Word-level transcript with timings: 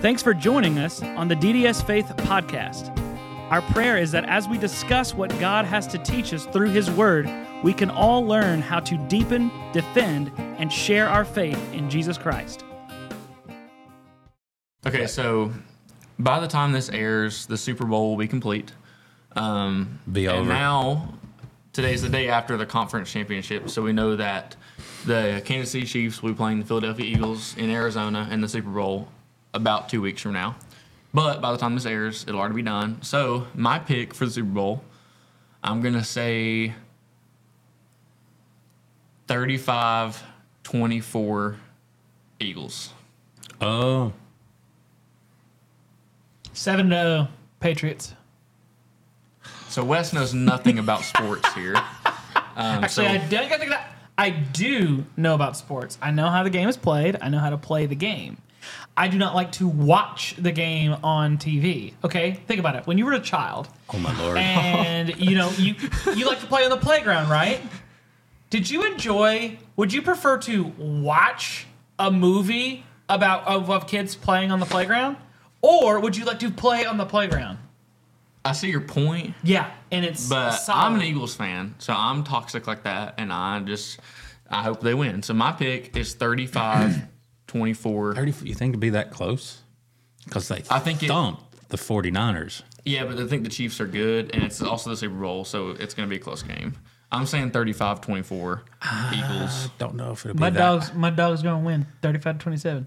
Thanks 0.00 0.22
for 0.22 0.32
joining 0.32 0.78
us 0.78 1.02
on 1.02 1.26
the 1.26 1.34
DDS 1.34 1.84
Faith 1.84 2.06
podcast. 2.18 2.96
Our 3.50 3.60
prayer 3.72 3.98
is 3.98 4.12
that 4.12 4.24
as 4.26 4.46
we 4.46 4.56
discuss 4.56 5.12
what 5.12 5.28
God 5.40 5.64
has 5.64 5.88
to 5.88 5.98
teach 5.98 6.32
us 6.32 6.46
through 6.46 6.70
His 6.70 6.88
Word, 6.88 7.28
we 7.64 7.72
can 7.72 7.90
all 7.90 8.24
learn 8.24 8.62
how 8.62 8.78
to 8.78 8.96
deepen, 9.08 9.50
defend, 9.72 10.30
and 10.38 10.72
share 10.72 11.08
our 11.08 11.24
faith 11.24 11.60
in 11.74 11.90
Jesus 11.90 12.16
Christ. 12.16 12.64
Okay, 14.86 15.08
so 15.08 15.52
by 16.16 16.38
the 16.38 16.46
time 16.46 16.70
this 16.70 16.90
airs, 16.90 17.46
the 17.46 17.56
Super 17.56 17.84
Bowl 17.84 18.10
will 18.10 18.18
be 18.18 18.28
complete. 18.28 18.70
Um, 19.34 19.98
Be 20.12 20.26
and 20.26 20.38
over. 20.38 20.48
now, 20.48 21.12
today's 21.72 22.02
the 22.02 22.08
day 22.08 22.28
after 22.28 22.56
the 22.56 22.66
conference 22.66 23.10
championship, 23.10 23.68
so 23.68 23.82
we 23.82 23.92
know 23.92 24.14
that 24.14 24.54
the 25.06 25.42
Kansas 25.44 25.72
City 25.72 25.86
Chiefs 25.86 26.22
will 26.22 26.30
be 26.30 26.36
playing 26.36 26.60
the 26.60 26.66
Philadelphia 26.66 27.04
Eagles 27.04 27.56
in 27.56 27.68
Arizona 27.68 28.28
in 28.30 28.40
the 28.40 28.48
Super 28.48 28.70
Bowl 28.70 29.08
about 29.54 29.88
two 29.88 30.02
weeks 30.02 30.22
from 30.22 30.32
now. 30.32 30.56
But 31.14 31.40
by 31.40 31.52
the 31.52 31.58
time 31.58 31.74
this 31.74 31.86
airs, 31.86 32.24
it'll 32.28 32.40
already 32.40 32.56
be 32.56 32.62
done. 32.62 33.00
So 33.02 33.46
my 33.54 33.78
pick 33.78 34.12
for 34.14 34.26
the 34.26 34.30
Super 34.30 34.48
Bowl, 34.48 34.82
I'm 35.62 35.80
gonna 35.80 36.04
say 36.04 36.74
35-24 39.26 41.56
Eagles. 42.40 42.90
Oh, 43.60 44.12
7 46.52 46.88
0 46.88 47.28
Patriots. 47.60 48.14
So 49.68 49.84
Wes 49.84 50.12
knows 50.12 50.34
nothing 50.34 50.78
about 50.78 51.02
sports 51.02 51.52
here. 51.54 51.74
Um, 52.56 52.84
Actually, 52.84 53.06
so, 53.06 53.12
I, 53.12 53.18
do, 53.28 53.38
I 54.18 54.30
do 54.30 55.04
know 55.16 55.34
about 55.34 55.56
sports. 55.56 55.96
I 56.02 56.10
know 56.10 56.28
how 56.28 56.42
the 56.42 56.50
game 56.50 56.68
is 56.68 56.76
played, 56.76 57.16
I 57.20 57.28
know 57.28 57.38
how 57.38 57.50
to 57.50 57.58
play 57.58 57.86
the 57.86 57.94
game. 57.94 58.38
I 58.98 59.06
do 59.06 59.16
not 59.16 59.32
like 59.36 59.52
to 59.52 59.68
watch 59.68 60.34
the 60.36 60.50
game 60.50 60.96
on 61.04 61.38
TV. 61.38 61.94
Okay, 62.02 62.32
think 62.48 62.58
about 62.58 62.74
it. 62.74 62.84
When 62.84 62.98
you 62.98 63.06
were 63.06 63.12
a 63.12 63.20
child, 63.20 63.68
oh 63.94 63.98
my 63.98 64.12
lord! 64.20 64.36
and 64.38 65.16
you 65.20 65.36
know 65.36 65.50
you 65.56 65.76
you 66.16 66.26
like 66.26 66.40
to 66.40 66.46
play 66.46 66.64
on 66.64 66.70
the 66.70 66.76
playground, 66.76 67.30
right? 67.30 67.60
Did 68.50 68.68
you 68.68 68.84
enjoy? 68.84 69.56
Would 69.76 69.92
you 69.92 70.02
prefer 70.02 70.38
to 70.38 70.64
watch 70.78 71.66
a 72.00 72.10
movie 72.10 72.84
about 73.08 73.46
of, 73.46 73.70
of 73.70 73.86
kids 73.86 74.16
playing 74.16 74.50
on 74.50 74.58
the 74.58 74.66
playground, 74.66 75.16
or 75.62 76.00
would 76.00 76.16
you 76.16 76.24
like 76.24 76.40
to 76.40 76.50
play 76.50 76.84
on 76.84 76.96
the 76.96 77.06
playground? 77.06 77.58
I 78.44 78.52
see 78.52 78.68
your 78.70 78.80
point, 78.80 79.34
Yeah, 79.44 79.70
and 79.92 80.04
it's 80.04 80.28
but 80.28 80.52
solid. 80.52 80.86
I'm 80.86 80.94
an 80.96 81.02
Eagles 81.02 81.36
fan, 81.36 81.76
so 81.78 81.92
I'm 81.92 82.24
toxic 82.24 82.66
like 82.66 82.82
that, 82.82 83.14
and 83.18 83.32
I 83.32 83.60
just 83.60 84.00
I 84.50 84.64
hope 84.64 84.80
they 84.80 84.94
win. 84.94 85.22
So 85.22 85.34
my 85.34 85.52
pick 85.52 85.96
is 85.96 86.14
35-24. 87.48 88.14
30, 88.14 88.34
you 88.48 88.54
think 88.54 88.72
to 88.74 88.78
be 88.78 88.90
that 88.90 89.10
close? 89.10 89.62
Because 90.24 90.48
they 90.48 90.62
I 90.70 90.78
think 90.78 91.02
it- 91.02 91.08
thumped 91.08 91.42
the 91.68 91.76
49ers. 91.76 92.62
Yeah, 92.84 93.04
but 93.04 93.18
I 93.18 93.26
think 93.26 93.44
the 93.44 93.50
Chiefs 93.50 93.80
are 93.80 93.86
good, 93.86 94.30
and 94.34 94.42
it's 94.42 94.62
also 94.62 94.88
the 94.90 94.96
Super 94.96 95.16
Bowl, 95.16 95.44
so 95.44 95.70
it's 95.70 95.92
going 95.92 96.08
to 96.08 96.10
be 96.10 96.16
a 96.16 96.22
close 96.22 96.42
game. 96.42 96.74
I'm 97.12 97.26
saying 97.26 97.50
35-24 97.50 98.60
ah, 98.82 99.12
Eagles. 99.14 99.68
Don't 99.78 99.94
know 99.94 100.12
if 100.12 100.24
it'll 100.24 100.34
be 100.34 100.40
my 100.40 100.50
that. 100.50 100.58
dog's 100.58 100.92
my 100.94 101.08
dog's 101.10 101.42
gonna 101.42 101.64
win 101.64 101.86
35-27. 102.02 102.86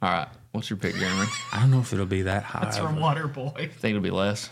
All 0.00 0.10
right, 0.10 0.28
what's 0.52 0.70
your 0.70 0.76
pick, 0.76 0.94
Jeremy? 0.94 1.26
I 1.52 1.60
don't 1.60 1.72
know 1.72 1.80
if 1.80 1.92
it'll 1.92 2.06
be 2.06 2.22
that 2.22 2.44
high. 2.44 2.60
That's 2.60 2.78
from 2.78 2.96
Waterboy. 2.96 3.56
I 3.56 3.66
think 3.66 3.96
it'll 3.96 4.00
be 4.00 4.10
less. 4.10 4.48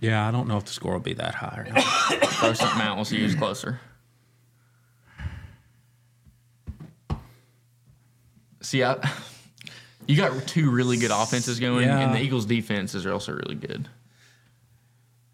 yeah, 0.00 0.26
I 0.26 0.32
don't 0.32 0.48
know 0.48 0.56
if 0.56 0.64
the 0.64 0.72
score 0.72 0.94
will 0.94 1.00
be 1.00 1.14
that 1.14 1.34
high. 1.36 1.64
Or 1.64 1.72
not. 1.72 1.84
Throw 1.84 2.52
something 2.54 2.82
out. 2.82 2.96
We'll 2.96 3.04
see 3.04 3.20
who's 3.20 3.36
closer. 3.36 3.78
See, 8.62 8.82
I, 8.84 8.96
you 10.06 10.16
got 10.16 10.46
two 10.46 10.70
really 10.70 10.96
good 10.96 11.10
offenses 11.10 11.58
going, 11.60 11.86
Yeah. 11.86 11.98
and 12.00 12.14
the 12.14 12.20
Eagles' 12.20 12.46
defenses 12.46 13.06
are 13.06 13.12
also 13.12 13.32
really 13.32 13.54
good. 13.54 13.88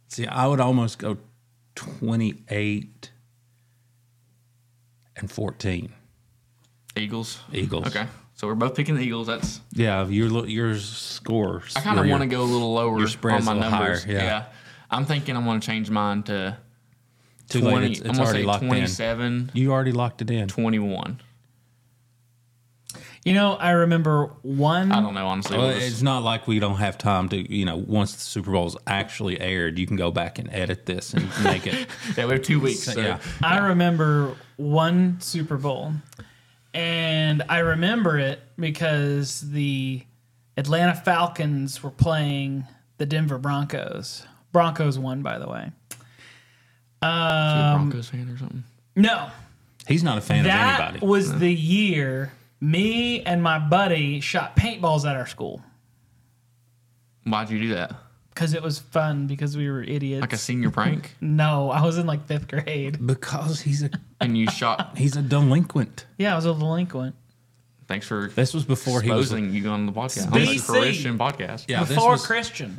See, 0.08 0.26
I 0.26 0.46
would 0.46 0.60
almost 0.60 0.98
go 0.98 1.18
28 1.74 3.10
and 5.16 5.30
14. 5.30 5.92
Eagles. 6.96 7.40
Eagles. 7.52 7.88
Okay, 7.88 8.06
so 8.34 8.46
we're 8.46 8.54
both 8.54 8.74
picking 8.74 8.94
the 8.94 9.02
Eagles. 9.02 9.26
That's 9.26 9.60
Yeah, 9.72 10.06
your 10.06 10.46
your 10.46 10.76
scores. 10.78 11.74
I 11.76 11.80
kind 11.80 11.98
of 11.98 12.06
want 12.06 12.22
to 12.22 12.26
go 12.26 12.42
a 12.42 12.44
little 12.44 12.72
lower 12.72 12.98
your 12.98 13.08
spread's 13.08 13.46
on 13.46 13.58
my 13.58 13.68
numbers. 13.68 14.04
higher, 14.04 14.14
yeah. 14.14 14.44
I'm 14.90 15.04
thinking 15.04 15.36
I'm 15.36 15.44
going 15.44 15.60
to 15.60 15.66
change 15.66 15.90
mine 15.90 16.22
to 16.24 16.56
Too 17.48 17.60
20. 17.60 17.76
late. 17.76 17.90
It's, 17.90 18.00
I'm 18.02 18.10
it's 18.10 18.18
already 18.20 18.40
say 18.40 18.46
locked 18.46 18.62
in. 18.62 18.68
27, 18.68 19.50
You 19.52 19.72
already 19.72 19.92
locked 19.92 20.22
it 20.22 20.30
in. 20.30 20.48
21. 20.48 21.20
You 23.26 23.34
know, 23.34 23.54
I 23.54 23.72
remember 23.72 24.30
one. 24.42 24.92
I 24.92 25.00
don't 25.00 25.12
know 25.12 25.26
honestly. 25.26 25.58
Well, 25.58 25.66
what 25.66 25.74
was- 25.74 25.84
it's 25.84 26.00
not 26.00 26.22
like 26.22 26.46
we 26.46 26.60
don't 26.60 26.76
have 26.76 26.96
time 26.96 27.28
to, 27.30 27.52
you 27.52 27.64
know, 27.64 27.76
once 27.76 28.14
the 28.14 28.20
Super 28.20 28.52
Bowl's 28.52 28.76
actually 28.86 29.40
aired, 29.40 29.80
you 29.80 29.86
can 29.88 29.96
go 29.96 30.12
back 30.12 30.38
and 30.38 30.48
edit 30.52 30.86
this 30.86 31.12
and 31.12 31.28
make 31.42 31.66
it. 31.66 31.88
yeah, 32.16 32.26
we 32.26 32.34
have 32.34 32.42
two 32.42 32.60
weeks. 32.60 32.84
So, 32.84 33.00
yeah. 33.00 33.18
I 33.42 33.58
remember 33.58 34.36
one 34.54 35.20
Super 35.20 35.56
Bowl, 35.56 35.94
and 36.72 37.42
I 37.48 37.58
remember 37.58 38.16
it 38.16 38.38
because 38.60 39.40
the 39.40 40.04
Atlanta 40.56 40.94
Falcons 40.94 41.82
were 41.82 41.90
playing 41.90 42.64
the 42.98 43.06
Denver 43.06 43.38
Broncos. 43.38 44.24
Broncos 44.52 45.00
won, 45.00 45.22
by 45.22 45.40
the 45.40 45.48
way. 45.48 45.72
You 47.02 47.08
a 47.08 47.10
um, 47.10 47.88
Broncos 47.90 48.08
fan 48.08 48.28
or 48.28 48.38
something. 48.38 48.62
No, 48.94 49.30
He's 49.88 50.04
not 50.04 50.16
a 50.16 50.20
fan 50.20 50.44
that 50.44 50.78
of 50.78 50.86
anybody. 50.86 51.06
was 51.06 51.40
the 51.40 51.52
year 51.52 52.32
me 52.60 53.22
and 53.22 53.42
my 53.42 53.58
buddy 53.58 54.20
shot 54.20 54.56
paintballs 54.56 55.04
at 55.08 55.16
our 55.16 55.26
school 55.26 55.62
Why'd 57.24 57.50
you 57.50 57.58
do 57.58 57.68
that? 57.74 57.94
because 58.30 58.52
it 58.54 58.62
was 58.62 58.78
fun 58.78 59.26
because 59.26 59.56
we 59.56 59.70
were 59.70 59.82
idiots. 59.82 60.20
Like 60.20 60.34
a 60.34 60.36
senior 60.36 60.70
prank, 60.70 61.16
no, 61.22 61.70
I 61.70 61.82
was 61.84 61.96
in 61.98 62.06
like 62.06 62.26
fifth 62.26 62.48
grade. 62.48 63.04
because 63.04 63.60
he's 63.62 63.82
a 63.82 63.90
and 64.20 64.36
you 64.36 64.48
shot. 64.50 64.92
he's 64.98 65.16
a 65.16 65.22
delinquent. 65.22 66.04
Yeah, 66.18 66.34
I 66.34 66.36
was 66.36 66.44
a 66.44 66.52
delinquent. 66.54 67.14
Thanks 67.88 68.06
for 68.06 68.28
This 68.34 68.52
was 68.52 68.64
before 68.64 69.00
he 69.00 69.10
was 69.10 69.26
exposing 69.32 69.54
you 69.54 69.68
on 69.70 69.86
the 69.86 69.92
podcast. 69.92 70.26
On 70.26 70.32
the 70.32 70.38
BC. 70.40 70.66
Christian 70.66 71.18
podcast. 71.18 71.66
yeah, 71.68 71.84
this 71.84 71.94
Before 71.94 72.10
was 72.10 72.26
Christian. 72.26 72.74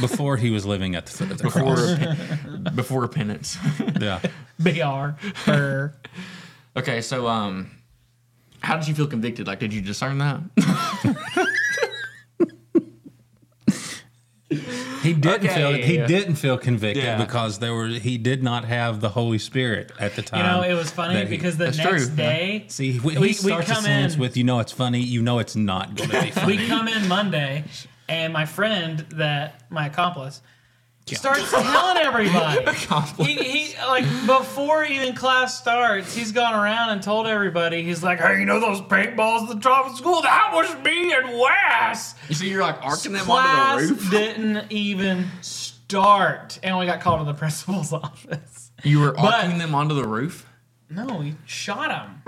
before 0.00 0.36
he 0.38 0.50
was 0.50 0.64
living 0.64 0.94
at 0.94 1.06
the 1.06 1.12
foot 1.12 1.30
of 1.30 1.38
the 1.38 1.44
Before 1.44 1.74
cross. 1.76 2.74
before 2.74 3.00
repentance. 3.02 3.58
Yeah. 4.00 4.20
BR. 4.58 5.10
Burr. 5.46 5.92
okay, 6.76 7.00
so 7.02 7.28
um, 7.28 7.70
how 8.60 8.76
did 8.76 8.86
you 8.88 8.94
feel 8.94 9.06
convicted? 9.06 9.46
Like, 9.46 9.58
did 9.60 9.72
you 9.72 9.80
discern 9.80 10.18
that? 10.18 10.40
He 15.02 15.14
didn't 15.14 15.44
Okay, 15.46 15.54
feel 15.54 15.72
he 15.74 15.96
yeah. 15.96 16.06
didn't 16.06 16.34
feel 16.34 16.58
convicted 16.58 17.04
Yeah. 17.04 17.16
because 17.16 17.58
there 17.60 17.72
were 17.72 17.86
he 17.88 18.18
did 18.18 18.42
not 18.42 18.64
have 18.66 19.00
the 19.00 19.08
Holy 19.10 19.38
Spirit 19.38 19.92
at 19.98 20.14
the 20.16 20.22
time. 20.22 20.40
You 20.40 20.46
know, 20.62 20.68
it 20.68 20.74
was 20.74 20.90
funny 20.90 21.14
that 21.14 21.28
he- 21.28 21.36
because 21.36 21.56
the 21.56 21.70
next 21.70 21.78
true. 22.08 22.16
day, 22.16 22.64
see 22.68 22.92
he, 22.92 22.98
we- 23.00 23.14
he 23.14 23.18
we 23.20 23.32
starts 23.32 23.70
a 23.70 23.74
come 23.74 23.84
sentence 23.84 24.14
in- 24.14 24.20
with 24.20 24.36
you 24.36 24.44
know 24.44 24.58
it's 24.58 24.72
funny, 24.72 25.00
you 25.00 25.22
know 25.22 25.38
it's 25.38 25.56
not 25.56 25.94
going 25.94 26.10
to 26.10 26.20
be 26.22 26.30
funny. 26.32 26.58
we 26.58 26.66
come 26.66 26.86
in 26.88 27.06
Monday, 27.08 27.64
and 28.08 28.32
my 28.32 28.44
friend 28.44 28.98
that 29.12 29.62
my 29.70 29.86
accomplice 29.86 30.42
starts 31.06 31.50
telling 31.50 31.96
everybody. 31.98 32.64
he, 33.24 33.34
he 33.34 33.76
like 33.86 34.04
before 34.26 34.84
even 34.84 35.14
class 35.14 35.58
starts, 35.58 36.14
he's 36.14 36.32
gone 36.32 36.54
around 36.54 36.90
and 36.90 37.02
told 37.02 37.26
everybody. 37.26 37.82
He's 37.82 38.02
like, 38.02 38.20
"Hey, 38.20 38.38
you 38.40 38.46
know 38.46 38.60
those 38.60 38.80
paintballs 38.80 39.48
at 39.48 39.54
the 39.56 39.60
top 39.60 39.90
of 39.90 39.96
school? 39.96 40.22
That 40.22 40.50
was 40.54 40.72
me 40.84 41.12
and 41.12 41.38
Wes." 41.38 42.14
You 42.28 42.34
see, 42.34 42.50
you're 42.50 42.62
like 42.62 42.82
arcing 42.82 43.12
them 43.12 43.28
onto 43.30 43.48
Class 43.48 43.80
the 43.88 43.94
roof. 43.94 44.10
didn't 44.10 44.72
even 44.72 45.26
start, 45.40 46.58
and 46.62 46.78
we 46.78 46.86
got 46.86 47.00
called 47.00 47.20
to 47.20 47.24
the 47.24 47.34
principal's 47.38 47.92
office. 47.92 48.70
You 48.84 49.00
were 49.00 49.12
But- 49.12 49.34
arcing 49.34 49.58
them 49.58 49.74
onto 49.74 49.94
the 49.94 50.06
roof. 50.06 50.46
No, 50.88 51.06
we 51.18 51.36
shot 51.46 51.90
him 51.92 52.22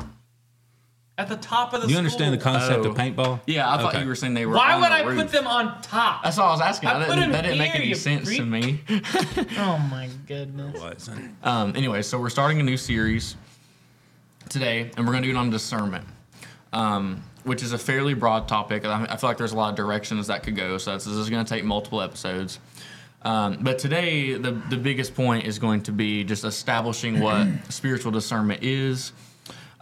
at 1.19 1.29
the 1.29 1.37
top 1.37 1.73
of 1.75 1.83
the. 1.83 1.89
you 1.89 1.97
understand 1.99 2.35
the 2.35 2.41
school. 2.41 2.53
concept 2.55 2.87
Oh. 2.87 2.91
of 2.91 2.97
paintball? 2.97 3.41
Yeah, 3.47 3.71
I 3.71 3.77
thought 3.79 3.95
Okay. 3.95 4.03
you 4.03 4.09
were 4.09 4.15
saying 4.15 4.35
they 4.35 4.47
were. 4.47 4.55
Why 4.57 4.73
on 4.73 4.81
would 4.81 4.91
the 4.91 4.95
I 4.95 5.03
roof. 5.03 5.19
put 5.19 5.29
them 5.33 5.47
on 5.47 5.81
top? 5.83 6.23
That's 6.25 6.39
all 6.39 6.49
I 6.49 6.53
was 6.53 6.61
asking. 6.61 6.89
I 6.89 6.93
I 6.93 7.05
put 7.05 7.15
didn't, 7.15 7.21
them 7.21 7.33
that 7.33 7.43
didn't 7.43 7.59
make 7.59 7.73
here, 7.73 7.81
any 7.81 7.89
you 7.91 7.95
sense 7.95 8.35
to 8.35 8.45
me. 8.45 8.81
Oh 9.59 9.79
my 9.91 10.09
goodness. 10.27 10.81
Wasn't. 10.81 11.37
Um, 11.45 11.75
anyway, 11.77 12.03
so 12.03 12.19
we're 12.19 12.31
starting 12.31 12.61
a 12.61 12.63
new 12.63 12.77
series 12.77 13.37
today, 14.49 14.91
and 14.97 15.07
we're 15.07 15.13
going 15.13 15.23
to 15.23 15.29
do 15.29 15.35
it 15.35 15.39
on 15.39 15.51
discernment, 15.51 16.07
um, 16.73 17.23
which 17.45 17.63
is 17.63 17.73
a 17.73 17.79
fairly 17.79 18.15
broad 18.15 18.49
topic. 18.49 18.85
I, 18.85 19.05
I 19.09 19.17
feel 19.17 19.29
like 19.31 19.37
there's 19.39 19.53
a 19.53 19.57
lot 19.57 19.71
of 19.71 19.77
directions 19.77 20.27
that 20.29 20.43
could 20.43 20.57
go. 20.57 20.79
So 20.79 20.93
this 20.95 21.07
is 21.07 21.29
going 21.31 21.45
to 21.45 21.49
take 21.55 21.65
multiple 21.65 22.01
episodes. 22.01 22.59
Um, 23.25 23.59
but 23.61 23.79
today, 23.79 24.35
the 24.35 24.53
the 24.71 24.77
biggest 24.77 25.15
point 25.15 25.47
is 25.47 25.59
going 25.59 25.83
to 25.85 25.93
be 25.93 26.25
just 26.25 26.45
establishing 26.45 27.21
what 27.21 27.47
spiritual 27.69 28.11
discernment 28.11 28.65
is, 28.65 29.13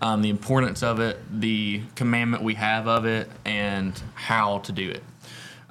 um, 0.00 0.22
the 0.22 0.30
importance 0.30 0.82
of 0.82 1.00
it, 1.00 1.18
the 1.40 1.82
commandment 1.94 2.42
we 2.42 2.54
have 2.54 2.88
of 2.88 3.04
it, 3.04 3.28
and 3.44 4.00
how 4.14 4.58
to 4.60 4.72
do 4.72 4.90
it. 4.90 5.02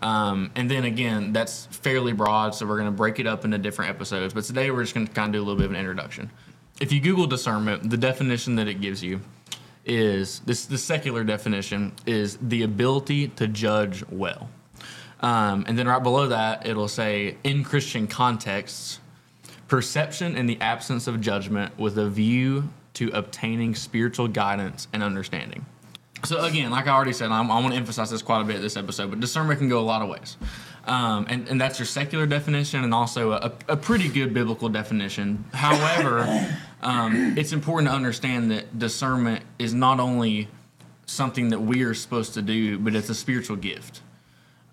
Um, 0.02 0.52
and 0.56 0.70
then 0.72 0.86
again, 0.86 1.34
that's 1.34 1.66
fairly 1.68 2.14
broad, 2.14 2.56
so 2.56 2.66
we're 2.66 2.78
going 2.78 2.92
to 2.92 2.96
break 2.96 3.20
it 3.20 3.28
up 3.28 3.44
into 3.44 3.58
different 3.58 3.90
episodes. 3.90 4.34
But 4.34 4.46
today 4.46 4.72
we're 4.72 4.84
just 4.84 4.94
going 4.94 5.08
to 5.08 5.14
kind 5.14 5.28
of 5.28 5.34
do 5.34 5.40
a 5.40 5.46
little 5.46 5.58
bit 5.58 5.66
of 5.66 5.72
an 5.72 5.78
introduction. 5.78 6.30
If 6.80 6.94
you 6.94 7.02
Google 7.02 7.28
discernment, 7.28 7.90
the 7.90 7.98
definition 7.98 8.56
that 8.56 8.68
it 8.68 8.80
gives 8.80 9.04
you 9.04 9.20
is 9.86 10.40
this 10.42 10.66
the 10.66 10.78
secular 10.78 11.24
definition 11.24 11.94
is 12.06 12.38
the 12.42 12.64
ability 12.64 13.30
to 13.30 13.48
judge 13.48 14.04
well. 14.10 14.50
Um, 15.22 15.66
and 15.68 15.78
then 15.78 15.88
right 15.88 16.02
below 16.02 16.28
that, 16.28 16.66
it'll 16.66 16.88
say 16.88 17.36
in 17.44 17.64
Christian 17.64 18.08
contexts, 18.08 19.00
perception 19.68 20.38
in 20.38 20.46
the 20.46 20.60
absence 20.62 21.08
of 21.08 21.20
judgment 21.20 21.78
with 21.78 21.98
a 21.98 22.10
view 22.10 22.70
to 23.00 23.10
obtaining 23.12 23.74
spiritual 23.76 24.28
guidance 24.28 24.90
and 24.92 25.02
understanding. 25.02 25.66
So 26.26 26.44
again, 26.44 26.70
like 26.70 26.86
I 26.86 26.92
already 26.92 27.14
said, 27.14 27.32
I'm, 27.32 27.50
I 27.50 27.62
want 27.62 27.72
to 27.72 27.78
emphasize 27.78 28.10
this 28.10 28.22
quite 28.22 28.42
a 28.42 28.44
bit 28.44 28.60
this 28.60 28.76
episode, 28.76 29.10
but 29.10 29.22
discernment 29.22 29.60
can 29.60 29.70
go 29.70 29.80
a 29.80 29.88
lot 29.88 30.02
of 30.02 30.10
ways. 30.10 30.36
Um, 30.84 31.26
and, 31.30 31.48
and 31.48 31.62
that's 31.62 31.80
your 31.80 31.86
secular 31.86 32.26
definition 32.26 32.84
and 32.84 32.94
also 32.94 33.32
a, 33.32 33.54
a 33.70 33.78
pretty 33.78 34.10
good 34.10 34.34
biblical 34.34 34.68
definition. 34.68 35.46
However, 35.54 36.28
um, 36.82 37.38
it's 37.38 37.54
important 37.54 37.90
to 37.90 37.96
understand 37.96 38.52
that 38.52 38.78
discernment 38.78 39.46
is 39.60 39.74
not 39.74 40.02
only 40.02 40.50
something 41.06 41.52
that 41.52 41.62
we 41.62 41.84
are 41.84 41.94
supposed 41.94 42.34
to 42.34 42.42
do, 42.42 42.78
but 42.78 42.96
it's 42.96 43.08
a 43.08 43.16
spiritual 43.16 43.56
gift. 43.56 44.02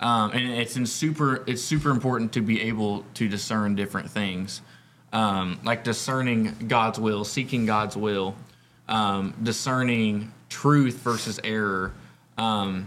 Um, 0.00 0.32
and 0.32 0.50
it's 0.50 0.76
in 0.76 0.84
super 0.84 1.44
it's 1.46 1.62
super 1.62 1.90
important 1.90 2.32
to 2.32 2.40
be 2.40 2.60
able 2.62 3.04
to 3.14 3.28
discern 3.28 3.76
different 3.76 4.10
things 4.10 4.62
um, 5.20 5.58
like 5.64 5.82
discerning 5.82 6.54
god's 6.68 6.98
will 7.00 7.24
seeking 7.24 7.64
god's 7.66 7.96
will 7.96 8.34
um, 8.88 9.34
discerning 9.42 10.32
truth 10.48 10.98
versus 10.98 11.40
error 11.42 11.92
um, 12.38 12.86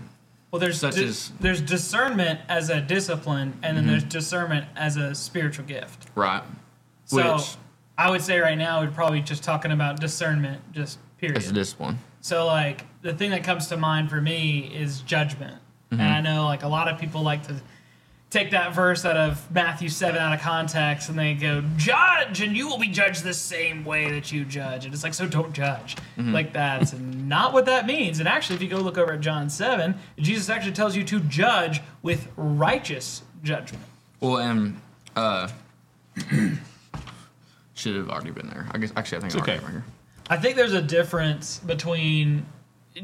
Well, 0.51 0.59
there's 0.59 0.79
Such 0.79 0.95
di- 0.95 1.05
as- 1.05 1.31
there's 1.39 1.59
discernment 1.61 2.39
as 2.47 2.69
a 2.69 2.79
discipline, 2.81 3.57
and 3.63 3.75
then 3.75 3.87
there's 3.87 4.03
discernment 4.03 4.65
as 4.75 4.95
a 4.95 5.13
spiritual 5.15 5.65
gift. 5.65 6.07
right 6.15 6.43
So 7.05 7.35
which 7.35 7.55
I 7.97 8.09
would 8.11 8.21
say 8.21 8.39
right 8.39 8.57
now 8.57 8.81
we're 8.81 8.91
probably 8.91 9.21
just 9.21 9.43
talking 9.43 9.71
about 9.71 9.99
discernment, 9.99 10.61
just 10.71 10.99
period. 11.17 11.37
is 11.41 11.51
this 11.51 11.77
one 11.79 11.97
So 12.21 12.45
like 12.45 12.85
the 13.01 13.13
thing 13.13 13.31
that 13.31 13.43
comes 13.43 13.67
to 13.67 13.77
mind 13.77 14.09
for 14.09 14.21
me 14.21 14.71
is 14.73 15.01
judgment. 15.01 15.57
And 15.91 16.01
I 16.03 16.21
know 16.21 16.45
like 16.45 16.61
a 16.61 16.67
lot 16.67 16.87
of 16.87 16.99
people 16.99 17.23
like 17.23 17.41
to 17.47 17.55
take 18.29 18.51
that 18.51 18.75
verse 18.75 19.05
out 19.05 19.17
of 19.17 19.51
Matthew 19.51 19.89
7 19.89 20.19
out 20.19 20.33
of 20.33 20.39
context 20.41 21.09
and 21.09 21.17
they 21.17 21.33
go 21.33 21.63
judge 21.77 22.41
and 22.41 22.55
you 22.55 22.67
will 22.67 22.77
be 22.77 22.87
judged 22.87 23.23
the 23.23 23.33
same 23.33 23.83
way 23.83 24.11
that 24.11 24.31
you 24.31 24.45
judge. 24.45 24.85
And 24.85 24.93
it's 24.93 25.03
like 25.03 25.13
so 25.13 25.27
don't 25.27 25.53
judge. 25.53 25.97
Like 26.17 26.53
that's 26.53 26.93
not 26.93 27.53
what 27.53 27.65
that 27.65 27.87
means. 27.87 28.19
And 28.19 28.27
actually 28.27 28.55
if 28.57 28.61
you 28.61 28.67
go 28.67 28.77
look 28.77 28.97
over 28.97 29.13
at 29.13 29.21
John 29.21 29.49
7, 29.49 29.95
Jesus 30.19 30.49
actually 30.49 30.73
tells 30.73 30.95
you 30.95 31.03
to 31.05 31.19
judge 31.21 31.81
with 32.03 32.27
righteous 32.37 33.23
judgment. 33.43 33.83
well 34.19 34.37
and 34.37 34.79
uh, 35.15 35.47
should 37.73 37.95
have 37.95 38.09
already 38.09 38.31
been 38.31 38.47
there 38.47 38.67
i 38.71 38.77
guess 38.77 38.91
actually 38.95 39.17
i 39.17 39.21
think 39.21 39.33
it's 39.33 39.41
okay. 39.41 39.57
right 39.59 39.71
here 39.71 39.83
I 40.31 40.37
think 40.37 40.55
there's 40.55 40.73
a 40.73 40.81
difference 40.81 41.57
between 41.57 42.45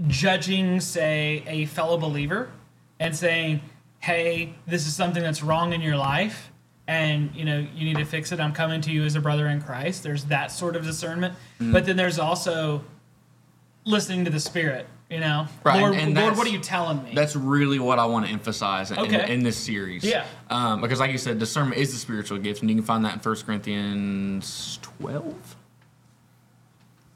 judging, 0.07 0.79
say, 0.79 1.43
a 1.47 1.65
fellow 1.65 1.97
believer 1.97 2.51
and 2.99 3.15
saying, 3.15 3.61
hey, 4.05 4.53
this 4.67 4.85
is 4.85 4.95
something 4.95 5.23
that's 5.23 5.41
wrong 5.41 5.73
in 5.73 5.81
your 5.81 5.97
life 5.97 6.51
and 6.87 7.33
you 7.35 7.43
know 7.43 7.57
you 7.73 7.83
need 7.85 7.97
to 7.97 8.05
fix 8.05 8.31
it 8.31 8.39
i'm 8.39 8.53
coming 8.53 8.79
to 8.79 8.91
you 8.91 9.03
as 9.03 9.15
a 9.15 9.19
brother 9.19 9.47
in 9.47 9.59
christ 9.59 10.03
there's 10.03 10.25
that 10.25 10.51
sort 10.51 10.75
of 10.75 10.83
discernment 10.83 11.33
Mm-hmm. 11.59 11.71
but 11.73 11.83
then 11.87 11.95
there's 11.97 12.19
also 12.19 12.83
listening 13.85 14.23
to 14.25 14.29
the 14.29 14.39
spirit 14.39 14.85
you 15.09 15.19
know 15.19 15.47
Right, 15.63 15.79
lord, 15.81 15.93
and- 15.95 16.09
and 16.09 16.15
lord 16.15 16.37
what 16.37 16.45
are 16.45 16.51
you 16.51 16.59
telling 16.59 17.03
me 17.03 17.13
That's 17.15 17.35
really 17.35 17.79
what 17.79 17.97
I 17.97 18.05
want 18.05 18.27
to 18.27 18.31
emphasize 18.31 18.91
in, 18.91 18.99
Okay. 18.99 19.33
in 19.33 19.41
this 19.41 19.57
series. 19.57 20.03
Yeah. 20.03 20.25
Um, 20.51 20.79
because, 20.81 20.99
like 20.99 21.11
you 21.11 21.17
said, 21.17 21.39
discernment 21.39 21.81
is 21.81 21.91
the 21.91 21.97
spiritual 21.97 22.37
gift, 22.37 22.61
and 22.61 22.69
you 22.69 22.75
can 22.75 22.85
find 22.85 23.03
that 23.05 23.13
in 23.15 23.19
1 23.19 23.35
Corinthians 23.47 24.77
12. 24.83 25.55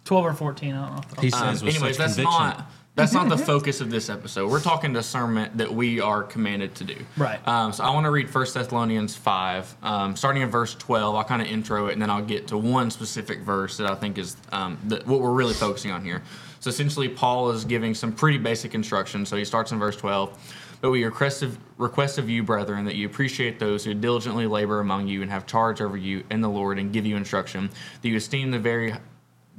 12 0.06 0.26
or 0.26 0.34
14 0.34 0.74
i 0.74 0.88
don't 0.88 0.96
know 0.96 1.22
He 1.22 1.32
Um, 1.32 1.40
says 1.40 1.64
with 1.64 1.76
anyways, 1.76 1.98
such 1.98 2.06
that's 2.08 2.16
conviction. 2.16 2.42
not 2.44 2.72
that's 3.00 3.14
not 3.14 3.30
the 3.30 3.38
focus 3.46 3.82
of 3.82 3.90
this 3.90 4.10
episode. 4.10 4.50
We're 4.50 4.62
talking 4.62 4.94
discernment 4.94 5.58
that 5.58 5.74
we 5.74 6.00
are 6.00 6.24
commanded 6.24 6.76
to 6.76 6.84
do. 6.84 6.96
Right. 7.18 7.46
Um, 7.48 7.74
so 7.74 7.84
I 7.84 7.92
want 7.92 8.06
to 8.06 8.12
read 8.12 8.34
1 8.34 8.46
Thessalonians 8.54 9.16
5, 9.16 9.76
um, 9.82 10.16
starting 10.16 10.42
in 10.42 10.50
verse 10.50 10.76
12. 10.76 11.16
I'll 11.16 11.24
kind 11.24 11.42
of 11.42 11.48
intro 11.48 11.88
it, 11.88 11.94
and 11.94 12.02
then 12.02 12.10
I'll 12.10 12.26
get 12.26 12.48
to 12.50 12.58
one 12.58 12.92
specific 12.92 13.40
verse 13.40 13.78
that 13.78 13.90
I 13.90 13.96
think 13.96 14.18
is 14.18 14.38
um, 14.52 14.78
the, 14.86 15.02
what 15.06 15.22
we're 15.22 15.34
really 15.34 15.54
focusing 15.54 15.92
on 15.92 16.04
here. 16.04 16.22
So 16.60 16.70
essentially, 16.70 17.08
Paul 17.08 17.52
is 17.52 17.66
giving 17.66 17.94
some 17.94 18.12
pretty 18.12 18.38
basic 18.38 18.76
instructions. 18.76 19.30
So 19.30 19.38
he 19.38 19.46
starts 19.46 19.72
in 19.72 19.80
verse 19.80 19.96
12. 19.96 20.38
But 20.82 20.92
we 20.92 21.04
request 21.04 21.42
of, 21.44 21.58
request 21.78 22.18
of 22.18 22.30
you, 22.30 22.42
brethren, 22.42 22.86
that 22.86 22.96
you 22.96 23.06
appreciate 23.06 23.60
those 23.60 23.84
who 23.84 23.94
diligently 23.94 24.48
labor 24.48 24.80
among 24.80 25.08
you 25.08 25.22
and 25.22 25.30
have 25.30 25.46
charge 25.46 25.82
over 25.82 25.98
you 25.98 26.24
in 26.32 26.40
the 26.40 26.50
Lord 26.50 26.80
and 26.80 26.94
give 26.94 27.06
you 27.06 27.18
instruction, 27.18 27.70
that 28.02 28.08
you 28.08 28.16
esteem 28.16 28.52
the 28.52 28.60
very 28.60 28.94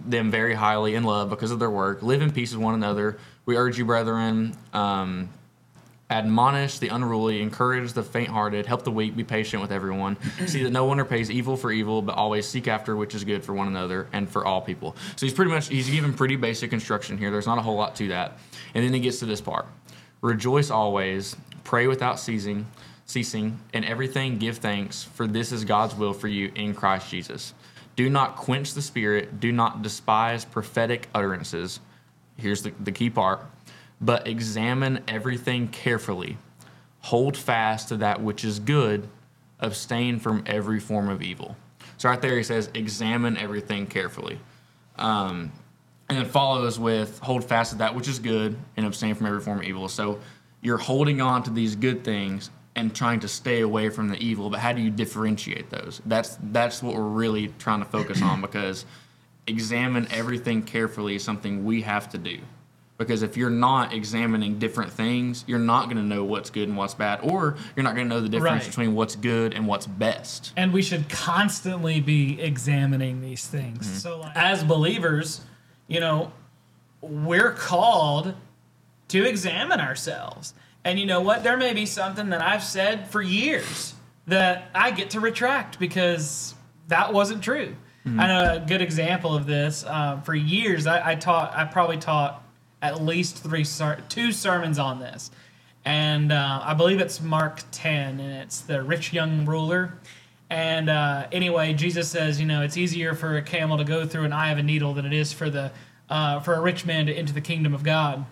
them 0.09 0.31
very 0.31 0.55
highly 0.55 0.95
in 0.95 1.05
love 1.05 1.31
because 1.31 1.51
of 1.51 1.59
their 1.59 1.71
work. 1.71 2.03
Live 2.03 2.23
in 2.23 2.31
peace 2.31 2.53
with 2.53 2.63
one 2.63 2.75
another. 2.75 3.19
We 3.47 3.57
urge 3.57 3.79
you, 3.79 3.85
brethren, 3.85 4.57
um, 4.73 5.29
admonish 6.11 6.79
the 6.79 6.89
unruly, 6.89 7.41
encourage 7.41 7.93
the 7.93 8.03
faint-hearted, 8.03 8.67
help 8.67 8.83
the 8.83 8.91
weak, 8.91 9.17
be 9.17 9.25
patient 9.25 9.63
with 9.63 9.71
everyone. 9.71 10.17
See 10.47 10.65
that 10.65 10.71
no 10.71 10.85
one 10.85 10.99
repays 10.99 11.31
evil 11.31 11.57
for 11.57 11.71
evil, 11.71 12.03
but 12.03 12.17
always 12.17 12.47
seek 12.47 12.67
after 12.69 12.97
which 12.97 13.15
is 13.15 13.25
good 13.25 13.45
for 13.45 13.55
one 13.55 13.69
another 13.69 14.09
and 14.13 14.29
for 14.29 14.45
all 14.45 14.61
people. 14.61 14.97
So 15.17 15.27
he's 15.27 15.35
pretty 15.35 15.53
much 15.53 15.69
he's 15.69 15.89
giving 15.89 16.13
pretty 16.13 16.37
basic 16.37 16.73
instruction 16.73 17.17
here. 17.17 17.31
There's 17.31 17.47
not 17.47 17.59
a 17.59 17.63
whole 17.63 17.77
lot 17.77 17.95
to 17.97 18.09
that. 18.09 18.39
And 18.75 18.85
then 18.85 18.93
he 18.93 19.01
gets 19.01 19.21
to 19.21 19.27
this 19.27 19.41
part: 19.41 19.67
rejoice 20.21 20.71
always, 20.71 21.37
pray 21.63 21.87
without 21.87 22.19
ceasing, 22.19 22.67
ceasing, 23.07 23.61
and 23.73 23.85
everything 23.85 24.39
give 24.39 24.59
thanks, 24.59 25.05
for 25.05 25.27
this 25.27 25.53
is 25.53 25.65
God's 25.65 25.95
will 25.95 26.13
for 26.13 26.29
you 26.29 26.51
in 26.55 26.75
Christ 26.75 27.11
Jesus. 27.11 27.55
Do 28.01 28.09
not 28.09 28.37
quench 28.37 28.73
the 28.73 28.81
spirit. 28.81 29.41
Do 29.41 29.53
not 29.53 29.83
despise 29.83 30.47
prophetic 30.47 31.09
utterances. 31.15 31.81
Here's 32.39 32.63
the, 32.63 32.73
the 32.81 32.93
key 32.93 33.11
part. 33.11 33.45
But 34.01 34.27
examine 34.27 35.05
everything 35.07 35.69
carefully. 35.69 36.39
Hold 37.01 37.37
fast 37.37 37.89
to 37.89 37.99
that 37.99 38.23
which 38.23 38.43
is 38.43 38.59
good. 38.59 39.07
Abstain 39.59 40.19
from 40.19 40.45
every 40.47 40.81
form 40.81 41.11
of 41.11 41.21
evil. 41.21 41.59
So 41.99 42.09
right 42.09 42.23
there 42.23 42.39
he 42.39 42.43
says, 42.43 42.71
examine 42.73 43.37
everything 43.37 43.87
carefully. 43.87 44.41
Um, 44.97 45.53
and 46.09 46.17
then 46.17 46.25
follows 46.25 46.79
with 46.79 47.19
hold 47.19 47.45
fast 47.45 47.73
to 47.73 47.79
that 47.81 47.95
which 47.95 48.09
is 48.09 48.19
good 48.19 48.57
and 48.79 48.87
abstain 48.87 49.15
from 49.15 49.27
every 49.27 49.43
form 49.43 49.59
of 49.59 49.65
evil. 49.65 49.89
So 49.89 50.21
you're 50.63 50.79
holding 50.79 51.21
on 51.21 51.43
to 51.43 51.51
these 51.51 51.77
good 51.77 52.03
things 52.03 52.49
and 52.81 52.95
trying 52.95 53.21
to 53.21 53.29
stay 53.29 53.61
away 53.61 53.91
from 53.91 54.09
the 54.09 54.17
evil, 54.19 54.51
but 54.51 54.59
how 54.61 54.73
do 54.73 54.81
you 54.81 54.91
differentiate 54.91 55.71
those? 55.71 56.01
That's 56.07 56.39
that's 56.43 56.83
what 56.83 56.95
we're 56.95 57.03
really 57.03 57.49
trying 57.59 57.81
to 57.81 57.85
focus 57.85 58.23
on 58.23 58.41
because 58.41 58.85
examine 59.47 60.09
everything 60.11 60.63
carefully 60.63 61.15
is 61.17 61.23
something 61.25 61.65
we 61.65 61.83
have 61.83 62.09
to 62.11 62.19
do. 62.19 62.39
Because 62.99 63.23
if 63.23 63.35
you're 63.37 63.49
not 63.49 63.95
examining 63.95 64.59
different 64.59 64.93
things, 64.93 65.45
you're 65.47 65.59
not 65.59 65.85
going 65.87 65.97
to 65.97 66.03
know 66.03 66.23
what's 66.23 66.51
good 66.51 66.69
and 66.69 66.77
what's 66.77 66.93
bad, 66.93 67.21
or 67.23 67.57
you're 67.75 67.83
not 67.83 67.95
going 67.95 68.07
to 68.07 68.15
know 68.15 68.21
the 68.21 68.29
difference 68.29 68.65
Right. 68.65 68.71
between 68.71 68.95
what's 68.95 69.17
good 69.17 69.55
and 69.55 69.67
what's 69.67 69.87
best. 69.87 70.53
and 70.57 70.71
we 70.73 70.83
should 70.83 71.09
constantly 71.09 72.01
be 72.01 72.39
examining 72.41 73.23
these 73.23 73.47
things. 73.47 73.87
Mm-hmm. 73.87 73.97
So, 73.97 74.21
like, 74.21 74.37
as 74.37 74.63
believers, 74.65 75.41
you 75.89 75.99
know, 76.01 76.33
we're 77.01 77.53
called 77.53 78.35
to 79.09 79.25
examine 79.27 79.81
ourselves. 79.81 80.53
And 80.85 80.99
you 80.99 81.07
know 81.07 81.21
what? 81.21 81.45
There 81.45 81.57
may 81.57 81.75
be 81.75 81.87
something 81.87 82.31
that 82.31 82.41
I've 82.43 82.65
said 82.65 83.09
for 83.09 83.21
years 83.21 83.95
that 84.27 84.71
I 84.75 84.91
get 84.91 85.11
to 85.11 85.21
retract 85.21 85.79
because 85.79 86.55
that 86.89 87.13
wasn't 87.13 87.43
true. 87.43 87.77
I 88.07 88.27
know 88.27 88.55
a 88.55 88.67
good 88.67 88.81
example 88.81 89.37
of 89.37 89.47
this. 89.47 89.85
Uh, 89.87 90.21
for 90.23 90.35
years, 90.35 90.87
I, 90.87 91.11
I 91.11 91.15
taught. 91.17 91.55
I 91.55 91.65
probably 91.65 91.99
taught 91.99 92.43
at 92.81 93.03
least 93.03 93.37
three, 93.37 93.63
ser- 93.63 94.03
two 94.09 94.33
sermons 94.33 94.79
on 94.79 95.01
this, 95.01 95.31
and 95.85 96.33
uh, 96.33 96.61
I 96.65 96.73
believe 96.73 96.99
it's 96.99 97.21
Mark 97.21 97.61
ten, 97.73 98.19
and 98.19 98.33
it's 98.43 98.63
the 98.63 98.83
rich 98.83 99.13
young 99.13 99.45
ruler. 99.45 99.93
And 100.49 100.89
uh, 100.89 101.29
anyway, 101.31 101.75
Jesus 101.75 102.09
says, 102.09 102.41
you 102.41 102.47
know, 102.47 102.63
it's 102.63 102.79
easier 102.79 103.15
for 103.15 103.37
a 103.37 103.43
camel 103.43 103.77
to 103.77 103.85
go 103.85 104.07
through 104.07 104.25
an 104.25 104.33
eye 104.33 104.51
of 104.51 104.57
a 104.59 104.63
needle 104.63 104.95
than 104.95 105.05
it 105.05 105.13
is 105.13 105.33
for 105.33 105.51
the 105.51 105.71
uh, 106.09 106.41
for 106.41 106.55
a 106.55 106.61
rich 106.61 106.87
man 106.87 107.05
to 107.07 107.13
enter 107.13 107.35
the 107.35 107.43
kingdom 107.43 107.75
of 107.75 107.83
God. 107.83 108.25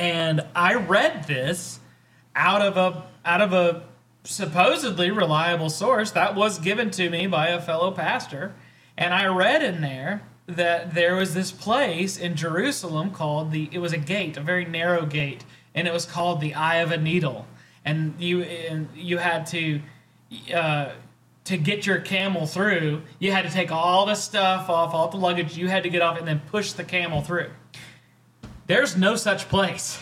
And 0.00 0.46
I 0.56 0.76
read 0.76 1.24
this 1.24 1.78
out 2.34 2.62
of 2.62 2.78
a 2.78 3.04
out 3.22 3.42
of 3.42 3.52
a 3.52 3.82
supposedly 4.24 5.10
reliable 5.10 5.68
source 5.68 6.10
that 6.12 6.34
was 6.34 6.58
given 6.58 6.90
to 6.92 7.10
me 7.10 7.26
by 7.26 7.48
a 7.48 7.60
fellow 7.60 7.90
pastor. 7.90 8.54
And 8.96 9.12
I 9.12 9.26
read 9.26 9.62
in 9.62 9.82
there 9.82 10.22
that 10.46 10.94
there 10.94 11.16
was 11.16 11.34
this 11.34 11.52
place 11.52 12.16
in 12.16 12.34
Jerusalem 12.34 13.10
called 13.10 13.50
the 13.50 13.68
it 13.72 13.78
was 13.78 13.92
a 13.92 13.98
gate, 13.98 14.38
a 14.38 14.40
very 14.40 14.64
narrow 14.64 15.04
gate, 15.04 15.44
and 15.74 15.86
it 15.86 15.92
was 15.92 16.06
called 16.06 16.40
the 16.40 16.54
Eye 16.54 16.76
of 16.76 16.90
a 16.90 16.96
Needle. 16.96 17.46
And 17.84 18.14
you 18.18 18.40
and 18.40 18.88
you 18.96 19.18
had 19.18 19.44
to 19.48 19.82
uh, 20.54 20.92
to 21.44 21.58
get 21.58 21.84
your 21.84 21.98
camel 21.98 22.46
through, 22.46 23.02
you 23.18 23.32
had 23.32 23.44
to 23.44 23.50
take 23.50 23.70
all 23.70 24.06
the 24.06 24.14
stuff 24.14 24.70
off, 24.70 24.94
all 24.94 25.08
the 25.08 25.18
luggage 25.18 25.58
you 25.58 25.68
had 25.68 25.82
to 25.82 25.90
get 25.90 26.00
off, 26.00 26.16
and 26.18 26.26
then 26.26 26.40
push 26.50 26.72
the 26.72 26.84
camel 26.84 27.20
through. 27.20 27.50
There's 28.70 28.96
no 28.96 29.16
such 29.16 29.48
place. 29.48 29.98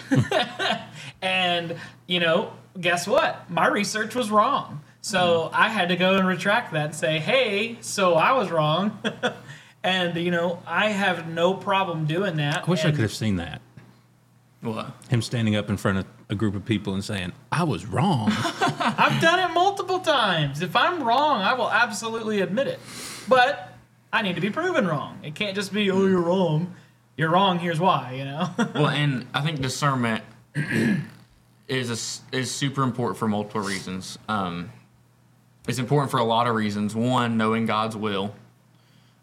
and, 1.23 1.77
you 2.07 2.21
know, 2.21 2.53
guess 2.81 3.07
what? 3.07 3.51
My 3.51 3.67
research 3.67 4.15
was 4.15 4.31
wrong. 4.31 4.83
So 5.01 5.49
hmm. 5.49 5.55
I 5.55 5.69
had 5.69 5.89
to 5.89 5.97
go 5.97 6.17
and 6.17 6.27
retract 6.29 6.73
that 6.73 6.85
and 6.87 6.95
say, 6.95 7.19
hey, 7.19 7.79
so 7.81 8.15
I 8.15 8.33
was 8.33 8.51
wrong. 8.51 8.99
And 9.83 10.17
you 10.17 10.31
know, 10.31 10.63
I 10.67 10.91
have 10.91 11.29
no 11.29 11.55
problem 11.55 12.07
doing 12.07 12.37
that. 12.37 12.67
I 12.67 12.71
wish 12.71 12.85
I 12.85 12.91
could 12.91 13.01
have 13.01 13.13
seen 13.13 13.37
that. 13.37 13.61
What? 14.61 14.93
Him 15.09 15.23
standing 15.23 15.55
up 15.55 15.71
in 15.71 15.77
front 15.77 15.99
of 15.99 16.07
a 16.29 16.35
group 16.35 16.57
of 16.57 16.65
people 16.65 16.95
and 16.95 17.05
saying, 17.05 17.33
I 17.53 17.63
was 17.63 17.87
wrong. 17.87 18.27
I've 18.33 19.23
done 19.23 19.39
it 19.39 19.55
multiple 19.55 20.01
times. 20.01 20.63
If 20.63 20.75
I'm 20.75 21.05
wrong, 21.05 21.43
I 21.43 21.55
will 21.55 21.71
absolutely 21.71 22.41
admit 22.41 22.67
it. 22.67 22.81
But 23.29 23.73
I 24.13 24.23
need 24.23 24.35
to 24.35 24.41
be 24.41 24.51
proven 24.51 24.87
wrong. 24.87 25.21
It 25.23 25.37
can't 25.37 25.55
just 25.55 25.73
be, 25.73 25.91
oh, 25.93 26.07
you're 26.07 26.21
wrong. 26.21 26.75
You're 27.19 27.31
wrong. 27.31 27.59
Here's 27.59 27.81
why. 27.81 28.13
You 28.13 28.25
know. 28.25 28.49
Well, 28.75 28.87
and 28.87 29.27
I 29.35 29.43
think 29.43 29.61
discernment 29.61 30.23
is 31.69 32.23
a 32.33 32.37
is 32.37 32.51
super 32.51 32.85
important 32.85 33.19
for 33.19 33.27
multiple 33.27 33.61
reasons. 33.61 34.19
Um, 34.29 34.71
it's 35.67 35.81
important 35.81 36.13
for 36.13 36.19
a 36.19 36.25
lot 36.25 36.47
of 36.47 36.55
reasons. 36.55 36.95
One, 36.95 37.37
knowing 37.37 37.67
God's 37.67 37.97
will, 37.97 38.35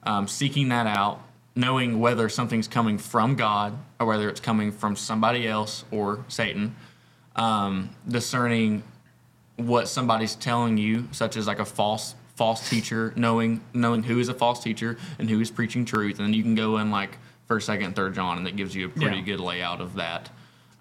um, 0.03 0.27
seeking 0.27 0.69
that 0.69 0.87
out, 0.87 1.21
knowing 1.55 2.01
whether 2.01 2.27
something's 2.27 2.67
coming 2.67 2.97
from 2.97 3.35
God 3.35 3.77
or 3.97 4.07
whether 4.07 4.27
it's 4.27 4.41
coming 4.41 4.73
from 4.73 4.97
somebody 4.97 5.47
else 5.47 5.85
or 5.89 6.25
Satan, 6.27 6.75
um, 7.37 7.91
discerning 8.05 8.83
what 9.55 9.87
somebody's 9.87 10.35
telling 10.35 10.77
you, 10.77 11.07
such 11.13 11.37
as 11.37 11.47
like 11.47 11.59
a 11.59 11.65
false 11.65 12.13
false 12.35 12.69
teacher, 12.69 13.13
knowing 13.15 13.61
knowing 13.73 14.03
who 14.03 14.19
is 14.19 14.27
a 14.27 14.33
false 14.33 14.61
teacher 14.61 14.97
and 15.17 15.29
who 15.29 15.39
is 15.39 15.49
preaching 15.49 15.85
truth, 15.85 16.19
and 16.19 16.27
then 16.27 16.33
you 16.33 16.43
can 16.43 16.55
go 16.55 16.77
in 16.77 16.91
like 16.91 17.17
first, 17.47 17.65
second, 17.65 17.85
and 17.87 17.95
third 17.95 18.13
John, 18.15 18.37
and 18.37 18.45
that 18.45 18.55
gives 18.55 18.75
you 18.75 18.87
a 18.87 18.89
pretty 18.89 19.17
Yeah. 19.17 19.23
good 19.23 19.39
layout 19.39 19.81
of 19.81 19.95
that. 19.95 20.29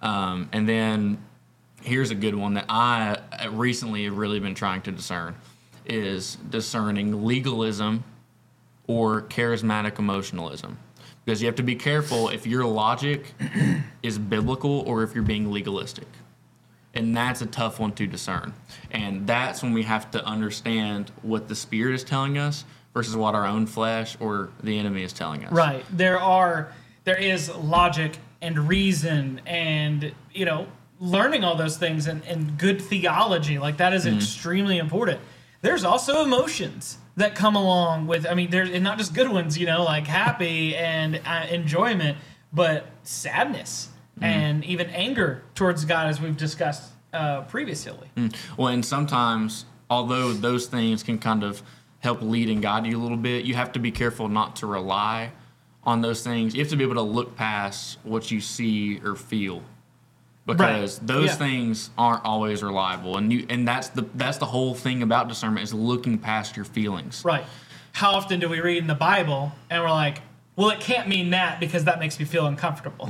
Um, 0.03 0.49
and 0.53 0.69
then 0.69 1.19
here's 1.83 2.11
a 2.11 2.15
good 2.15 2.35
one 2.35 2.55
that 2.55 2.67
I 2.69 3.19
uh, 3.45 3.51
recently 3.51 4.05
have 4.05 4.17
really 4.17 4.41
been 4.41 4.55
trying 4.55 4.83
to 4.83 4.93
discern 4.93 5.35
is 5.87 6.37
discerning 6.49 7.25
legalism 7.27 8.05
or 8.87 9.23
charismatic 9.23 9.99
emotionalism. 9.99 10.79
Because 11.25 11.41
you 11.41 11.47
have 11.47 11.57
to 11.57 11.63
be 11.63 11.75
careful 11.75 12.29
if 12.29 12.47
your 12.47 12.65
logic 12.67 13.33
is 14.03 14.19
biblical 14.19 14.81
or 14.87 15.03
if 15.03 15.15
you're 15.15 15.25
being 15.25 15.51
legalistic. 15.51 16.07
And 16.93 17.17
that's 17.17 17.41
a 17.43 17.47
tough 17.47 17.81
one 17.81 17.93
to 17.93 18.07
discern. 18.07 18.53
And 18.91 19.27
that's 19.27 19.63
when 19.63 19.73
we 19.73 19.83
have 19.85 20.11
to 20.13 20.25
understand 20.25 21.11
what 21.23 21.49
the 21.49 21.55
Spirit 21.55 21.95
is 21.95 22.05
telling 22.05 22.39
us 22.39 22.65
versus 22.95 23.17
what 23.17 23.35
our 23.35 23.47
own 23.47 23.67
flesh 23.67 24.17
or 24.21 24.51
the 24.63 24.79
enemy 24.79 25.03
is 25.03 25.13
telling 25.13 25.45
us. 25.45 25.53
Right. 25.53 25.85
There 25.91 26.19
are 26.19 26.73
there 27.03 27.19
is 27.19 27.55
logic 27.55 28.17
and 28.41 28.69
reason 28.69 29.43
and 29.45 30.13
you 30.33 30.47
know 30.47 30.67
learning 31.01 31.45
all 31.45 31.57
those 31.57 31.77
things 31.77 32.07
and, 32.07 32.25
and 32.25 32.57
good 32.57 32.81
theology 32.81 33.59
like 33.59 33.77
that 33.77 33.93
is 33.93 34.07
extremely 34.07 34.79
important. 34.79 35.21
There's 35.61 35.85
also 35.85 36.23
emotions 36.23 36.99
that 37.17 37.35
come 37.35 37.57
along 37.57 38.07
with 38.07 38.27
I 38.27 38.35
mean 38.35 38.51
there's 38.51 38.71
and 38.71 38.85
not 38.85 38.97
just 38.97 39.13
good 39.13 39.29
ones 39.29 39.59
you 39.59 39.67
know 39.67 39.83
like 39.83 40.07
happy 40.07 40.75
and 40.77 41.21
uh, 41.27 41.47
enjoyment 41.51 42.17
but 42.53 42.87
sadness 43.03 43.89
and 44.21 44.65
even 44.65 44.89
anger 44.91 45.43
towards 45.57 45.85
God 45.85 46.07
as 46.07 46.21
we've 46.21 46.37
discussed 46.37 46.93
uh, 47.13 47.43
previously. 47.43 48.09
Well, 48.57 48.69
and 48.69 48.85
sometimes, 48.85 49.65
although 49.91 50.33
those 50.33 50.67
things 50.67 51.03
can 51.03 51.19
kind 51.19 51.43
of 51.43 51.63
help 52.05 52.21
lead 52.23 52.51
and 52.51 52.63
guide 52.63 52.87
you 52.87 52.97
a 52.99 53.03
little 53.03 53.17
bit, 53.17 53.45
you 53.47 53.55
have 53.55 53.73
to 53.73 53.79
be 53.81 53.91
careful 53.91 54.29
not 54.29 54.57
to 54.57 54.67
rely 54.67 55.33
on 55.83 56.03
those 56.03 56.23
things. 56.23 56.55
You 56.55 56.61
have 56.61 56.71
to 56.71 56.77
be 56.77 56.85
able 56.85 56.95
to 56.97 57.03
look 57.03 57.35
past 57.35 57.99
what 58.05 58.31
you 58.31 58.41
see 58.41 59.01
or 59.03 59.17
feel. 59.17 59.63
Because 60.47 60.99
those 60.99 61.31
Yeah. 61.31 61.35
things 61.37 61.89
aren't 61.97 62.23
always 62.27 62.63
reliable, 62.63 63.17
and 63.17 63.33
you 63.33 63.47
and 63.49 63.67
that's 63.67 63.89
the 63.89 64.03
that's 64.15 64.37
the 64.37 64.45
whole 64.45 64.75
thing 64.75 65.03
about 65.03 65.27
discernment 65.27 65.65
is 65.65 65.73
looking 65.73 66.19
past 66.19 66.55
your 66.55 66.67
feelings. 66.67 67.23
Right. 67.25 67.47
How 67.93 68.11
often 68.13 68.41
do 68.41 68.51
we 68.51 68.61
read 68.61 68.77
in 68.77 68.87
the 68.87 68.95
Bible 68.95 69.53
and 69.71 69.83
we're 69.83 69.91
like, 69.91 70.21
well, 70.55 70.69
it 70.69 70.81
can't 70.81 71.09
mean 71.09 71.31
that 71.31 71.61
because 71.61 71.85
that 71.85 71.99
makes 71.99 72.19
me 72.19 72.27
feel 72.27 72.45
uncomfortable. 72.45 73.09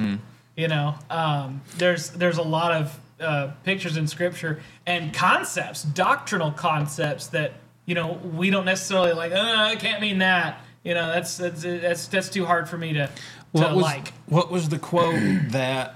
You 0.56 0.68
know, 0.68 0.94
um, 1.10 1.62
there's 1.76 2.10
there's 2.10 2.38
a 2.38 2.42
lot 2.42 2.70
of 2.70 3.00
uh, 3.20 3.50
pictures 3.64 3.96
in 3.96 4.06
Scripture 4.06 4.60
and 4.86 5.12
concepts, 5.12 5.82
doctrinal 5.82 6.52
concepts 6.52 7.26
that 7.28 7.54
you 7.86 7.94
know 7.94 8.12
we 8.34 8.50
don't 8.50 8.64
necessarily 8.64 9.12
like. 9.12 9.32
Oh, 9.34 9.70
it 9.70 9.78
can't 9.78 10.00
mean 10.00 10.18
that. 10.18 10.60
You 10.82 10.94
know, 10.94 11.06
that's 11.08 11.36
that's 11.36 11.62
that's 11.62 12.06
that's 12.08 12.28
too 12.28 12.44
hard 12.44 12.68
for 12.68 12.76
me 12.78 12.92
to 12.94 13.06
to 13.06 13.12
what 13.52 13.74
was, 13.74 13.82
like. 13.82 14.12
What 14.26 14.50
was 14.50 14.68
the 14.68 14.78
quote 14.78 15.14
that 15.48 15.94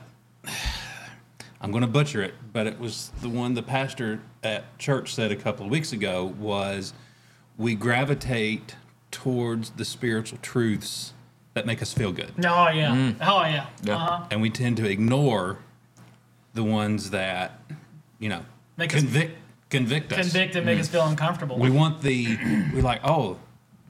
I'm 1.60 1.70
going 1.72 1.82
to 1.82 1.88
butcher 1.88 2.22
it, 2.22 2.34
but 2.52 2.66
it 2.66 2.78
was 2.78 3.10
the 3.20 3.28
one 3.28 3.54
the 3.54 3.62
pastor 3.62 4.20
at 4.42 4.78
church 4.78 5.14
said 5.14 5.32
a 5.32 5.36
couple 5.36 5.64
of 5.66 5.70
weeks 5.72 5.92
ago 5.92 6.24
was 6.38 6.94
we 7.56 7.74
gravitate 7.74 8.76
towards 9.10 9.70
the 9.70 9.84
spiritual 9.84 10.38
truths 10.40 11.12
that 11.54 11.66
make 11.66 11.82
us 11.82 11.92
feel 11.92 12.12
good. 12.12 12.32
Oh 12.38 12.68
yeah. 12.70 13.12
Oh 13.20 13.42
yeah. 13.42 13.66
Yeah. 13.82 13.96
Uh-huh. 13.96 14.24
And 14.30 14.40
we 14.40 14.50
tend 14.50 14.76
to 14.76 14.88
ignore 14.88 15.58
the 16.54 16.62
ones 16.62 17.10
that, 17.10 17.60
you 18.18 18.28
know, 18.28 18.44
Make 18.76 18.94
us- 18.94 19.02
convict 19.70 20.08
convict 20.08 20.12
us. 20.12 20.32
Convict 20.32 20.56
and 20.56 20.66
make 20.66 20.78
us 20.80 20.88
feel 20.88 21.06
uncomfortable. 21.06 21.58
We 21.58 21.70
want 21.70 22.02
the 22.02 22.36
we're 22.74 22.82
like, 22.82 23.00
oh, 23.04 23.38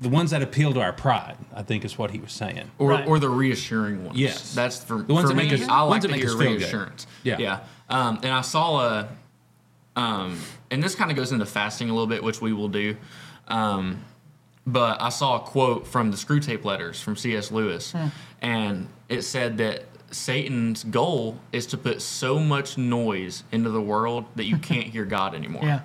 the 0.01 0.09
ones 0.09 0.31
that 0.31 0.43
appeal 0.43 0.73
to 0.75 0.81
our 0.81 0.93
pride, 0.93 1.37
I 1.55 1.63
think 1.63 1.85
is 1.85 1.99
what 1.99 2.11
he 2.13 2.21
was 2.21 2.33
saying. 2.33 2.71
or, 2.79 2.91
Right. 2.91 3.07
or 3.09 3.19
the 3.19 3.29
reassuring 3.29 4.05
ones. 4.05 4.19
Yes. 4.19 4.55
that's 4.55 4.83
for 4.85 5.03
The 5.03 5.13
ones 5.13 5.25
for 5.25 5.29
that 5.29 5.35
make 5.35 5.51
me. 5.53 5.63
us- 5.63 5.69
I 5.69 5.81
like 5.83 5.91
ones 5.91 6.03
that 6.03 6.09
to 6.09 6.13
make 6.13 6.21
hear 6.23 6.31
us 6.31 6.35
feel 6.39 6.51
good. 6.53 6.61
reassurance. 6.61 7.07
Yeah. 7.25 7.39
yeah. 7.39 7.61
Um, 7.89 8.21
and 8.23 8.33
I 8.33 8.43
saw 8.43 8.81
a, 8.81 9.09
um, 9.97 10.39
and 10.71 10.83
this 10.83 10.95
kind 10.95 11.11
of 11.11 11.17
goes 11.17 11.33
into 11.33 11.47
fasting 11.47 11.91
a 11.91 11.93
little 11.93 12.07
bit, 12.07 12.23
which 12.23 12.41
we 12.41 12.53
will 12.53 12.69
do. 12.69 12.97
Um, 13.49 14.05
but 14.67 15.01
I 15.03 15.09
saw 15.09 15.37
a 15.37 15.41
quote 15.41 15.87
from 15.87 16.11
the 16.11 16.17
Screwtape 16.17 16.65
Letters 16.65 17.01
from 17.01 17.17
C.S. 17.17 17.51
Lewis, 17.51 17.93
Hmm. 17.93 18.09
and 18.43 18.89
it 19.09 19.23
said 19.23 19.57
that 19.59 19.85
Satan's 20.11 20.85
goal 20.85 21.39
is 21.53 21.67
to 21.67 21.77
put 21.77 22.01
so 22.03 22.39
much 22.39 22.79
noise 22.79 23.45
into 23.53 23.71
the 23.71 23.81
world 23.81 24.25
that 24.37 24.45
you 24.45 24.59
can't 24.59 24.87
hear 24.87 25.05
God 25.19 25.35
anymore. 25.35 25.65
Yeah. 25.65 25.81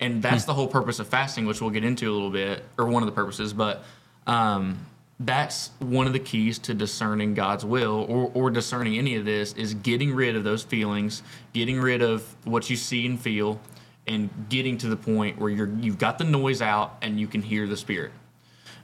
And 0.00 0.20
that's 0.20 0.44
the 0.44 0.54
whole 0.54 0.66
purpose 0.66 0.98
of 0.98 1.06
fasting, 1.06 1.46
which 1.46 1.60
we'll 1.60 1.70
get 1.70 1.84
into 1.84 2.10
a 2.10 2.12
little 2.12 2.30
bit, 2.30 2.64
or 2.76 2.88
one 2.88 3.04
of 3.04 3.06
the 3.06 3.12
purposes. 3.12 3.52
But 3.52 3.84
um, 4.26 4.84
that's 5.20 5.70
one 5.78 6.08
of 6.08 6.12
the 6.12 6.18
keys 6.18 6.58
to 6.60 6.74
discerning 6.74 7.34
God's 7.34 7.64
will 7.64 8.04
or, 8.08 8.30
or 8.34 8.50
discerning 8.50 8.98
any 8.98 9.14
of 9.16 9.24
this 9.24 9.52
is 9.52 9.74
getting 9.74 10.12
rid 10.12 10.34
of 10.34 10.42
those 10.42 10.64
feelings, 10.64 11.22
getting 11.52 11.80
rid 11.80 12.02
of 12.02 12.34
what 12.44 12.68
you 12.68 12.76
see 12.76 13.06
and 13.06 13.20
feel, 13.20 13.60
and 14.06 14.28
getting 14.48 14.76
to 14.78 14.88
the 14.88 14.96
point 14.96 15.38
where 15.38 15.50
you're 15.50 15.70
you've 15.80 15.98
got 15.98 16.18
the 16.18 16.24
noise 16.24 16.60
out 16.60 16.96
and 17.02 17.20
you 17.20 17.28
can 17.28 17.42
hear 17.42 17.66
the 17.68 17.76
Spirit. 17.76 18.10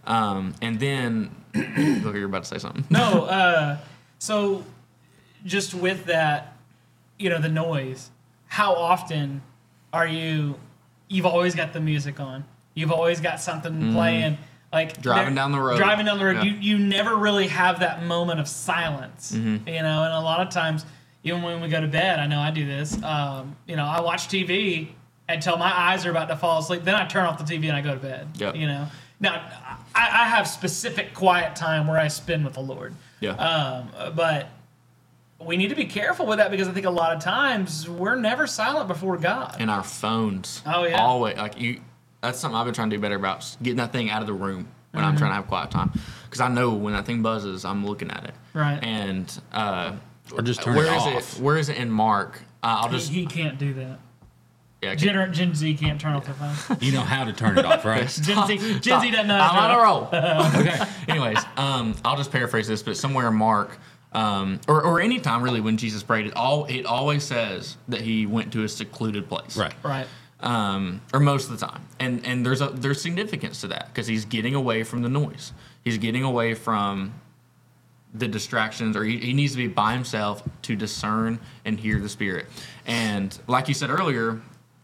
Um, 0.06 0.54
and 0.62 0.78
then, 0.78 1.34
look, 1.54 2.14
you're 2.14 2.26
about 2.26 2.44
to 2.44 2.48
say 2.48 2.58
something. 2.58 2.84
No, 2.88 3.24
uh, 3.24 3.78
so 4.18 4.64
just 5.44 5.74
with 5.74 6.06
that, 6.06 6.56
you 7.18 7.30
know, 7.30 7.40
the 7.40 7.48
noise, 7.48 8.10
how 8.46 8.74
often 8.74 9.42
are 9.92 10.06
you, 10.06 10.56
you've 11.08 11.26
always 11.26 11.54
got 11.54 11.72
the 11.72 11.80
music 11.80 12.20
on, 12.20 12.44
you've 12.74 12.92
always 12.92 13.20
got 13.20 13.40
something 13.40 13.92
playing, 13.92 14.38
like 14.72 14.92
Mm-hmm. 14.92 15.02
Driving 15.02 15.34
down 15.34 15.52
the 15.52 15.60
road. 15.60 15.76
Driving 15.78 16.06
down 16.06 16.18
the 16.18 16.24
road, 16.24 16.36
Yeah. 16.36 16.42
you, 16.44 16.50
you 16.52 16.78
never 16.78 17.16
really 17.16 17.48
have 17.48 17.80
that 17.80 18.04
moment 18.04 18.38
of 18.40 18.48
silence, 18.48 19.32
Mm-hmm. 19.32 19.66
you 19.68 19.82
know, 19.82 20.02
and 20.04 20.12
a 20.12 20.20
lot 20.20 20.40
of 20.46 20.50
times, 20.52 20.84
even 21.24 21.42
when 21.42 21.60
we 21.60 21.68
go 21.68 21.80
to 21.80 21.88
bed, 21.88 22.18
I 22.20 22.26
know 22.26 22.38
I 22.40 22.50
do 22.50 22.66
this, 22.66 23.00
um, 23.02 23.56
you 23.66 23.76
know, 23.76 23.84
I 23.84 24.00
watch 24.00 24.28
TV 24.28 24.88
until 25.28 25.56
my 25.58 25.70
eyes 25.76 26.06
are 26.06 26.10
about 26.10 26.28
to 26.28 26.36
fall 26.36 26.58
asleep, 26.60 26.84
then 26.84 26.94
I 26.94 27.06
turn 27.06 27.24
off 27.26 27.38
the 27.44 27.44
TV 27.44 27.64
and 27.68 27.72
I 27.76 27.80
go 27.80 27.94
to 27.94 28.00
bed, 28.00 28.28
Yep. 28.36 28.56
you 28.56 28.66
know. 28.66 28.86
Now, 29.20 29.50
I, 29.94 30.02
I 30.22 30.24
have 30.28 30.46
specific 30.46 31.12
quiet 31.12 31.56
time 31.56 31.86
where 31.88 31.98
I 31.98 32.08
spend 32.08 32.44
with 32.44 32.54
the 32.54 32.60
Lord. 32.60 32.94
Yeah. 33.20 33.32
Um, 33.32 33.90
but 34.14 34.48
we 35.44 35.56
need 35.56 35.68
to 35.68 35.76
be 35.76 35.84
careful 35.86 36.26
with 36.26 36.38
that 36.38 36.50
because 36.50 36.66
I 36.68 36.72
think 36.72 36.86
a 36.86 36.90
lot 36.90 37.14
of 37.16 37.22
times 37.22 37.88
we're 37.88 38.16
never 38.16 38.46
silent 38.46 38.88
before 38.88 39.16
God. 39.16 39.56
and 39.60 39.70
our 39.70 39.84
phones. 39.84 40.62
Oh, 40.66 40.84
yeah. 40.84 41.00
Always 41.00 41.36
like 41.36 41.60
you. 41.60 41.80
That's 42.22 42.38
something 42.40 42.56
I've 42.56 42.64
been 42.64 42.74
trying 42.74 42.90
to 42.90 42.96
do 42.96 43.00
better 43.00 43.14
about. 43.14 43.56
Getting 43.62 43.76
that 43.76 43.92
thing 43.92 44.10
out 44.10 44.20
of 44.20 44.26
the 44.26 44.32
room 44.34 44.68
when 44.92 45.04
I'm 45.04 45.10
Mm-hmm. 45.12 45.18
trying 45.18 45.30
to 45.30 45.34
have 45.36 45.46
quiet 45.46 45.70
time, 45.70 45.92
because 46.24 46.40
I 46.40 46.48
know 46.48 46.70
when 46.74 46.92
that 46.94 47.06
thing 47.06 47.22
buzzes, 47.22 47.64
I'm 47.64 47.86
looking 47.86 48.10
at 48.10 48.24
it. 48.24 48.34
Right. 48.54 48.82
And 48.82 49.40
uh, 49.52 49.92
Or 50.32 50.42
just 50.42 50.62
turn 50.62 50.74
where 50.74 50.86
it 50.86 50.96
is 50.96 51.02
off. 51.02 51.36
it? 51.38 51.42
Where 51.42 51.56
is 51.56 51.68
it 51.68 51.76
in 51.76 51.90
Mark? 51.90 52.40
Uh, 52.62 52.80
I'll 52.82 52.88
He, 52.88 52.96
just 52.96 53.12
he 53.12 53.26
can't 53.26 53.58
do 53.58 53.74
that. 53.74 54.00
yeah. 54.82 54.96
Gen, 54.96 55.32
Gen 55.32 55.54
Z 55.54 55.74
can't 55.74 56.00
turn 56.00 56.14
off 56.14 56.24
their 56.24 56.34
phone. 56.34 56.78
You 56.80 56.90
know 56.92 57.02
how 57.02 57.22
to 57.24 57.32
turn 57.32 57.56
it 57.58 57.64
off, 57.64 57.84
right? 57.84 58.08
Gen 58.22 58.46
Z, 58.48 58.80
Gen 58.80 59.00
Z 59.00 59.10
doesn't 59.12 59.28
know. 59.28 59.38
I'm 59.38 59.56
on 59.56 59.78
a 59.78 59.82
roll. 59.82 60.08
okay. 60.60 60.84
Anyways, 61.06 61.38
um, 61.56 61.94
I'll 62.04 62.16
just 62.16 62.32
paraphrase 62.32 62.66
this, 62.66 62.82
but 62.82 62.96
somewhere 62.96 63.30
Mark, 63.30 63.78
um, 64.18 64.60
or 64.66 64.82
or 64.82 65.00
any 65.00 65.18
time 65.20 65.42
really 65.42 65.60
when 65.60 65.76
Jesus 65.76 66.02
prayed, 66.02 66.26
it 66.26 66.34
all 66.36 66.64
it 66.66 66.84
always 66.86 67.22
says 67.24 67.76
that 67.88 68.00
he 68.00 68.26
went 68.26 68.52
to 68.54 68.64
a 68.64 68.68
secluded 68.68 69.28
place. 69.28 69.56
Right. 69.56 69.74
Right. 69.82 70.06
um, 70.40 71.00
or 71.12 71.20
most 71.20 71.50
of 71.50 71.58
the 71.58 71.66
time. 71.66 71.82
And 72.00 72.26
and 72.26 72.44
there's 72.44 72.60
a 72.60 72.68
there's 72.68 73.00
significance 73.02 73.60
to 73.62 73.68
that 73.68 73.88
because 73.88 74.06
he's 74.06 74.24
getting 74.24 74.54
away 74.54 74.82
from 74.84 75.02
the 75.02 75.08
noise. 75.08 75.52
He's 75.84 75.98
getting 75.98 76.22
away 76.24 76.54
from 76.54 77.12
the 78.14 78.28
distractions, 78.28 78.96
or 78.96 79.04
he, 79.04 79.18
he 79.18 79.32
needs 79.34 79.52
to 79.52 79.58
be 79.58 79.68
by 79.68 79.92
himself 79.92 80.42
to 80.62 80.74
discern 80.74 81.38
and 81.64 81.78
hear 81.78 82.00
the 82.00 82.08
Spirit. 82.08 82.46
And 82.86 83.38
like 83.46 83.68
you 83.68 83.74
said 83.74 83.90
earlier, 83.90 84.40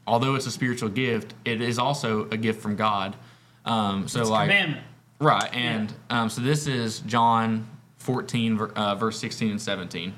although 0.07 0.35
it's 0.35 0.47
a 0.47 0.51
spiritual 0.51 0.91
gift, 0.91 1.35
it 1.45 1.61
is 1.61 1.79
also 1.79 2.29
a 2.31 2.37
gift 2.37 2.61
from 2.61 2.77
God. 2.77 3.17
Um, 3.65 4.09
so 4.09 4.21
It's 4.21 4.31
like 4.31 4.49
commandment. 4.51 4.85
Right, 5.21 5.51
and 5.55 5.93
um, 6.11 6.29
so 6.29 6.43
this 6.43 6.67
is 6.67 7.01
John 7.01 7.67
14, 8.05 8.61
uh, 8.61 8.95
verse 8.97 9.19
16 9.19 9.53
and 9.53 9.61
17. 9.61 10.15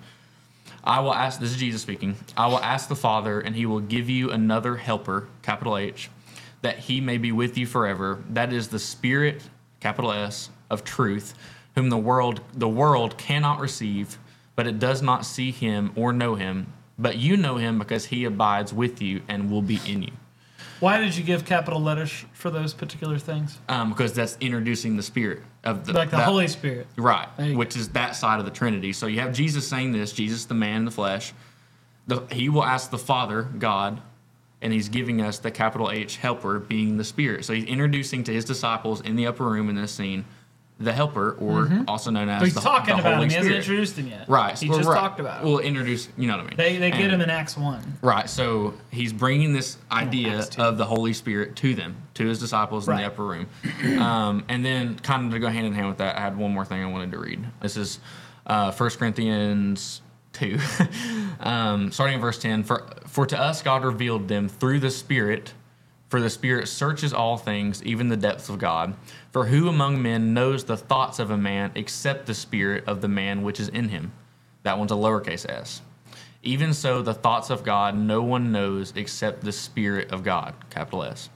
I 0.83 1.01
will 1.01 1.15
ask, 1.15 1.39
this 1.39 1.51
is 1.51 1.57
Jesus 1.57 1.83
speaking, 1.83 2.17
I 2.37 2.49
will 2.49 2.59
ask 2.59 2.89
the 2.89 2.97
Father, 2.97 3.41
and 3.41 3.55
he 3.55 3.65
will 3.65 3.81
give 3.81 4.11
you 4.11 4.31
another 4.31 4.77
helper, 4.77 5.29
capital 5.43 5.79
H, 5.79 6.11
that 6.63 6.79
he 6.81 7.01
may 7.01 7.17
be 7.17 7.31
with 7.31 7.57
you 7.57 7.67
forever. 7.67 8.23
That 8.31 8.53
is 8.53 8.69
the 8.69 8.79
Spirit, 8.81 9.43
capital 9.81 10.11
S, 10.13 10.51
of 10.69 10.83
truth, 10.83 11.35
whom 11.77 11.91
the 11.91 11.97
world 11.97 12.41
the 12.55 12.69
world 12.69 13.17
cannot 13.19 13.61
receive, 13.61 14.19
but 14.57 14.67
it 14.67 14.81
does 14.81 15.01
not 15.01 15.25
see 15.25 15.53
him 15.53 15.93
or 15.95 16.13
know 16.13 16.35
him. 16.35 16.73
But 16.99 17.19
you 17.19 17.37
know 17.37 17.57
him 17.57 17.79
because 17.79 18.07
he 18.07 18.25
abides 18.25 18.73
with 18.73 19.01
you 19.01 19.23
and 19.29 19.51
will 19.51 19.63
be 19.63 19.81
in 19.87 20.03
you. 20.03 20.13
Why 20.81 20.99
did 20.99 21.17
you 21.17 21.23
give 21.25 21.45
capital 21.45 21.81
letters 21.81 22.25
for 22.33 22.51
those 22.51 22.75
particular 22.75 23.19
things? 23.19 23.59
Um, 23.69 23.91
because 23.91 24.13
that's 24.13 24.37
introducing 24.41 24.97
the 24.97 25.03
Spirit 25.03 25.43
of 25.65 25.87
the 25.87 25.93
Like 25.93 26.11
the 26.11 26.17
that- 26.19 26.27
Holy 26.27 26.49
Spirit. 26.49 26.87
Right, 26.97 27.29
which 27.57 27.77
is 27.77 27.89
that 27.91 28.15
side 28.17 28.39
of 28.39 28.45
the 28.45 28.51
Trinity. 28.51 28.93
So 28.93 29.07
you 29.07 29.21
have 29.21 29.33
Jesus 29.35 29.67
saying 29.67 29.93
this, 29.93 30.13
Jesus 30.13 30.45
the 30.45 30.55
man 30.55 30.77
in 30.79 30.85
the 30.85 30.91
flesh. 30.91 31.33
The, 32.07 32.23
he 32.31 32.49
will 32.49 32.65
ask 32.65 32.91
the 32.91 32.99
Father, 32.99 33.43
God, 33.43 34.01
and 34.63 34.73
he's 34.73 34.89
giving 34.89 35.21
us 35.21 35.39
the 35.39 35.51
capital 35.51 35.91
H 35.91 36.17
helper 36.19 36.59
being 36.59 36.97
the 36.99 37.05
Spirit. 37.05 37.45
So 37.45 37.53
he's 37.53 37.65
introducing 37.65 38.23
to 38.25 38.33
his 38.33 38.45
disciples 38.45 39.01
in 39.01 39.17
the 39.17 39.27
upper 39.27 39.45
room 39.45 39.69
in 39.69 39.77
this 39.77 39.93
scene 39.93 40.25
the 40.79 40.93
helper, 40.93 41.33
or 41.41 41.85
also 41.89 42.11
known 42.11 42.29
as 42.29 42.41
But 42.41 42.45
he's 42.45 42.55
the, 42.55 42.61
talking 42.61 42.97
the 42.97 43.01
about 43.01 43.15
Holy 43.15 43.25
him. 43.25 43.31
He 43.31 43.37
hasn't 43.37 43.55
introduced 43.55 43.97
him 43.97 44.09
yet. 44.09 44.29
Right. 44.29 44.59
He 44.59 44.69
well, 44.69 44.79
just 44.79 44.91
right. 44.91 44.99
talked 44.99 45.21
about 45.21 45.41
him. 45.41 45.49
We'll 45.49 45.61
introduce, 45.61 46.09
you 46.19 46.27
know 46.27 46.37
what 46.37 46.47
I 46.47 46.49
mean? 46.49 46.57
They, 46.57 46.77
they 46.77 46.91
get 46.91 47.01
And- 47.01 47.13
him 47.15 47.21
in 47.23 47.31
Acts 47.31 47.57
1. 47.57 47.99
Right. 48.03 48.29
So 48.29 48.75
he's 48.91 49.13
bringing 49.13 49.55
this 49.55 49.79
idea 49.91 50.39
Acts 50.39 50.59
of 50.59 50.77
the 50.77 50.85
Holy 50.85 51.15
Spirit 51.15 51.57
to 51.57 51.75
them, 51.75 51.97
to 52.15 52.27
his 52.27 52.39
disciples 52.39 52.89
in 52.89 52.97
the 52.97 53.05
upper 53.05 53.25
room. 53.25 53.47
Um, 53.99 54.45
and 54.49 54.63
then, 54.63 54.99
kind 54.99 55.27
of 55.27 55.33
to 55.33 55.39
go 55.39 55.49
hand 55.49 55.67
in 55.67 55.73
hand 55.73 55.89
with 55.89 55.99
that, 55.99 56.17
I 56.17 56.21
had 56.21 56.37
one 56.37 56.53
more 56.53 56.65
thing 56.67 56.83
I 56.83 56.87
wanted 56.87 57.11
to 57.13 57.19
read. 57.19 57.43
This 57.63 57.79
is 57.79 57.99
uh, 58.47 58.71
1 58.71 58.91
Corinthians 58.91 60.03
2, 60.35 60.59
um, 61.41 61.91
starting 61.91 62.17
in 62.17 62.21
verse 62.21 62.39
10. 62.39 62.65
For, 62.65 62.87
For 63.07 63.25
to 63.27 63.39
us 63.41 63.63
God 63.63 63.83
revealed 63.83 64.29
them 64.29 64.49
through 64.51 64.81
the 64.81 64.91
Spirit. 64.91 65.55
For 66.09 66.21
the 66.21 66.31
Spirit 66.31 66.69
searches 66.69 67.13
all 67.13 67.37
things, 67.37 67.83
even 67.83 68.09
the 68.09 68.17
depths 68.17 68.49
of 68.49 68.59
God. 68.59 68.95
For 69.33 69.47
who 69.47 69.69
among 69.69 70.01
men 70.01 70.35
knows 70.35 70.65
the 70.65 70.77
thoughts 70.77 71.19
of 71.19 71.31
a 71.31 71.37
man 71.37 71.73
except 71.75 72.27
the 72.27 72.35
Spirit 72.35 72.85
of 72.87 73.01
the 73.01 73.09
man 73.09 73.43
which 73.43 73.59
is 73.59 73.69
in 73.69 73.89
him? 73.89 74.13
That 74.63 74.79
one's 74.79 74.93
a 74.93 74.97
lowercase 74.97 75.49
s. 75.49 75.83
Even 76.43 76.73
so, 76.73 77.03
the 77.03 77.15
thoughts 77.15 77.51
of 77.51 77.65
God 77.65 77.97
no 77.97 78.23
one 78.23 78.53
knows 78.53 78.93
except 78.95 79.43
the 79.43 79.53
Spirit 79.53 80.13
of 80.13 80.23
God, 80.23 80.55
capital 80.71 81.03
S. 81.03 81.29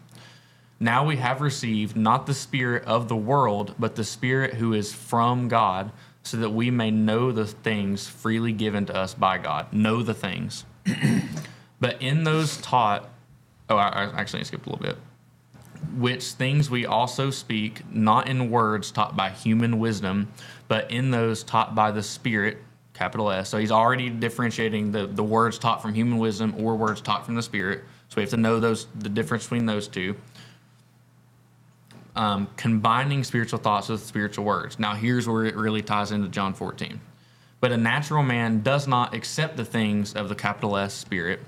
Now 0.78 1.04
we 1.04 1.16
have 1.16 1.40
received 1.40 1.96
not 1.96 2.26
the 2.26 2.34
Spirit 2.34 2.84
of 2.84 3.08
the 3.08 3.16
world, 3.16 3.74
but 3.78 3.96
the 3.96 4.04
Spirit 4.04 4.54
who 4.54 4.72
is 4.72 4.94
from 4.94 5.48
God, 5.48 5.90
so 6.22 6.36
that 6.36 6.50
we 6.50 6.70
may 6.70 6.90
know 6.90 7.32
the 7.32 7.46
things 7.46 8.08
freely 8.08 8.52
given 8.52 8.86
to 8.86 8.94
us 8.94 9.14
by 9.14 9.38
God. 9.38 9.72
Know 9.72 10.02
the 10.02 10.14
things. 10.14 10.64
but 11.80 12.00
in 12.00 12.24
those 12.24 12.56
taught, 12.58 13.08
oh, 13.70 13.76
I, 13.76 14.04
I 14.04 14.20
actually 14.20 14.44
skipped 14.44 14.66
a 14.66 14.70
little 14.70 14.84
bit. 14.84 14.96
Which 15.96 16.24
things 16.32 16.68
we 16.68 16.84
also 16.84 17.30
speak, 17.30 17.82
not 17.90 18.28
in 18.28 18.50
words 18.50 18.90
taught 18.90 19.16
by 19.16 19.30
human 19.30 19.78
wisdom, 19.78 20.28
but 20.68 20.90
in 20.90 21.10
those 21.10 21.42
taught 21.42 21.74
by 21.74 21.90
the 21.90 22.02
Spirit, 22.02 22.58
capital 22.92 23.30
S. 23.30 23.48
So 23.48 23.58
he's 23.58 23.70
already 23.70 24.10
differentiating 24.10 24.92
the, 24.92 25.06
the 25.06 25.24
words 25.24 25.58
taught 25.58 25.80
from 25.80 25.94
human 25.94 26.18
wisdom 26.18 26.54
or 26.58 26.76
words 26.76 27.00
taught 27.00 27.24
from 27.24 27.34
the 27.34 27.42
Spirit. 27.42 27.82
So 28.08 28.16
we 28.16 28.22
have 28.22 28.30
to 28.30 28.36
know 28.36 28.60
those 28.60 28.88
the 28.98 29.08
difference 29.08 29.44
between 29.44 29.66
those 29.66 29.88
two. 29.88 30.16
Um, 32.16 32.48
combining 32.56 33.24
spiritual 33.24 33.60
thoughts 33.60 33.88
with 33.88 34.04
spiritual 34.04 34.44
words. 34.44 34.78
Now 34.78 34.94
here's 34.94 35.28
where 35.28 35.44
it 35.44 35.56
really 35.56 35.80
ties 35.80 36.10
into 36.10 36.28
John 36.28 36.52
14. 36.52 37.00
But 37.60 37.72
a 37.72 37.76
natural 37.76 38.22
man 38.22 38.62
does 38.62 38.86
not 38.88 39.14
accept 39.14 39.56
the 39.56 39.64
things 39.64 40.14
of 40.14 40.28
the 40.28 40.34
capital 40.34 40.76
S 40.76 40.92
Spirit 40.92 41.40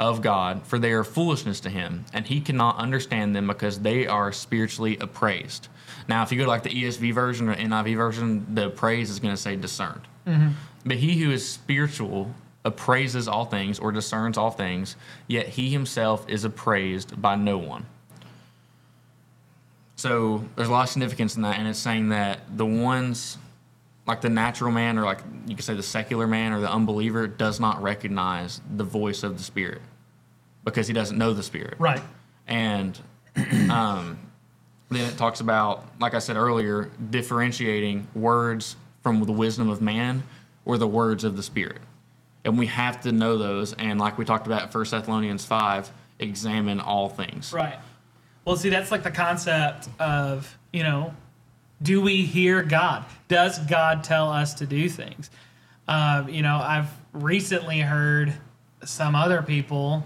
of 0.00 0.22
God, 0.22 0.66
for 0.66 0.78
they 0.78 0.92
are 0.92 1.04
foolishness 1.04 1.60
to 1.60 1.68
him, 1.68 2.06
and 2.14 2.26
he 2.26 2.40
cannot 2.40 2.78
understand 2.78 3.36
them 3.36 3.46
because 3.46 3.80
they 3.80 4.06
are 4.06 4.32
spiritually 4.32 4.96
appraised. 4.98 5.68
Now, 6.08 6.22
if 6.22 6.32
you 6.32 6.38
go 6.38 6.44
to 6.44 6.50
like 6.50 6.62
the 6.62 6.70
ESV 6.70 7.12
version 7.12 7.50
or 7.50 7.54
NIV 7.54 7.96
version, 7.96 8.54
the 8.54 8.70
praise 8.70 9.10
is 9.10 9.20
going 9.20 9.34
to 9.34 9.40
say 9.40 9.56
discerned. 9.56 10.00
Mm-hmm. 10.26 10.48
But 10.86 10.96
he 10.96 11.18
who 11.18 11.30
is 11.30 11.46
spiritual 11.46 12.34
appraises 12.64 13.28
all 13.28 13.44
things 13.44 13.78
or 13.78 13.92
discerns 13.92 14.38
all 14.38 14.50
things, 14.50 14.96
yet 15.28 15.48
he 15.48 15.68
himself 15.68 16.26
is 16.28 16.44
appraised 16.44 17.20
by 17.20 17.36
no 17.36 17.58
one. 17.58 17.84
So 19.96 20.46
there's 20.56 20.68
a 20.68 20.72
lot 20.72 20.84
of 20.84 20.88
significance 20.88 21.36
in 21.36 21.42
that, 21.42 21.58
and 21.58 21.68
it's 21.68 21.78
saying 21.78 22.08
that 22.08 22.56
the 22.56 22.64
ones 22.64 23.36
like 24.06 24.22
the 24.22 24.30
natural 24.30 24.72
man, 24.72 24.98
or 24.98 25.02
like 25.02 25.20
you 25.46 25.54
could 25.54 25.64
say 25.64 25.74
the 25.74 25.82
secular 25.82 26.26
man 26.26 26.52
or 26.52 26.60
the 26.60 26.72
unbeliever, 26.72 27.26
does 27.26 27.60
not 27.60 27.82
recognize 27.82 28.62
the 28.74 28.82
voice 28.82 29.22
of 29.22 29.36
the 29.36 29.44
Spirit 29.44 29.82
because 30.70 30.86
he 30.86 30.92
doesn't 30.92 31.18
know 31.18 31.32
the 31.32 31.42
Spirit. 31.42 31.74
Right. 31.78 32.02
And 32.46 32.98
um, 33.70 34.18
then 34.90 35.08
it 35.08 35.16
talks 35.16 35.40
about, 35.40 35.84
like 36.00 36.14
I 36.14 36.18
said 36.18 36.36
earlier, 36.36 36.90
differentiating 37.10 38.08
words 38.14 38.76
from 39.02 39.24
the 39.24 39.32
wisdom 39.32 39.68
of 39.68 39.80
man 39.80 40.22
or 40.64 40.78
the 40.78 40.86
words 40.86 41.24
of 41.24 41.36
the 41.36 41.42
Spirit. 41.42 41.80
And 42.44 42.58
we 42.58 42.66
have 42.66 43.02
to 43.02 43.12
know 43.12 43.38
those. 43.38 43.72
And 43.74 44.00
like 44.00 44.18
we 44.18 44.24
talked 44.24 44.46
about 44.46 44.72
First 44.72 44.92
1 44.92 45.02
Thessalonians 45.02 45.44
5, 45.44 45.90
examine 46.18 46.80
all 46.80 47.08
things. 47.08 47.52
Right. 47.52 47.78
Well, 48.44 48.56
see, 48.56 48.70
that's 48.70 48.90
like 48.90 49.02
the 49.02 49.10
concept 49.10 49.88
of, 49.98 50.58
you 50.72 50.82
know, 50.82 51.14
do 51.82 52.00
we 52.00 52.24
hear 52.24 52.62
God? 52.62 53.04
Does 53.28 53.58
God 53.58 54.04
tell 54.04 54.30
us 54.30 54.54
to 54.54 54.66
do 54.66 54.88
things? 54.88 55.30
Um, 55.88 56.28
you 56.28 56.42
know, 56.42 56.56
I've 56.56 56.90
recently 57.12 57.80
heard 57.80 58.34
some 58.84 59.14
other 59.14 59.42
people 59.42 60.04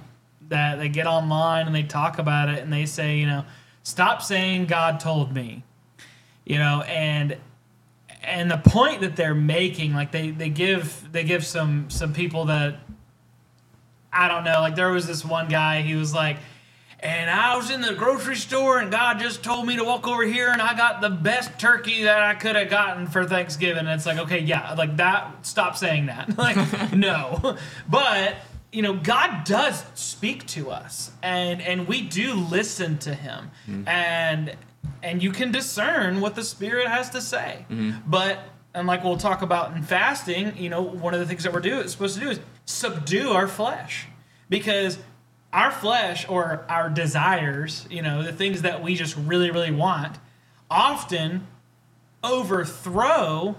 that 0.48 0.78
they 0.78 0.88
get 0.88 1.06
online 1.06 1.66
and 1.66 1.74
they 1.74 1.82
talk 1.82 2.18
about 2.18 2.48
it 2.48 2.62
and 2.62 2.72
they 2.72 2.86
say, 2.86 3.18
you 3.18 3.26
know, 3.26 3.44
stop 3.82 4.22
saying 4.22 4.66
God 4.66 5.00
told 5.00 5.34
me. 5.34 5.64
You 6.44 6.58
know, 6.58 6.82
and 6.82 7.36
and 8.22 8.50
the 8.50 8.58
point 8.58 9.00
that 9.00 9.16
they're 9.16 9.34
making, 9.34 9.94
like 9.94 10.12
they, 10.12 10.30
they 10.30 10.50
give 10.50 11.08
they 11.10 11.24
give 11.24 11.44
some 11.44 11.88
some 11.88 12.12
people 12.12 12.46
that 12.46 12.76
I 14.12 14.28
don't 14.28 14.44
know, 14.44 14.60
like 14.60 14.76
there 14.76 14.90
was 14.90 15.06
this 15.06 15.24
one 15.24 15.48
guy, 15.48 15.82
he 15.82 15.94
was 15.94 16.14
like, 16.14 16.36
and 17.04 17.28
I 17.28 17.54
was 17.56 17.70
in 17.70 17.82
the 17.82 17.92
grocery 17.92 18.36
store 18.36 18.78
and 18.78 18.90
God 18.90 19.18
just 19.18 19.42
told 19.42 19.66
me 19.66 19.76
to 19.76 19.84
walk 19.84 20.08
over 20.08 20.22
here 20.22 20.48
and 20.50 20.62
I 20.62 20.74
got 20.74 21.02
the 21.02 21.10
best 21.10 21.58
turkey 21.58 22.04
that 22.04 22.22
I 22.22 22.34
could 22.34 22.56
have 22.56 22.70
gotten 22.70 23.06
for 23.06 23.26
Thanksgiving. 23.26 23.80
And 23.80 23.90
it's 23.90 24.06
like, 24.06 24.18
okay, 24.18 24.38
yeah, 24.38 24.72
like 24.72 24.96
that, 24.96 25.44
stop 25.44 25.76
saying 25.76 26.06
that. 26.06 26.38
like, 26.38 26.94
no. 26.94 27.56
But, 27.86 28.36
you 28.74 28.82
know, 28.82 28.94
God 28.94 29.44
does 29.44 29.84
speak 29.94 30.46
to 30.48 30.70
us 30.70 31.12
and 31.22 31.62
and 31.62 31.86
we 31.86 32.02
do 32.02 32.34
listen 32.34 32.98
to 32.98 33.14
him. 33.14 33.50
Mm-hmm. 33.68 33.88
And 33.88 34.56
and 35.02 35.22
you 35.22 35.30
can 35.30 35.52
discern 35.52 36.20
what 36.20 36.34
the 36.34 36.42
spirit 36.42 36.88
has 36.88 37.10
to 37.10 37.20
say. 37.20 37.66
Mm-hmm. 37.70 38.10
But 38.10 38.40
and 38.74 38.88
like 38.88 39.04
we'll 39.04 39.16
talk 39.16 39.42
about 39.42 39.76
in 39.76 39.82
fasting, 39.84 40.56
you 40.56 40.68
know, 40.68 40.82
one 40.82 41.14
of 41.14 41.20
the 41.20 41.26
things 41.26 41.44
that 41.44 41.52
we're 41.52 41.60
doing 41.60 41.86
supposed 41.86 42.16
to 42.16 42.20
do 42.20 42.30
is 42.30 42.40
subdue 42.64 43.30
our 43.30 43.46
flesh. 43.46 44.08
Because 44.48 44.98
our 45.52 45.70
flesh 45.70 46.28
or 46.28 46.66
our 46.68 46.90
desires, 46.90 47.86
you 47.88 48.02
know, 48.02 48.24
the 48.24 48.32
things 48.32 48.62
that 48.62 48.82
we 48.82 48.96
just 48.96 49.16
really, 49.16 49.52
really 49.52 49.70
want, 49.70 50.18
often 50.68 51.46
overthrow 52.24 53.54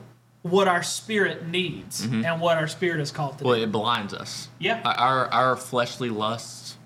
what 0.45 0.67
our 0.67 0.83
spirit 0.83 1.47
needs 1.47 2.05
mm-hmm. 2.05 2.23
and 2.23 2.39
what 2.39 2.55
our 2.55 2.67
spirit 2.67 3.01
is 3.01 3.09
called 3.09 3.39
to 3.39 3.43
Well, 3.43 3.55
do. 3.55 3.63
it 3.63 3.71
blinds 3.71 4.13
us. 4.13 4.47
Yeah. 4.59 4.79
Our 4.85 5.27
our 5.33 5.55
fleshly 5.55 6.11
lusts 6.11 6.77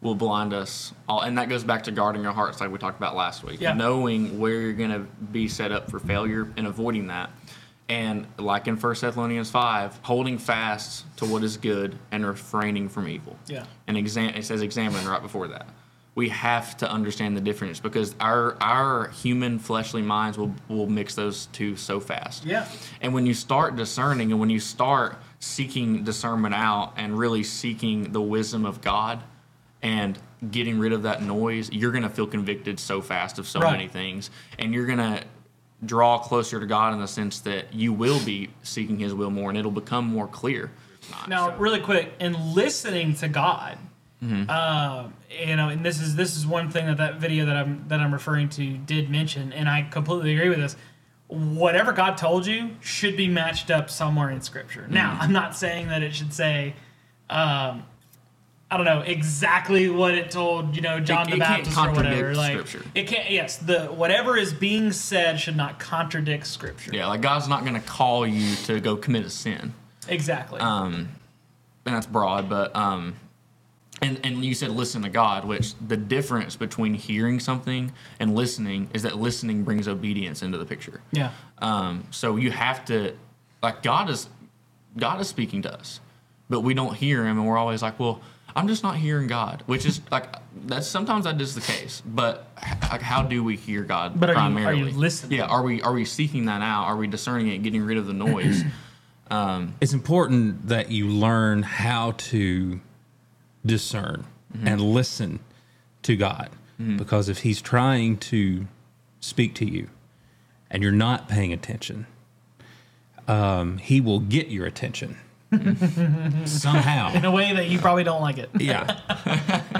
will 0.00 0.14
blind 0.14 0.54
us 0.54 0.94
all, 1.06 1.20
and 1.20 1.36
that 1.36 1.50
goes 1.50 1.62
back 1.62 1.82
to 1.84 1.90
guarding 1.90 2.24
our 2.24 2.32
hearts, 2.32 2.58
like 2.58 2.72
we 2.72 2.78
talked 2.78 2.96
about 2.96 3.14
last 3.14 3.44
week. 3.44 3.60
Yeah. 3.60 3.74
Knowing 3.74 4.38
where 4.38 4.58
you're 4.58 4.72
going 4.72 4.92
to 4.92 5.00
be 5.30 5.46
set 5.46 5.72
up 5.72 5.90
for 5.90 5.98
failure 6.00 6.50
and 6.56 6.66
avoiding 6.66 7.08
that. 7.08 7.28
And 7.90 8.26
like 8.38 8.66
in 8.66 8.78
1 8.78 8.94
Thessalonians 8.98 9.50
5, 9.50 10.00
holding 10.02 10.38
fast 10.38 11.04
to 11.18 11.26
what 11.26 11.44
is 11.44 11.58
good 11.58 11.98
and 12.10 12.24
refraining 12.24 12.88
from 12.88 13.08
evil. 13.08 13.36
Yeah. 13.46 13.66
And 13.86 13.98
exam- 13.98 14.34
it 14.34 14.46
says 14.46 14.62
examine 14.62 15.06
right 15.06 15.20
before 15.20 15.48
that. 15.48 15.66
We 16.14 16.28
have 16.28 16.76
to 16.78 16.90
understand 16.90 17.36
the 17.36 17.40
difference 17.40 17.80
because 17.80 18.14
our 18.20 18.56
our 18.60 19.08
human 19.08 19.58
fleshly 19.58 20.02
minds 20.02 20.36
will, 20.36 20.54
will 20.68 20.86
mix 20.86 21.14
those 21.14 21.46
two 21.52 21.74
so 21.76 22.00
fast. 22.00 22.44
Yeah. 22.44 22.68
And 23.00 23.14
when 23.14 23.24
you 23.24 23.32
start 23.32 23.76
discerning 23.76 24.30
and 24.30 24.38
when 24.38 24.50
you 24.50 24.60
start 24.60 25.16
seeking 25.40 26.04
discernment 26.04 26.54
out 26.54 26.92
and 26.96 27.18
really 27.18 27.42
seeking 27.42 28.12
the 28.12 28.20
wisdom 28.20 28.66
of 28.66 28.82
God 28.82 29.22
and 29.80 30.18
getting 30.50 30.78
rid 30.78 30.92
of 30.92 31.02
that 31.04 31.22
noise, 31.22 31.70
you're 31.72 31.92
going 31.92 32.02
to 32.04 32.10
feel 32.10 32.26
convicted 32.26 32.78
so 32.78 33.00
fast 33.00 33.38
of 33.38 33.48
so 33.48 33.60
Right. 33.60 33.72
many 33.72 33.88
things. 33.88 34.30
And 34.58 34.74
you're 34.74 34.86
going 34.86 34.98
to 34.98 35.24
draw 35.84 36.18
closer 36.18 36.60
to 36.60 36.66
God 36.66 36.92
in 36.92 37.00
the 37.00 37.08
sense 37.08 37.40
that 37.40 37.72
you 37.72 37.92
will 37.92 38.22
be 38.24 38.50
seeking 38.62 38.98
His 38.98 39.14
will 39.14 39.30
more 39.30 39.48
and 39.48 39.58
it'll 39.58 39.70
become 39.70 40.04
more 40.04 40.28
clear. 40.28 40.70
Now, 41.26 41.56
really 41.56 41.80
quick, 41.80 42.12
in 42.20 42.54
listening 42.54 43.14
to 43.16 43.28
God, 43.28 43.78
Um, 44.22 45.14
you 45.46 45.56
know, 45.56 45.68
and 45.68 45.84
this 45.84 46.00
is 46.00 46.14
this 46.14 46.36
is 46.36 46.46
one 46.46 46.70
thing 46.70 46.86
that 46.86 46.98
that 46.98 47.16
video 47.16 47.44
that 47.46 47.56
I'm 47.56 47.84
that 47.88 47.98
I'm 48.00 48.12
referring 48.12 48.48
to 48.50 48.76
did 48.78 49.10
mention, 49.10 49.52
and 49.52 49.68
I 49.68 49.82
completely 49.90 50.34
agree 50.34 50.48
with 50.48 50.58
this. 50.58 50.76
Whatever 51.26 51.92
God 51.92 52.16
told 52.16 52.46
you 52.46 52.76
should 52.80 53.16
be 53.16 53.26
matched 53.26 53.70
up 53.70 53.90
somewhere 53.90 54.30
in 54.30 54.40
Scripture. 54.42 54.86
Now, 54.88 55.18
I'm 55.20 55.32
not 55.32 55.56
saying 55.56 55.88
that 55.88 56.02
it 56.02 56.14
should 56.14 56.32
say, 56.32 56.74
um, 57.30 57.84
I 58.70 58.76
don't 58.76 58.84
know 58.84 59.00
exactly 59.00 59.88
what 59.88 60.14
it 60.14 60.30
told 60.30 60.76
you 60.76 60.82
know 60.82 61.00
John 61.00 61.26
It- 61.28 61.32
the 61.32 61.38
Baptist 61.38 61.76
or 61.76 61.90
whatever. 61.92 62.34
Like 62.34 62.52
Scripture. 62.66 62.88
it 62.94 63.08
can't. 63.08 63.28
Yes, 63.30 63.56
the 63.56 63.86
whatever 63.86 64.36
is 64.36 64.52
being 64.52 64.92
said 64.92 65.40
should 65.40 65.56
not 65.56 65.80
contradict 65.80 66.46
Scripture. 66.46 66.92
Yeah, 66.94 67.06
like 67.08 67.22
God's 67.22 67.48
not 67.48 67.62
going 67.62 67.74
to 67.74 67.80
call 67.80 68.24
you 68.26 68.54
to 68.66 68.78
go 68.78 68.94
commit 68.96 69.24
a 69.26 69.30
sin. 69.30 69.74
Exactly. 70.08 70.60
Um, 70.60 71.08
and 71.86 71.94
that's 71.96 72.06
broad, 72.06 72.48
but 72.48 72.74
um, 72.76 73.14
and 74.02 74.20
and 74.24 74.44
you 74.44 74.54
said 74.54 74.70
listen 74.70 75.02
to 75.02 75.08
God, 75.08 75.44
which 75.44 75.74
the 75.86 75.96
difference 75.96 76.56
between 76.56 76.94
hearing 76.94 77.40
something 77.40 77.92
and 78.20 78.34
listening 78.34 78.88
is 78.92 79.02
that 79.04 79.16
listening 79.18 79.62
brings 79.64 79.88
obedience 79.88 80.42
into 80.42 80.58
the 80.58 80.64
picture. 80.66 81.00
yeah. 81.12 81.30
Um, 81.58 82.04
so 82.10 82.36
you 82.36 82.50
have 82.50 82.84
to, 82.86 83.14
like, 83.62 83.82
God 83.84 84.10
is, 84.10 84.28
God 84.98 85.20
is 85.20 85.28
speaking 85.28 85.62
to 85.62 85.72
us, 85.72 86.00
but 86.50 86.60
we 86.62 86.74
don't 86.74 86.94
hear 86.94 87.24
Him, 87.24 87.38
and 87.38 87.46
we're 87.46 87.56
always 87.56 87.82
like, 87.82 88.00
well, 88.00 88.20
I'm 88.56 88.66
just 88.66 88.82
not 88.82 88.96
hearing 88.96 89.28
God, 89.28 89.62
which 89.66 89.86
is 89.86 90.00
like 90.10 90.26
that's 90.66 90.86
sometimes 90.88 91.24
that 91.24 91.40
is 91.40 91.54
the 91.54 91.60
case, 91.62 92.02
but 92.04 92.48
like, 92.90 93.00
how 93.00 93.22
do 93.22 93.42
we 93.44 93.56
hear 93.56 93.82
God 93.82 94.18
But 94.20 94.28
are 94.30 94.32
you- 94.34 94.38
are 94.40 94.48
you 94.48 94.54
primarily? 94.56 94.92
listening? 94.92 95.38
Yeah, 95.38 95.46
are 95.46 95.62
we 95.62 95.80
are 95.82 95.92
we 95.92 96.04
seeking 96.04 96.46
that 96.46 96.60
out? 96.60 96.84
Are 96.84 96.96
we 96.96 97.06
discerning 97.06 97.48
it, 97.48 97.62
getting 97.62 97.82
rid 97.82 97.96
of 97.96 98.06
the 98.06 98.12
noise? 98.12 98.62
um, 99.30 99.74
It's 99.80 99.94
important 99.94 100.66
that 100.68 100.90
you 100.90 101.06
learn 101.08 101.62
how 101.62 102.12
to 102.32 102.80
discern 103.64 104.24
and 104.64 104.80
listen 104.80 105.40
to 106.02 106.16
God. 106.16 106.50
Because 106.96 107.28
if 107.28 107.38
He's 107.38 107.62
trying 107.62 108.16
to 108.18 108.66
speak 109.20 109.54
to 109.54 109.64
you 109.64 109.88
and 110.68 110.82
you're 110.82 110.90
not 110.90 111.28
paying 111.28 111.52
attention, 111.52 112.06
um, 113.28 113.78
He 113.78 114.00
will 114.00 114.18
get 114.18 114.48
your 114.48 114.66
attention 114.66 115.16
somehow. 116.44 117.14
In 117.14 117.24
a 117.24 117.30
way 117.30 117.52
that 117.54 117.68
you 117.68 117.78
probably 117.78 118.02
don't 118.02 118.20
like 118.20 118.38
it. 118.38 118.50
Yeah. 118.58 118.98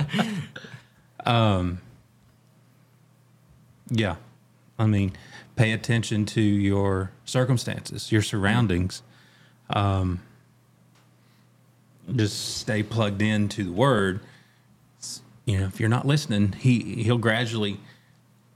um, 1.27 1.81
yeah. 3.91 4.17
I 4.79 4.87
mean, 4.87 5.13
pay 5.57 5.73
attention 5.73 6.25
to 6.27 6.41
your 6.41 7.11
circumstances, 7.25 8.13
your 8.13 8.23
surroundings. 8.23 9.03
Um, 9.71 10.21
just 12.15 12.57
stay 12.59 12.83
plugged 12.83 13.23
into 13.23 13.65
the 13.65 13.73
word. 13.73 14.21
You 15.45 15.59
know, 15.59 15.67
if 15.67 15.81
you're 15.81 15.89
not 15.89 16.07
listening, 16.07 16.53
he 16.53 17.03
he'll 17.03 17.19
gradually 17.19 17.81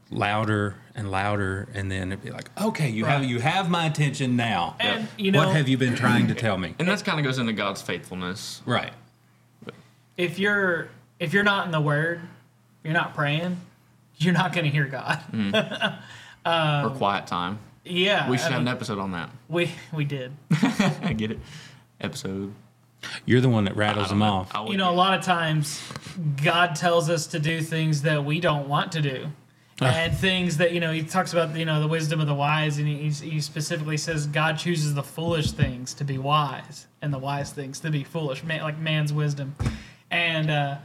louder 0.09 0.75
and 0.95 1.11
louder, 1.11 1.67
and 1.73 1.91
then 1.91 2.11
it'd 2.11 2.23
be 2.23 2.31
like, 2.31 2.49
okay, 2.61 2.89
you 2.89 3.05
have 3.05 3.23
you 3.25 3.39
have 3.39 3.69
my 3.69 3.85
attention 3.85 4.35
now. 4.35 4.75
And, 4.79 5.07
you 5.17 5.31
know- 5.31 5.45
what 5.45 5.55
have 5.55 5.67
you 5.67 5.77
been 5.77 5.95
trying 5.95 6.27
to 6.27 6.33
tell 6.33 6.57
me? 6.57 6.75
and 6.79 6.87
that's 6.87 7.01
kind 7.03 7.19
of 7.19 7.25
goes 7.25 7.37
into 7.39 7.53
God's 7.53 7.81
faithfulness. 7.81 8.61
Right. 8.65 8.93
if 10.15 10.39
you're 10.39 10.89
if 11.19 11.33
you're 11.33 11.43
not 11.43 11.65
in 11.65 11.71
the 11.71 11.81
word, 11.81 12.21
you're 12.83 12.93
not 12.93 13.13
praying, 13.15 13.59
you're 14.17 14.33
not 14.33 14.53
going 14.53 14.65
to 14.65 14.71
hear 14.71 14.85
God. 14.85 15.19
Mm. 15.31 15.53
or 16.45 16.89
um, 16.89 16.97
quiet 16.97 17.27
time. 17.27 17.59
Yeah, 17.83 18.29
We 18.29 18.37
should 18.37 18.47
I 18.47 18.51
have 18.51 18.61
an 18.61 18.67
episode 18.67 18.99
on 18.99 19.11
that. 19.11 19.29
we 19.49 19.71
we 19.93 20.05
did. 20.05 20.31
I 20.51 21.13
get 21.17 21.31
it. 21.31 21.39
Episode. 21.99 22.53
You're 23.25 23.41
the 23.41 23.49
one 23.49 23.65
that 23.65 23.75
rattles 23.75 24.09
them 24.09 24.19
know. 24.19 24.25
off. 24.25 24.55
I 24.55 24.61
would 24.61 24.71
You 24.71 24.77
know, 24.77 24.89
a 24.89 24.95
lot 24.95 25.17
of 25.17 25.23
times 25.25 25.81
God 26.43 26.75
tells 26.75 27.09
us 27.09 27.27
to 27.27 27.39
do 27.39 27.61
things 27.61 28.01
that 28.03 28.23
we 28.23 28.39
don't 28.39 28.67
want 28.67 28.91
to 28.93 29.01
do. 29.01 29.27
And 29.79 30.17
things 30.17 30.57
that, 30.57 30.71
you 30.73 30.79
know, 30.79 30.91
he 30.91 31.03
talks 31.03 31.33
about, 31.33 31.55
you 31.55 31.63
know, 31.63 31.79
the 31.79 31.87
wisdom 31.87 32.19
of 32.19 32.25
the 32.25 32.33
wise, 32.33 32.79
and 32.79 32.87
he, 32.87 33.09
he 33.11 33.39
specifically 33.39 33.97
says 33.97 34.25
God 34.25 34.57
chooses 34.57 34.95
the 34.95 35.03
foolish 35.03 35.51
things 35.51 35.93
to 35.95 36.03
be 36.03 36.17
wise 36.17 36.87
and 37.03 37.13
the 37.13 37.19
wise 37.19 37.51
things 37.51 37.79
to 37.81 37.91
be 37.91 38.03
foolish, 38.03 38.43
man, 38.43 38.61
like 38.63 38.79
man's 38.79 39.13
wisdom. 39.13 39.55
And, 40.09 40.49
uh, 40.49 40.77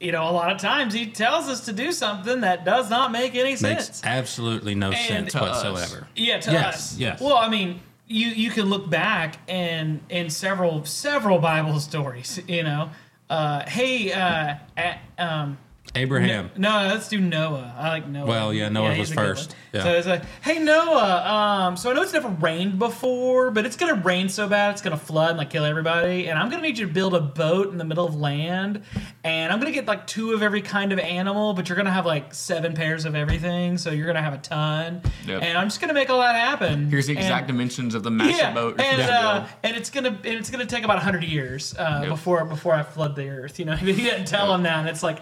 you 0.00 0.12
know, 0.12 0.22
a 0.30 0.32
lot 0.32 0.50
of 0.50 0.56
times 0.56 0.94
he 0.94 1.08
tells 1.08 1.46
us 1.46 1.66
to 1.66 1.74
do 1.74 1.92
something 1.92 2.40
that 2.40 2.64
does 2.64 2.88
not 2.88 3.12
make 3.12 3.34
any 3.34 3.54
sense. 3.54 3.88
Makes 3.88 4.02
absolutely 4.04 4.74
no 4.74 4.92
sense 4.92 5.32
to 5.32 5.42
us. 5.42 5.62
whatsoever. 5.62 6.06
Yeah, 6.16 6.40
to 6.40 6.52
Yes, 6.52 6.74
us. 6.94 6.98
yes. 6.98 7.20
Well, 7.20 7.36
I 7.36 7.50
mean, 7.50 7.80
you 8.12 8.28
you 8.28 8.50
can 8.50 8.66
look 8.66 8.88
back 8.90 9.38
and 9.48 10.00
in 10.08 10.30
several 10.30 10.84
several 10.84 11.38
Bible 11.38 11.80
stories, 11.80 12.40
you 12.46 12.62
know, 12.62 12.90
uh, 13.30 13.68
hey, 13.68 14.12
uh, 14.12 14.56
a- 14.76 14.98
um, 15.18 15.58
Abraham. 15.94 16.50
no, 16.56 16.86
let's 16.88 17.08
do 17.08 17.20
Noah. 17.20 17.74
I 17.76 17.88
like 17.88 18.08
Noah. 18.08 18.26
Well, 18.26 18.54
yeah, 18.54 18.70
Noah 18.70 18.94
he's 18.94 19.10
was 19.10 19.12
first. 19.14 19.54
Yeah. 19.74 19.82
So 19.82 19.90
it's 19.92 20.06
like, 20.06 20.22
hey 20.42 20.58
Noah, 20.58 21.22
um, 21.26 21.76
so 21.76 21.90
I 21.90 21.94
know 21.94 22.00
it's 22.02 22.12
never 22.14 22.28
rained 22.28 22.78
before, 22.78 23.50
but 23.50 23.66
it's 23.66 23.76
gonna 23.76 23.96
rain 24.02 24.28
so 24.30 24.48
bad 24.48 24.70
it's 24.72 24.80
gonna 24.80 24.96
flood 24.96 25.30
and 25.30 25.38
like 25.38 25.50
kill 25.50 25.64
everybody, 25.66 26.28
and 26.28 26.38
I'm 26.38 26.48
gonna 26.48 26.62
need 26.62 26.78
you 26.78 26.86
to 26.86 26.92
build 26.92 27.14
a 27.14 27.20
boat 27.20 27.72
in 27.72 27.78
the 27.78 27.84
middle 27.84 28.06
of 28.06 28.14
land, 28.14 28.82
and 29.24 29.52
I'm 29.52 29.58
gonna 29.58 29.70
get 29.72 29.86
like 29.86 30.06
two 30.06 30.32
of 30.32 30.42
every 30.42 30.62
kind 30.62 30.92
of 30.92 30.98
animal, 30.98 31.52
but 31.52 31.68
you're 31.68 31.76
gonna 31.76 31.90
have 31.92 32.06
like 32.06 32.32
seven 32.32 32.72
pairs 32.74 33.04
of 33.04 33.14
everything, 33.14 33.76
so 33.76 33.90
you're 33.90 34.06
gonna 34.06 34.22
have 34.22 34.34
a 34.34 34.38
ton, 34.38 35.02
Yep. 35.26 35.42
and 35.42 35.58
I'm 35.58 35.66
just 35.66 35.80
gonna 35.80 35.94
make 35.94 36.08
all 36.08 36.20
that 36.20 36.36
happen. 36.36 36.88
Here's 36.88 37.06
the 37.06 37.12
exact 37.14 37.48
And- 37.48 37.58
dimensions 37.58 37.94
of 37.94 38.02
the 38.02 38.10
massive 38.10 38.36
yeah, 38.38 38.54
boat. 38.54 38.80
and 38.80 38.98
Yeah. 38.98 39.18
uh, 39.28 39.46
and 39.62 39.76
it's 39.76 39.90
gonna 39.90 40.08
and 40.08 40.24
it's 40.26 40.48
gonna 40.48 40.64
take 40.64 40.84
about 40.84 41.00
hundred 41.00 41.24
years 41.24 41.74
uh, 41.78 41.98
Yep. 42.02 42.08
before 42.08 42.44
before 42.46 42.72
I 42.74 42.82
flood 42.82 43.14
the 43.14 43.28
earth. 43.28 43.58
You 43.58 43.66
know, 43.66 43.76
he 43.76 43.92
didn't 43.92 44.24
tell 44.26 44.54
him 44.54 44.62
that, 44.62 44.78
and 44.78 44.88
it's 44.88 45.02
like, 45.02 45.18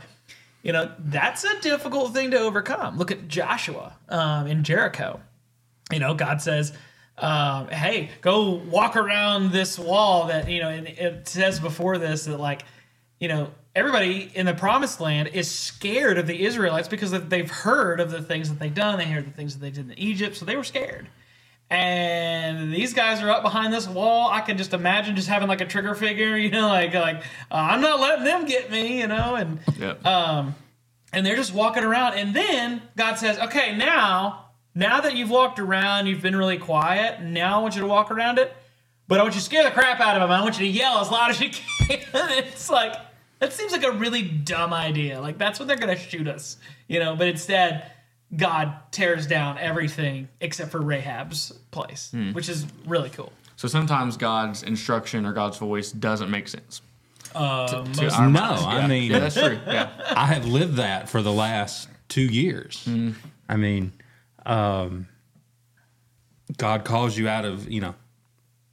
you 0.62 0.72
know, 0.72 0.92
that's 0.98 1.44
a 1.44 1.60
difficult 1.60 2.12
thing 2.12 2.30
to 2.32 2.38
overcome. 2.38 2.98
Look 2.98 3.10
at 3.10 3.28
Joshua 3.28 3.96
um, 4.08 4.46
in 4.46 4.64
Jericho. 4.64 5.20
You 5.92 5.98
know, 5.98 6.14
God 6.14 6.40
says. 6.40 6.72
Um, 7.18 7.68
hey, 7.68 8.08
go 8.22 8.52
walk 8.70 8.96
around 8.96 9.52
this 9.52 9.78
wall 9.78 10.28
that 10.28 10.48
you 10.48 10.60
know. 10.60 10.70
It 10.70 11.28
says 11.28 11.60
before 11.60 11.98
this 11.98 12.24
that 12.24 12.40
like, 12.40 12.62
you 13.18 13.28
know, 13.28 13.50
everybody 13.74 14.30
in 14.34 14.46
the 14.46 14.54
promised 14.54 15.02
land 15.02 15.28
is 15.34 15.50
scared 15.50 16.16
of 16.16 16.26
the 16.26 16.46
Israelites 16.46 16.88
because 16.88 17.10
they've 17.10 17.50
heard 17.50 18.00
of 18.00 18.10
the 18.10 18.22
things 18.22 18.48
that 18.48 18.58
they've 18.58 18.72
done. 18.72 18.96
They 18.96 19.04
heard 19.04 19.26
the 19.26 19.32
things 19.32 19.52
that 19.52 19.60
they 19.60 19.70
did 19.70 19.90
in 19.90 19.98
Egypt, 19.98 20.34
so 20.34 20.46
they 20.46 20.56
were 20.56 20.64
scared 20.64 21.08
and 21.70 22.72
these 22.72 22.92
guys 22.94 23.22
are 23.22 23.30
up 23.30 23.42
behind 23.42 23.72
this 23.72 23.86
wall. 23.88 24.28
I 24.30 24.40
can 24.40 24.58
just 24.58 24.74
imagine 24.74 25.14
just 25.16 25.28
having 25.28 25.48
like 25.48 25.60
a 25.60 25.66
trigger 25.66 25.94
figure, 25.94 26.36
you 26.36 26.50
know, 26.50 26.68
like 26.68 26.92
like 26.94 27.18
uh, 27.50 27.54
I'm 27.70 27.80
not 27.80 28.00
letting 28.00 28.24
them 28.24 28.44
get 28.44 28.70
me, 28.70 28.98
you 29.00 29.06
know, 29.06 29.36
and 29.36 29.60
Yep. 29.78 30.04
um, 30.04 30.54
and 31.12 31.24
they're 31.24 31.36
just 31.36 31.54
walking 31.54 31.82
around, 31.84 32.14
and 32.14 32.34
then 32.34 32.82
God 32.96 33.14
says, 33.16 33.38
"Okay, 33.38 33.76
now 33.76 34.46
now 34.74 35.00
that 35.00 35.16
you've 35.16 35.30
walked 35.30 35.58
around, 35.58 36.06
you've 36.06 36.22
been 36.22 36.36
really 36.36 36.58
quiet. 36.58 37.20
Now 37.22 37.58
I 37.58 37.62
want 37.62 37.74
you 37.74 37.80
to 37.80 37.86
walk 37.88 38.10
around 38.10 38.38
it, 38.38 38.52
but 39.08 39.18
I 39.18 39.22
want 39.22 39.34
you 39.34 39.40
to 39.40 39.44
scare 39.44 39.64
the 39.64 39.70
crap 39.72 40.00
out 40.00 40.16
of 40.16 40.22
them. 40.22 40.30
I 40.30 40.42
want 40.42 40.58
you 40.60 40.66
to 40.66 40.70
yell 40.70 40.98
as 40.98 41.10
loud 41.10 41.30
as 41.30 41.40
you 41.40 41.50
can." 41.88 41.98
it's 42.14 42.68
like 42.70 42.94
that 43.40 43.52
seems 43.52 43.72
like 43.72 43.84
a 43.84 43.92
really 43.92 44.22
dumb 44.22 44.72
idea. 44.74 45.20
Like 45.20 45.38
that's 45.38 45.58
what 45.58 45.66
they're 45.68 45.76
gonna 45.78 45.96
shoot 45.96 46.28
us, 46.28 46.56
you 46.88 46.98
know. 47.00 47.16
But 47.16 47.28
instead, 47.28 47.90
God 48.36 48.72
tears 48.92 49.26
down 49.26 49.58
everything 49.58 50.28
except 50.40 50.70
for 50.70 50.80
Rahab's 50.80 51.52
place, 51.70 52.12
which 52.32 52.48
is 52.48 52.66
really 52.86 53.10
cool. 53.10 53.32
So 53.56 53.68
sometimes 53.68 54.16
God's 54.16 54.62
instruction 54.62 55.26
or 55.26 55.32
God's 55.32 55.58
voice 55.58 55.92
doesn't 55.92 56.30
make 56.30 56.48
sense. 56.48 56.80
Um, 57.34 57.92
to 57.92 58.02
most- 58.02 58.14
our 58.16 58.28
No, 58.28 58.40
minds. 58.40 58.62
I 58.64 58.86
mean- 58.86 59.10
yeah, 59.10 59.18
that's 59.20 59.34
true. 59.34 59.58
Yeah, 59.66 59.90
I 60.16 60.26
have 60.26 60.46
lived 60.46 60.76
that 60.76 61.08
for 61.08 61.22
the 61.22 61.32
last 61.32 61.88
two 62.08 62.22
years. 62.22 62.88
I 63.48 63.56
mean, 63.56 63.92
um, 64.46 65.06
God 66.56 66.84
calls 66.84 67.16
you 67.16 67.28
out 67.28 67.44
of 67.44 67.70
you 67.70 67.80
know 67.80 67.94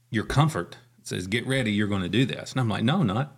your 0.09 0.23
comfort. 0.25 0.77
Says, 1.03 1.27
"Get 1.27 1.45
ready, 1.47 1.71
you're 1.71 1.87
going 1.87 2.01
to 2.01 2.09
do 2.09 2.25
this," 2.25 2.51
and 2.51 2.59
I'm 2.59 2.67
like, 2.69 2.83
"No, 2.83 3.03
not." 3.03 3.35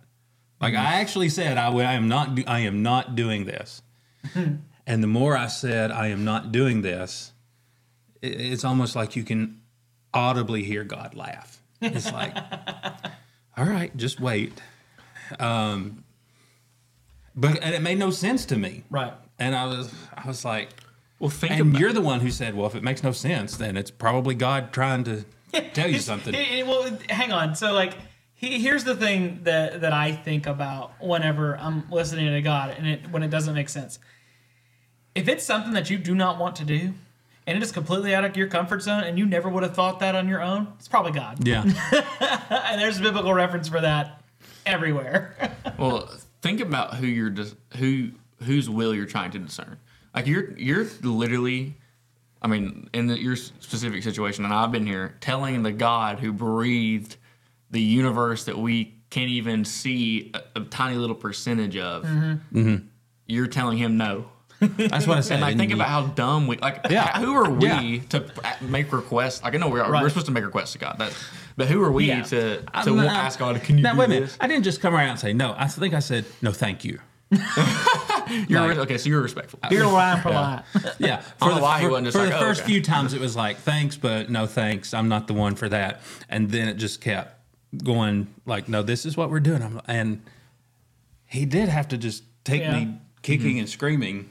Like 0.60 0.74
I 0.74 1.00
actually 1.00 1.28
said, 1.30 1.56
I, 1.56 1.66
w- 1.66 1.86
I 1.86 1.94
am 1.94 2.08
not. 2.08 2.34
Do- 2.34 2.44
I 2.46 2.60
am 2.60 2.82
not 2.82 3.14
doing 3.16 3.44
this. 3.46 3.82
And 4.90 5.02
the 5.02 5.06
more 5.08 5.36
I 5.36 5.46
said, 5.46 5.90
"I 5.90 6.08
am 6.08 6.24
not 6.24 6.50
doing 6.52 6.82
this," 6.82 7.32
it's 8.22 8.64
almost 8.64 8.96
like 8.96 9.16
you 9.16 9.22
can 9.22 9.60
audibly 10.12 10.62
hear 10.64 10.84
God 10.84 11.14
laugh. 11.14 11.62
It's 11.80 12.10
like, 12.12 12.36
"All 13.56 13.64
right, 13.64 13.96
just 13.96 14.20
wait." 14.20 14.60
Um, 15.38 16.04
but 17.34 17.62
and 17.62 17.74
it 17.74 17.82
made 17.82 17.98
no 17.98 18.10
sense 18.10 18.44
to 18.46 18.56
me. 18.56 18.84
right. 18.90 19.12
And 19.38 19.54
I 19.54 19.64
was, 19.66 19.94
I 20.14 20.26
was 20.26 20.44
like, 20.44 20.68
well, 21.18 21.30
think 21.30 21.52
and 21.52 21.60
about 21.70 21.80
you're 21.80 21.92
the 21.94 22.02
one 22.02 22.20
who 22.20 22.30
said, 22.30 22.54
well, 22.54 22.66
if 22.66 22.74
it 22.74 22.82
makes 22.82 23.02
no 23.02 23.12
sense, 23.12 23.56
then 23.56 23.76
it's 23.78 23.90
probably 23.90 24.34
God 24.34 24.70
trying 24.72 25.04
to 25.04 25.24
tell 25.72 25.88
you 25.88 25.98
something. 25.98 26.34
it- 26.34 26.58
it- 26.58 26.66
well, 26.66 26.90
hang 27.08 27.32
on. 27.32 27.54
So, 27.54 27.72
like, 27.72 27.94
he, 28.34 28.58
here's 28.58 28.84
the 28.84 28.94
thing 28.96 29.40
that 29.44 29.80
that 29.82 29.92
I 29.94 30.12
think 30.12 30.46
about 30.46 30.92
whenever 31.02 31.56
I'm 31.58 31.88
listening 31.90 32.26
to 32.32 32.42
God, 32.42 32.74
and 32.76 32.86
it 32.86 33.10
when 33.10 33.22
it 33.22 33.28
doesn't 33.30 33.54
make 33.54 33.68
sense. 33.70 33.98
If 35.14 35.28
it's 35.28 35.44
something 35.44 35.72
that 35.72 35.90
you 35.90 35.98
do 35.98 36.14
not 36.14 36.38
want 36.38 36.56
to 36.56 36.64
do, 36.64 36.94
and 37.46 37.56
it 37.56 37.62
is 37.62 37.72
completely 37.72 38.14
out 38.14 38.24
of 38.24 38.36
your 38.36 38.46
comfort 38.46 38.82
zone, 38.82 39.02
and 39.02 39.18
you 39.18 39.26
never 39.26 39.48
would 39.48 39.62
have 39.62 39.74
thought 39.74 39.98
that 40.00 40.14
on 40.14 40.28
your 40.28 40.40
own, 40.42 40.68
it's 40.78 40.88
probably 40.88 41.12
God. 41.12 41.46
yeah. 41.46 41.62
and 42.50 42.80
there's 42.80 42.98
a 42.98 43.02
biblical 43.02 43.34
reference 43.34 43.68
for 43.68 43.80
that 43.80 44.22
everywhere. 44.66 45.34
Well, 45.78 46.10
think 46.42 46.60
about 46.60 46.96
who 46.96 47.06
you're 47.06 47.30
dis- 47.30 47.54
who 47.78 48.10
whose 48.42 48.68
will 48.68 48.94
you're 48.94 49.06
trying 49.06 49.30
to 49.30 49.38
discern. 49.38 49.78
Like 50.14 50.26
you're 50.26 50.52
you're 50.58 50.86
literally, 51.02 51.74
I 52.42 52.48
mean, 52.48 52.90
in 52.92 53.06
the, 53.06 53.18
your 53.18 53.34
specific 53.36 54.02
situation, 54.02 54.44
and 54.44 54.52
I've 54.52 54.70
been 54.70 54.86
here 54.86 55.14
telling 55.20 55.62
the 55.62 55.72
God 55.72 56.18
who 56.20 56.34
breathed 56.34 57.16
the 57.70 57.80
universe 57.80 58.44
that 58.44 58.58
we 58.58 58.94
can't 59.08 59.30
even 59.30 59.64
see 59.64 60.32
a, 60.34 60.60
a 60.60 60.64
tiny 60.64 60.96
little 60.96 61.16
percentage 61.16 61.78
of. 61.78 62.04
Mm-hmm. 62.04 62.76
You're 63.26 63.46
telling 63.46 63.78
him 63.78 63.96
no. 63.96 64.26
That's 64.60 65.06
what 65.06 65.18
I 65.18 65.20
said. 65.22 65.34
And 65.34 65.42
like 65.42 65.56
think 65.56 65.72
about 65.72 65.88
how 65.88 66.06
dumb 66.08 66.46
we 66.46 66.56
like. 66.58 66.80
Yeah. 66.90 67.18
Who 67.18 67.32
are 67.34 67.48
we 67.50 67.66
Yeah. 67.66 68.00
to 68.10 68.32
make 68.60 68.92
requests? 68.92 69.42
Like 69.42 69.54
I 69.54 69.58
know 69.58 69.68
we're, 69.68 69.88
Right. 69.88 70.02
we're 70.02 70.08
supposed 70.10 70.26
to 70.26 70.32
make 70.32 70.44
requests 70.44 70.72
to 70.72 70.78
God, 70.78 70.96
that, 70.98 71.12
but 71.56 71.66
who 71.68 71.82
are 71.82 71.90
we 71.92 72.06
Yeah. 72.06 72.22
to 72.22 72.60
to 72.60 72.64
I'm 72.74 72.96
not- 72.96 73.06
ask 73.06 73.38
God? 73.38 73.60
Can 73.62 73.78
you 73.78 73.82
Now 73.82 73.92
do 73.94 73.98
wait 74.00 74.04
a 74.06 74.08
minute. 74.08 74.26
this? 74.26 74.36
I 74.40 74.46
didn't 74.46 74.64
just 74.64 74.80
come 74.80 74.94
around 74.94 75.08
and 75.10 75.18
say 75.18 75.32
no. 75.32 75.54
I 75.56 75.66
think 75.66 75.94
I 75.94 76.00
said 76.00 76.24
no, 76.42 76.52
thank 76.52 76.84
you. 76.84 76.98
You're 78.48 78.60
like- 78.66 78.78
okay, 78.78 78.98
so 78.98 79.08
you're 79.08 79.22
respectful. 79.22 79.58
Uh, 79.62 79.68
you're 79.70 79.86
lying 79.86 80.20
polite. 80.22 80.62
Yeah, 80.98 81.16
I 81.16 81.20
don't 81.20 81.24
for 81.38 81.48
know 81.48 81.54
the, 81.56 81.62
why 81.62 81.78
he 81.80 81.84
for, 81.86 81.90
wasn't 81.90 82.06
just 82.06 82.16
for 82.16 82.22
like, 82.24 82.32
the 82.32 82.38
"Oh, 82.38 82.40
first 82.40 82.60
okay." 82.62 82.72
few 82.72 82.82
times 82.82 83.12
it 83.14 83.20
was 83.20 83.34
like 83.36 83.58
thanks, 83.58 83.96
but 83.96 84.30
no 84.30 84.46
thanks. 84.46 84.94
I'm 84.94 85.08
not 85.08 85.26
the 85.26 85.34
one 85.34 85.54
for 85.56 85.68
that. 85.68 86.00
And 86.28 86.50
then 86.50 86.68
it 86.68 86.74
just 86.74 87.00
kept 87.00 87.36
going 87.82 88.28
like, 88.46 88.68
no, 88.68 88.82
this 88.82 89.04
is 89.06 89.16
what 89.16 89.30
we're 89.30 89.40
doing. 89.40 89.62
I'm, 89.62 89.80
and 89.86 90.22
he 91.26 91.44
did 91.44 91.68
have 91.68 91.88
to 91.88 91.98
just 91.98 92.22
take 92.44 92.62
Yeah. 92.62 92.78
me 92.78 92.94
kicking 93.22 93.50
mm-hmm. 93.52 93.58
and 93.60 93.68
screaming 93.68 94.30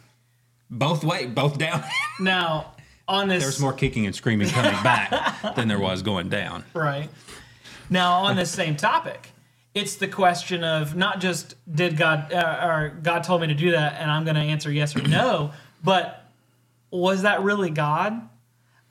both 0.69 1.03
way, 1.03 1.25
both 1.25 1.58
down. 1.58 1.84
Now, 2.19 2.73
on 3.08 3.27
this, 3.29 3.41
There's 3.43 3.60
more 3.60 3.73
kicking 3.73 4.05
and 4.05 4.13
screaming 4.15 4.49
coming 4.49 4.82
back 4.84 5.55
than 5.55 5.67
there 5.67 5.79
was 5.79 6.01
going 6.03 6.29
down. 6.29 6.63
right 6.73 7.10
now 7.89 8.12
on 8.25 8.36
this 8.36 8.51
same 8.51 8.75
topic, 8.75 9.29
it's 9.73 9.95
the 9.95 10.08
question 10.08 10.63
of 10.63 10.95
not 10.95 11.19
just 11.21 11.55
did 11.73 11.97
God 11.97 12.32
uh, 12.34 12.60
or 12.67 12.89
God 13.01 13.23
told 13.23 13.41
me 13.41 13.47
to 13.47 13.53
do 13.55 13.71
that, 13.71 13.95
and 13.99 14.12
I'm 14.12 14.25
going 14.25 14.36
to 14.36 14.41
answer 14.41 14.71
yes 14.71 14.95
or 14.95 15.01
no, 15.01 15.51
but 15.84 16.25
was 16.91 17.21
that 17.23 17.41
really 17.41 17.69
God? 17.71 18.21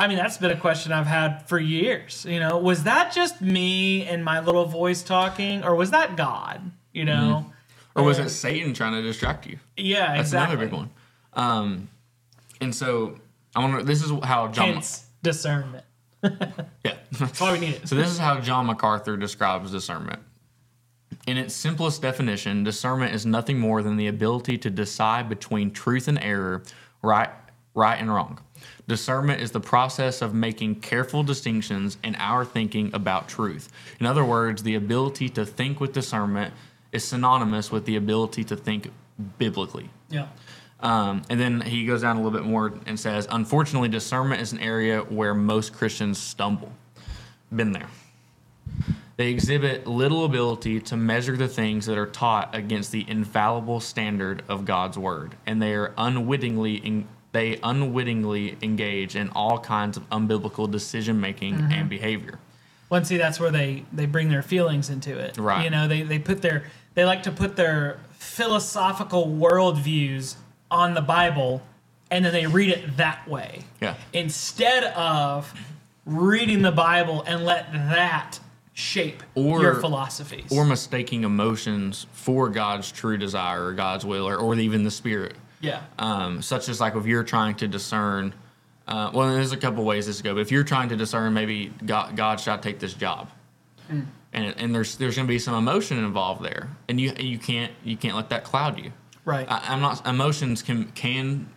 I 0.00 0.06
mean, 0.08 0.16
that's 0.16 0.38
been 0.38 0.50
a 0.52 0.56
question 0.56 0.90
I've 0.92 1.06
had 1.06 1.46
for 1.48 1.58
years. 1.58 2.24
You 2.28 2.40
know, 2.40 2.58
was 2.58 2.84
that 2.84 3.12
just 3.12 3.40
me 3.42 4.06
and 4.06 4.24
my 4.24 4.40
little 4.40 4.64
voice 4.64 5.02
talking, 5.02 5.62
or 5.64 5.74
was 5.76 5.90
that 5.90 6.16
God? 6.16 6.72
You 6.92 7.04
know, 7.04 7.52
Or 7.94 8.02
was 8.04 8.18
it 8.18 8.30
Satan 8.30 8.72
trying 8.74 8.94
to 8.94 9.02
distract 9.02 9.46
you? 9.46 9.58
yeah, 9.76 10.14
That's 10.16 10.28
exactly. 10.28 10.54
another 10.54 10.66
big 10.66 10.72
one. 10.74 10.90
Um, 11.38 11.88
and 12.61 12.74
so 12.74 13.18
I 13.57 13.61
want 13.61 13.79
to. 13.79 13.85
This 13.87 14.03
is 14.03 14.11
how 14.24 14.48
John. 14.48 14.74
Hence 14.74 15.07
discernment. 15.22 15.85
Yeah. 16.85 16.94
That's 17.12 17.40
all 17.40 17.53
we 17.53 17.61
needed. 17.61 17.88
So 17.88 17.94
this 17.94 18.11
is 18.11 18.18
how 18.18 18.40
John 18.40 18.66
MacArthur 18.66 19.16
describes 19.16 19.70
discernment. 19.70 20.20
In 21.27 21.37
its 21.37 21.55
simplest 21.55 22.03
definition, 22.03 22.64
discernment 22.64 23.14
is 23.14 23.24
nothing 23.24 23.59
more 23.59 23.83
than 23.83 23.96
the 23.96 24.09
ability 24.09 24.59
to 24.59 24.70
decide 24.70 25.29
between 25.29 25.70
truth 25.70 26.09
and 26.09 26.18
error, 26.18 26.62
right, 27.03 27.31
right 27.74 28.01
and 28.01 28.12
wrong. 28.12 28.40
Discernment 28.88 29.40
is 29.40 29.51
the 29.51 29.61
process 29.61 30.22
of 30.22 30.35
making 30.35 30.81
careful 30.81 31.22
distinctions 31.22 31.98
in 32.03 32.14
our 32.16 32.44
thinking 32.44 32.90
about 32.94 33.29
truth. 33.29 33.68
In 34.01 34.07
other 34.07 34.24
words, 34.24 34.62
the 34.62 34.74
ability 34.74 35.29
to 35.31 35.44
think 35.44 35.81
with 35.81 35.92
discernment 35.92 36.53
is 36.92 37.05
synonymous 37.05 37.70
with 37.70 37.85
the 37.85 37.96
ability 37.96 38.44
to 38.44 38.57
think 38.57 38.90
biblically. 39.38 39.90
Yeah. 40.09 40.29
Um, 40.80 41.22
and 41.28 41.40
then 41.40 41.60
he 41.60 41.86
goes 41.86 42.02
down 42.02 42.16
a 42.16 42.22
little 42.22 42.38
bit 42.38 42.46
more 42.46 42.72
and 42.86 42.98
says, 42.98 43.26
unfortunately, 43.30 43.88
discernment 43.88 44.40
is 44.40 44.52
an 44.52 44.60
area 44.60 45.00
where 45.00 45.34
most 45.34 45.72
Christians 45.72 46.18
stumble. 46.18 46.72
Been 47.50 47.72
there. 47.72 47.88
They 49.16 49.30
exhibit 49.30 49.88
little 49.88 50.24
ability 50.24 50.80
to 50.82 50.96
measure 50.96 51.36
the 51.36 51.48
things 51.48 51.86
that 51.86 51.98
are 51.98 52.06
taught 52.06 52.54
against 52.54 52.92
the 52.92 53.04
infallible 53.08 53.80
standard 53.80 54.44
of 54.48 54.64
God's 54.64 54.96
word, 54.96 55.34
and 55.44 55.60
they 55.60 55.74
are 55.74 55.92
unwittingly 55.98 56.76
in, 56.76 57.08
they 57.32 57.58
unwittingly 57.64 58.56
engage 58.62 59.16
in 59.16 59.30
all 59.30 59.58
kinds 59.58 59.96
of 59.96 60.08
unbiblical 60.10 60.70
decision 60.70 61.20
making 61.20 61.54
and 61.72 61.88
behavior. 61.88 62.38
Well, 62.88 62.98
and 62.98 63.06
see, 63.06 63.16
that's 63.16 63.40
where 63.40 63.50
they 63.50 63.84
they 63.92 64.06
bring 64.06 64.28
their 64.28 64.42
feelings 64.42 64.88
into 64.88 65.18
it. 65.18 65.36
Right. 65.36 65.64
You 65.64 65.70
know, 65.70 65.88
they 65.88 66.02
they 66.02 66.20
put 66.20 66.40
their 66.40 66.66
they 66.94 67.04
like 67.04 67.24
to 67.24 67.32
put 67.32 67.56
their 67.56 67.98
philosophical 68.18 69.26
worldviews 69.26 70.36
on 70.70 70.94
the 70.94 71.00
Bible, 71.00 71.62
and 72.11 72.24
then 72.24 72.33
they 72.33 72.46
read 72.46 72.70
it 72.70 72.96
that 72.96 73.26
way. 73.28 73.61
Yeah. 73.81 73.94
Instead 74.12 74.85
of 74.85 75.52
reading 76.04 76.62
the 76.62 76.72
Bible 76.72 77.22
and 77.26 77.44
let 77.44 77.72
that 77.72 78.38
shape 78.72 79.22
Or- 79.35 79.61
your 79.61 79.74
philosophies. 79.74 80.46
Or 80.50 80.64
mistaking 80.64 81.24
emotions 81.24 82.07
for 82.12 82.48
God's 82.48 82.90
true 82.92 83.16
desire 83.18 83.64
or 83.66 83.72
God's 83.72 84.04
will 84.07 84.28
or, 84.28 84.37
or 84.37 84.54
even 84.54 84.85
the 84.85 84.90
spirit. 84.90 85.35
yeah. 85.61 85.83
um, 85.98 86.40
such 86.42 86.68
as 86.68 86.81
like 86.81 86.94
if 86.94 87.04
you're 87.07 87.24
trying 87.24 87.57
to 87.57 87.68
discern. 87.68 88.33
Uh, 88.87 89.11
well, 89.12 89.35
there's 89.35 89.52
a 89.52 89.57
couple 89.57 89.85
ways 89.85 90.07
this 90.07 90.22
go, 90.22 90.33
but 90.35 90.40
if 90.40 90.50
you're 90.50 90.64
trying 90.64 90.88
to 90.88 90.96
discern, 90.96 91.35
maybe 91.35 91.72
God, 91.85 92.16
God 92.16 92.40
should 92.40 92.52
I 92.54 92.57
take 92.57 92.78
this 92.78 92.94
job, 92.94 93.28
Hmm. 93.88 94.02
and 94.33 94.54
and 94.57 94.74
there's 94.74 94.96
there's 94.96 95.16
going 95.16 95.26
to 95.26 95.31
be 95.31 95.38
some 95.38 95.54
emotion 95.54 95.98
involved 95.98 96.42
there, 96.42 96.70
and 96.88 96.98
you 96.98 97.12
you 97.18 97.37
can't 97.38 97.70
you 97.85 97.98
can't 97.98 98.16
let 98.16 98.31
that 98.31 98.44
cloud 98.44 98.78
you. 98.78 98.92
Right. 99.28 99.46
I, 99.50 99.62
I'm 99.68 99.80
not 99.80 100.06
emotions 100.06 100.62
can 100.62 100.86
can 100.92 101.48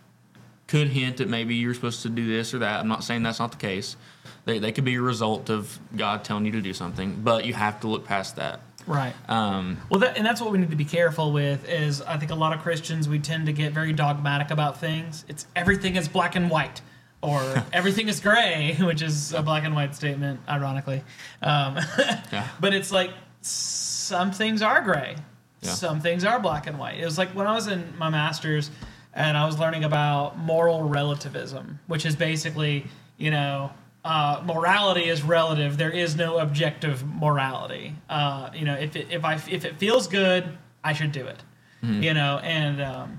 could 0.66 0.88
hint 0.88 1.20
at 1.20 1.28
maybe 1.28 1.54
you're 1.54 1.72
supposed 1.74 2.02
to 2.02 2.10
do 2.10 2.26
this 2.26 2.52
or 2.52 2.58
that. 2.58 2.80
I'm 2.80 2.88
not 2.88 3.02
saying 3.02 3.22
that's 3.22 3.38
not 3.38 3.50
the 3.50 3.56
case. 3.56 3.96
They 4.44 4.58
they 4.58 4.72
could 4.72 4.84
be 4.84 4.96
a 4.96 5.00
result 5.00 5.48
of 5.48 5.78
God 5.96 6.22
telling 6.22 6.44
you 6.44 6.52
to 6.52 6.60
do 6.60 6.74
something, 6.74 7.20
but 7.24 7.46
you 7.46 7.54
have 7.54 7.80
to 7.80 7.88
look 7.88 8.04
past 8.04 8.36
that. 8.36 8.60
Right. 8.86 9.14
Um, 9.28 9.78
Well, 9.88 10.00
that, 10.00 10.16
and 10.18 10.26
that's 10.26 10.40
what 10.40 10.50
we 10.52 10.58
need 10.58 10.70
to 10.70 10.76
be 10.76 10.84
careful 10.84 11.32
with. 11.32 11.66
Is 11.68 12.02
I 12.02 12.18
think 12.18 12.30
a 12.30 12.34
lot 12.34 12.52
of 12.52 12.60
Christians 12.60 13.08
we 13.08 13.18
tend 13.18 13.46
to 13.46 13.52
get 13.52 13.72
very 13.72 13.92
dogmatic 13.94 14.50
about 14.50 14.78
things. 14.78 15.24
It's 15.28 15.46
everything 15.56 15.96
is 15.96 16.08
black 16.08 16.34
and 16.36 16.50
white, 16.50 16.82
or 17.22 17.40
everything 17.72 18.08
is 18.08 18.20
gray, 18.20 18.76
which 18.80 19.00
is 19.00 19.32
a 19.32 19.42
black 19.42 19.64
and 19.64 19.74
white 19.74 19.94
statement, 19.94 20.40
ironically. 20.48 21.04
Um, 21.40 21.78
Yeah. 22.32 22.48
But 22.60 22.74
it's 22.74 22.90
like 22.92 23.12
some 23.40 24.30
things 24.32 24.60
are 24.62 24.82
gray, 24.82 25.16
Yeah. 25.62 25.70
some 25.70 26.00
things 26.00 26.24
are 26.24 26.40
black 26.40 26.66
and 26.66 26.78
white. 26.78 26.98
It 26.98 27.04
was 27.04 27.16
like 27.18 27.30
when 27.30 27.46
I 27.46 27.54
was 27.54 27.68
in 27.68 27.96
my 27.96 28.10
master's 28.10 28.70
and 29.14 29.36
I 29.36 29.46
was 29.46 29.58
learning 29.58 29.84
about 29.84 30.38
moral 30.38 30.88
relativism, 30.88 31.78
which 31.86 32.04
is 32.04 32.16
basically, 32.16 32.86
you 33.16 33.30
know, 33.30 33.70
uh, 34.04 34.42
morality 34.44 35.08
is 35.08 35.22
relative. 35.22 35.78
There 35.78 35.90
is 35.90 36.16
no 36.16 36.38
objective 36.38 37.06
morality. 37.06 37.94
Uh, 38.08 38.50
you 38.52 38.64
know, 38.64 38.74
if 38.74 38.96
it, 38.96 39.06
if 39.10 39.24
I 39.24 39.34
if 39.48 39.64
it 39.64 39.76
feels 39.76 40.08
good, 40.08 40.44
I 40.82 40.92
should 40.92 41.12
do 41.12 41.26
it. 41.26 41.42
You 41.84 42.14
know, 42.14 42.38
and 42.44 42.80
um, 42.80 43.18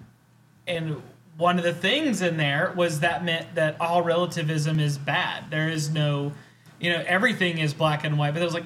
and 0.68 1.02
one 1.38 1.58
of 1.58 1.66
the 1.66 1.74
things 1.74 2.22
in 2.22 2.38
there 2.38 2.74
was 2.78 3.02
that 3.02 3.26
meant 3.26 3.56
that 3.56 3.76
all 3.82 4.02
relativism 4.02 4.80
is 4.80 4.98
bad. 4.98 5.50
There 5.50 5.68
is 5.68 5.90
no, 5.90 6.32
you 6.80 6.90
know, 6.90 7.04
everything 7.06 7.58
is 7.58 7.74
black 7.74 8.06
and 8.06 8.18
white. 8.18 8.32
But 8.34 8.42
it 8.42 8.46
was 8.46 8.54
like, 8.54 8.64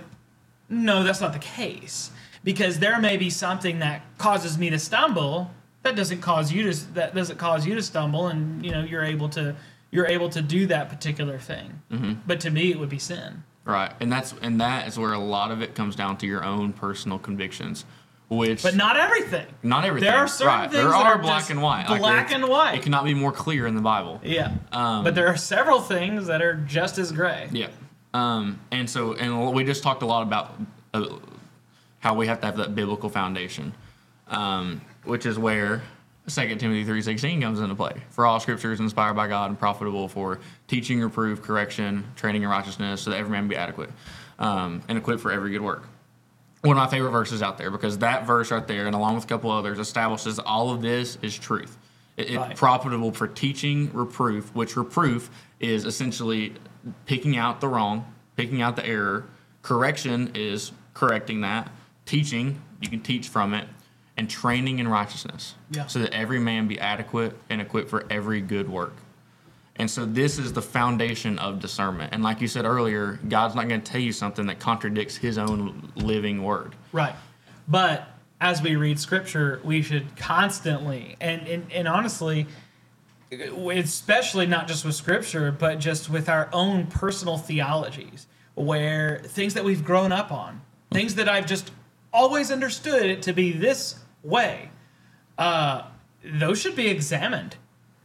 no, 0.70 1.04
that's 1.04 1.20
not 1.20 1.34
the 1.34 1.40
case 1.40 2.12
because 2.48 2.80
there 2.80 2.98
may 3.02 3.18
be 3.18 3.30
something 3.30 3.80
that 3.80 4.02
causes 4.18 4.58
me 4.58 4.70
to 4.70 4.80
stumble 4.80 5.52
that 5.84 5.98
doesn't 5.98 6.22
cause 6.22 6.50
you 6.50 6.72
to 6.72 6.94
that 6.94 7.14
doesn't 7.14 7.38
cause 7.38 7.66
you 7.68 7.76
to 7.76 7.82
stumble, 7.82 8.28
and 8.28 8.64
you 8.66 8.72
know 8.72 8.84
you're 8.84 9.04
able 9.04 9.28
to 9.30 9.54
you're 9.92 10.08
able 10.08 10.30
to 10.30 10.42
do 10.42 10.66
that 10.68 10.88
particular 10.90 11.38
thing. 11.40 11.82
But 12.26 12.40
to 12.42 12.50
me, 12.50 12.72
it 12.72 12.80
would 12.80 12.90
be 12.90 13.00
sin. 13.00 13.44
right, 13.66 13.92
and 14.00 14.10
that's 14.12 14.34
and 14.42 14.62
that 14.62 14.88
is 14.88 14.98
where 14.98 15.12
a 15.14 15.20
lot 15.20 15.52
of 15.52 15.62
it 15.62 15.76
comes 15.76 15.96
down 15.96 16.18
to 16.20 16.26
your 16.26 16.44
own 16.46 16.72
personal 16.72 17.20
convictions, 17.20 17.84
which 18.30 18.64
But 18.64 18.76
not 18.76 18.96
everything. 18.96 19.46
Not 19.62 19.84
everything. 19.84 20.10
There 20.10 20.18
are 20.18 20.28
certain 20.28 20.54
right. 20.54 20.62
things 20.72 20.74
There 20.84 20.90
that 20.90 21.06
are 21.06 21.16
are 21.16 21.18
black 21.18 21.50
and 21.50 21.62
white. 21.62 21.86
black 21.88 22.28
it's- 22.28 22.34
and 22.34 22.48
white. 22.50 22.76
It 22.76 22.82
cannot 22.84 23.04
be 23.04 23.14
more 23.14 23.34
clear 23.34 23.68
in 23.68 23.76
the 23.76 23.82
Bible. 23.82 24.22
Yeah. 24.24 24.54
Um, 24.72 25.04
but 25.04 25.16
there 25.16 25.28
are 25.28 25.38
several 25.38 25.82
things 25.82 26.28
that 26.28 26.42
are 26.42 26.56
just 26.56 26.98
as 26.98 27.12
gray. 27.12 27.50
Yeah. 27.52 27.68
Um, 28.14 28.60
and 28.72 28.90
so, 28.90 29.14
and 29.16 29.54
we 29.54 29.64
just 29.66 29.84
talked 29.84 30.02
a 30.02 30.06
lot 30.06 30.24
about 30.24 30.56
uh, 30.94 31.08
how 32.00 32.14
we 32.14 32.28
have 32.28 32.40
to 32.42 32.46
have 32.46 32.58
that 32.58 32.76
biblical 32.76 33.10
foundation, 33.10 33.74
um, 34.28 34.82
which 35.04 35.26
is 35.26 35.38
where 35.40 35.82
2 36.28 36.56
Timothy 36.58 36.86
3.16 36.86 37.42
comes 37.42 37.60
into 37.60 37.76
play. 37.76 37.94
For 38.10 38.26
all 38.26 38.40
scripture 38.40 38.72
is 38.72 38.80
inspired 38.80 39.14
by 39.16 39.28
God 39.28 39.50
and 39.50 39.58
profitable 39.58 40.08
for 40.08 40.40
teaching, 40.68 41.02
reproof, 41.02 41.42
correction, 41.42 42.04
training 42.16 42.44
in 42.44 42.50
righteousness, 42.50 43.02
so 43.02 43.12
that 43.12 43.18
every 43.18 43.32
man 43.32 43.48
be 43.48 43.56
adequate 43.56 43.90
um, 44.40 44.82
and 44.88 44.98
equipped 44.98 45.22
for 45.22 45.32
every 45.32 45.52
good 45.52 45.62
work. 45.62 45.88
One 46.62 46.76
of 46.78 46.84
my 46.84 46.90
favorite 46.90 47.12
verses 47.12 47.42
out 47.42 47.58
there 47.58 47.72
because 47.72 48.00
that 48.00 48.26
verse 48.26 48.52
right 48.52 48.68
there, 48.68 48.88
and 48.88 48.96
along 48.96 49.16
with 49.16 49.24
a 49.24 49.28
couple 49.28 49.52
others, 49.52 49.80
establishes 49.80 50.38
all 50.40 50.72
of 50.72 50.82
this 50.82 51.18
is 51.22 51.38
truth. 51.38 51.78
It, 52.18 52.36
Right. 52.36 52.56
profitable 52.58 53.12
for 53.12 53.28
teaching, 53.28 53.92
reproof, 53.94 54.54
which 54.56 54.76
reproof 54.76 55.30
is 55.60 55.86
essentially 55.86 56.56
picking 57.06 57.38
out 57.38 57.62
the 57.62 57.68
wrong, 57.68 58.12
picking 58.36 58.62
out 58.62 58.76
the 58.76 58.86
error. 58.86 59.26
Correction 59.62 60.32
is 60.34 60.72
correcting 60.96 61.42
that. 61.42 61.70
Teaching, 62.08 62.60
you 62.82 62.90
can 62.90 63.02
teach 63.02 63.28
from 63.28 63.54
it, 63.54 63.68
and 64.18 64.28
training 64.28 64.80
in 64.80 64.88
righteousness, 64.88 65.54
Yeah. 65.70 65.86
so 65.86 66.00
that 66.00 66.12
every 66.14 66.40
man 66.40 66.68
be 66.68 66.80
adequate 66.80 67.38
and 67.50 67.62
equipped 67.62 67.90
for 67.90 68.06
every 68.10 68.42
good 68.42 68.68
work. 68.68 68.96
And 69.76 69.92
so 69.92 70.06
this 70.08 70.40
is 70.40 70.54
the 70.54 70.62
foundation 70.62 71.38
of 71.38 71.60
discernment. 71.60 72.12
And 72.14 72.24
like 72.24 72.42
you 72.42 72.48
said 72.48 72.66
earlier, 72.66 73.20
God's 73.30 73.54
not 73.54 73.68
going 73.68 73.82
to 73.82 73.92
tell 73.92 74.02
you 74.02 74.12
something 74.12 74.48
that 74.48 74.60
contradicts 74.60 75.18
His 75.18 75.38
own 75.38 75.92
living 75.96 76.42
word. 76.44 76.74
Right. 76.92 77.14
But 77.68 78.08
as 78.42 78.62
we 78.62 78.76
read 78.76 79.00
scripture, 79.00 79.62
we 79.64 79.82
should 79.84 80.16
constantly 80.16 81.16
and 81.22 81.48
and, 81.48 81.72
and 81.72 81.88
honestly, 81.88 82.48
especially 83.32 84.46
not 84.46 84.68
just 84.68 84.86
with 84.86 84.96
scripture, 84.96 85.52
but 85.52 85.80
just 85.80 86.10
with 86.10 86.30
our 86.30 86.50
own 86.54 86.88
personal 86.88 87.38
theologies, 87.38 88.26
where 88.56 89.20
things 89.26 89.54
that 89.54 89.64
we've 89.64 89.84
grown 89.84 90.12
up 90.12 90.32
on, 90.32 90.62
things 90.92 91.16
that 91.16 91.28
I've 91.28 91.46
just 91.46 91.72
always 92.18 92.52
understood 92.52 93.06
it 93.06 93.22
to 93.22 93.32
be 93.32 93.52
this 93.52 94.00
way, 94.24 94.72
uh, 95.38 95.84
those 96.26 96.60
should 96.60 96.76
be 96.76 96.88
examined. 96.88 97.56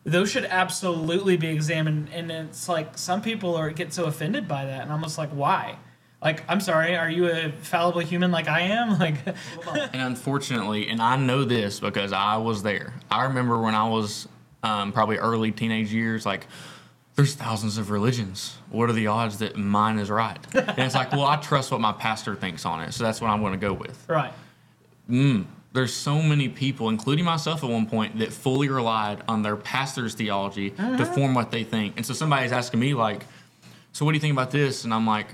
Those 0.05 0.31
should 0.31 0.45
absolutely 0.45 1.37
be 1.37 1.49
examined. 1.49 2.11
And 2.13 2.31
it's 2.31 2.69
like 2.69 2.99
some 2.99 3.23
people 3.23 3.57
are 3.57 3.71
get 3.71 3.93
so 3.93 4.05
offended 4.05 4.47
by 4.47 4.67
that, 4.67 4.83
and 4.83 4.93
I'm 4.93 5.03
just 5.03 5.17
like, 5.17 5.31
why? 5.31 5.79
Like, 6.21 6.45
I'm 6.49 6.61
sorry, 6.61 6.95
are 6.95 7.11
you 7.11 7.29
a 7.29 7.51
fallible 7.63 8.01
human 8.01 8.31
like 8.31 8.49
I 8.49 8.61
am? 8.61 8.99
Like, 9.01 9.17
And 9.93 10.03
unfortunately, 10.03 10.89
and 10.89 11.01
I 11.01 11.17
know 11.17 11.45
this 11.45 11.81
because 11.81 12.13
I 12.13 12.37
was 12.37 12.63
there. 12.63 12.95
I 13.11 13.25
remember 13.25 13.61
when 13.61 13.75
I 13.75 13.89
was 13.89 14.29
um, 14.63 14.93
probably 14.93 15.17
early 15.17 15.51
teenage 15.51 15.93
years, 15.93 16.25
like, 16.25 16.47
there's 17.15 17.35
thousands 17.35 17.79
of 17.79 17.91
religions. 17.91 18.57
What 18.71 18.89
are 18.89 18.95
the 18.95 19.07
odds 19.09 19.39
that 19.39 19.57
mine 19.57 19.99
is 19.99 20.11
right? 20.11 20.39
And 20.55 20.79
it's 20.79 20.95
like, 20.95 21.13
well, 21.13 21.27
I 21.27 21.37
trust 21.37 21.71
what 21.71 21.81
my 21.81 21.93
pastor 21.93 22.35
thinks 22.35 22.65
on 22.65 22.81
it, 22.81 22.93
so 22.93 23.05
that's 23.05 23.21
what 23.21 23.29
I'm 23.29 23.41
going 23.41 23.53
to 23.53 23.59
go 23.59 23.73
with. 23.73 24.05
right. 24.09 24.33
Mm, 25.11 25.47
there's 25.73 25.93
so 25.93 26.23
many 26.23 26.49
people, 26.49 26.89
including 26.89 27.25
myself 27.25 27.65
at 27.65 27.71
one 27.71 27.87
point, 27.87 28.19
that 28.19 28.33
fully 28.33 28.69
relied 28.69 29.23
on 29.27 29.43
their 29.43 29.57
pastor's 29.57 30.15
theology 30.15 30.71
to 30.71 30.83
uh-huh. 30.83 31.05
form 31.07 31.35
what 31.35 31.51
they 31.51 31.65
think. 31.65 31.97
And 31.97 32.07
so 32.07 32.15
somebody's 32.15 32.53
asking 32.53 32.81
me, 32.81 32.95
like, 32.95 33.25
so 33.93 34.05
what 34.05 34.13
do 34.13 34.17
you 34.17 34.21
think 34.21 34.33
about 34.33 34.51
this? 34.51 34.85
And 34.85 34.95
I'm 34.95 35.07
like, 35.07 35.29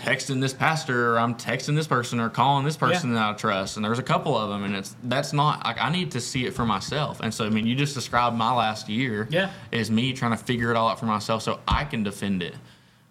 texting 0.00 0.40
this 0.40 0.52
pastor, 0.52 1.14
or 1.14 1.18
I'm 1.20 1.34
texting 1.34 1.76
this 1.76 1.86
person, 1.86 2.20
or 2.20 2.28
calling 2.30 2.64
this 2.64 2.76
person 2.76 3.10
Yeah. 3.10 3.16
that 3.16 3.28
I 3.30 3.32
trust. 3.34 3.76
And 3.76 3.84
there's 3.84 3.98
a 3.98 4.02
couple 4.02 4.36
of 4.36 4.48
them, 4.50 4.64
and 4.64 4.74
it's 4.74 4.96
that's 5.04 5.32
not 5.32 5.64
like 5.64 5.80
I 5.80 5.90
need 5.90 6.10
to 6.12 6.20
see 6.20 6.46
it 6.46 6.54
for 6.54 6.64
myself. 6.64 7.20
And 7.20 7.32
so, 7.32 7.44
I 7.46 7.50
mean, 7.50 7.66
you 7.66 7.74
just 7.76 7.94
described 7.94 8.36
my 8.36 8.52
last 8.52 8.88
year 8.88 9.28
Yeah. 9.30 9.50
as 9.72 9.90
me 9.90 10.12
trying 10.12 10.32
to 10.32 10.36
figure 10.36 10.70
it 10.70 10.76
all 10.76 10.88
out 10.88 10.98
for 10.98 11.06
myself, 11.06 11.42
so 11.42 11.60
I 11.68 11.84
can 11.84 12.02
defend 12.02 12.42
it, 12.42 12.54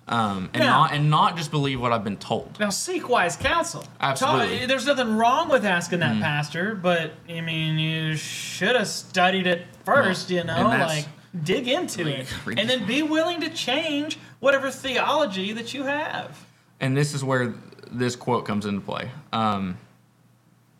um, 0.07 0.49
and 0.53 0.63
Yeah. 0.63 0.69
not 0.71 0.93
and 0.93 1.09
not 1.09 1.37
just 1.37 1.51
believe 1.51 1.79
what 1.79 1.91
I've 1.93 2.03
been 2.03 2.17
told. 2.17 2.57
Now 2.59 2.69
seek 2.71 3.07
wise 3.07 3.35
counsel. 3.35 3.83
Absolutely. 4.01 4.59
Talk- 4.59 4.67
there's 4.67 4.85
nothing 4.87 5.15
wrong 5.17 5.49
with 5.49 5.65
asking 5.65 5.99
that 5.99 6.19
pastor, 6.21 6.75
but 6.75 7.13
I 7.29 7.41
mean, 7.41 7.77
you 7.77 8.15
should 8.15 8.75
have 8.75 8.87
studied 8.87 9.45
it 9.47 9.65
first. 9.85 10.29
You 10.31 10.43
know, 10.43 10.67
like 10.67 11.07
dig 11.43 11.67
into 11.67 12.03
Like, 12.05 12.13
it, 12.21 12.27
and 12.59 12.67
then 12.67 12.85
be 12.87 13.03
willing 13.03 13.39
to 13.41 13.49
change 13.49 14.17
whatever 14.39 14.71
theology 14.71 15.53
that 15.53 15.75
you 15.75 15.83
have. 15.83 16.35
And 16.79 16.95
this 16.95 17.13
is 17.13 17.23
where 17.23 17.53
this 17.91 18.15
quote 18.15 18.45
comes 18.45 18.65
into 18.65 18.81
play. 18.81 19.09
Um, 19.33 19.77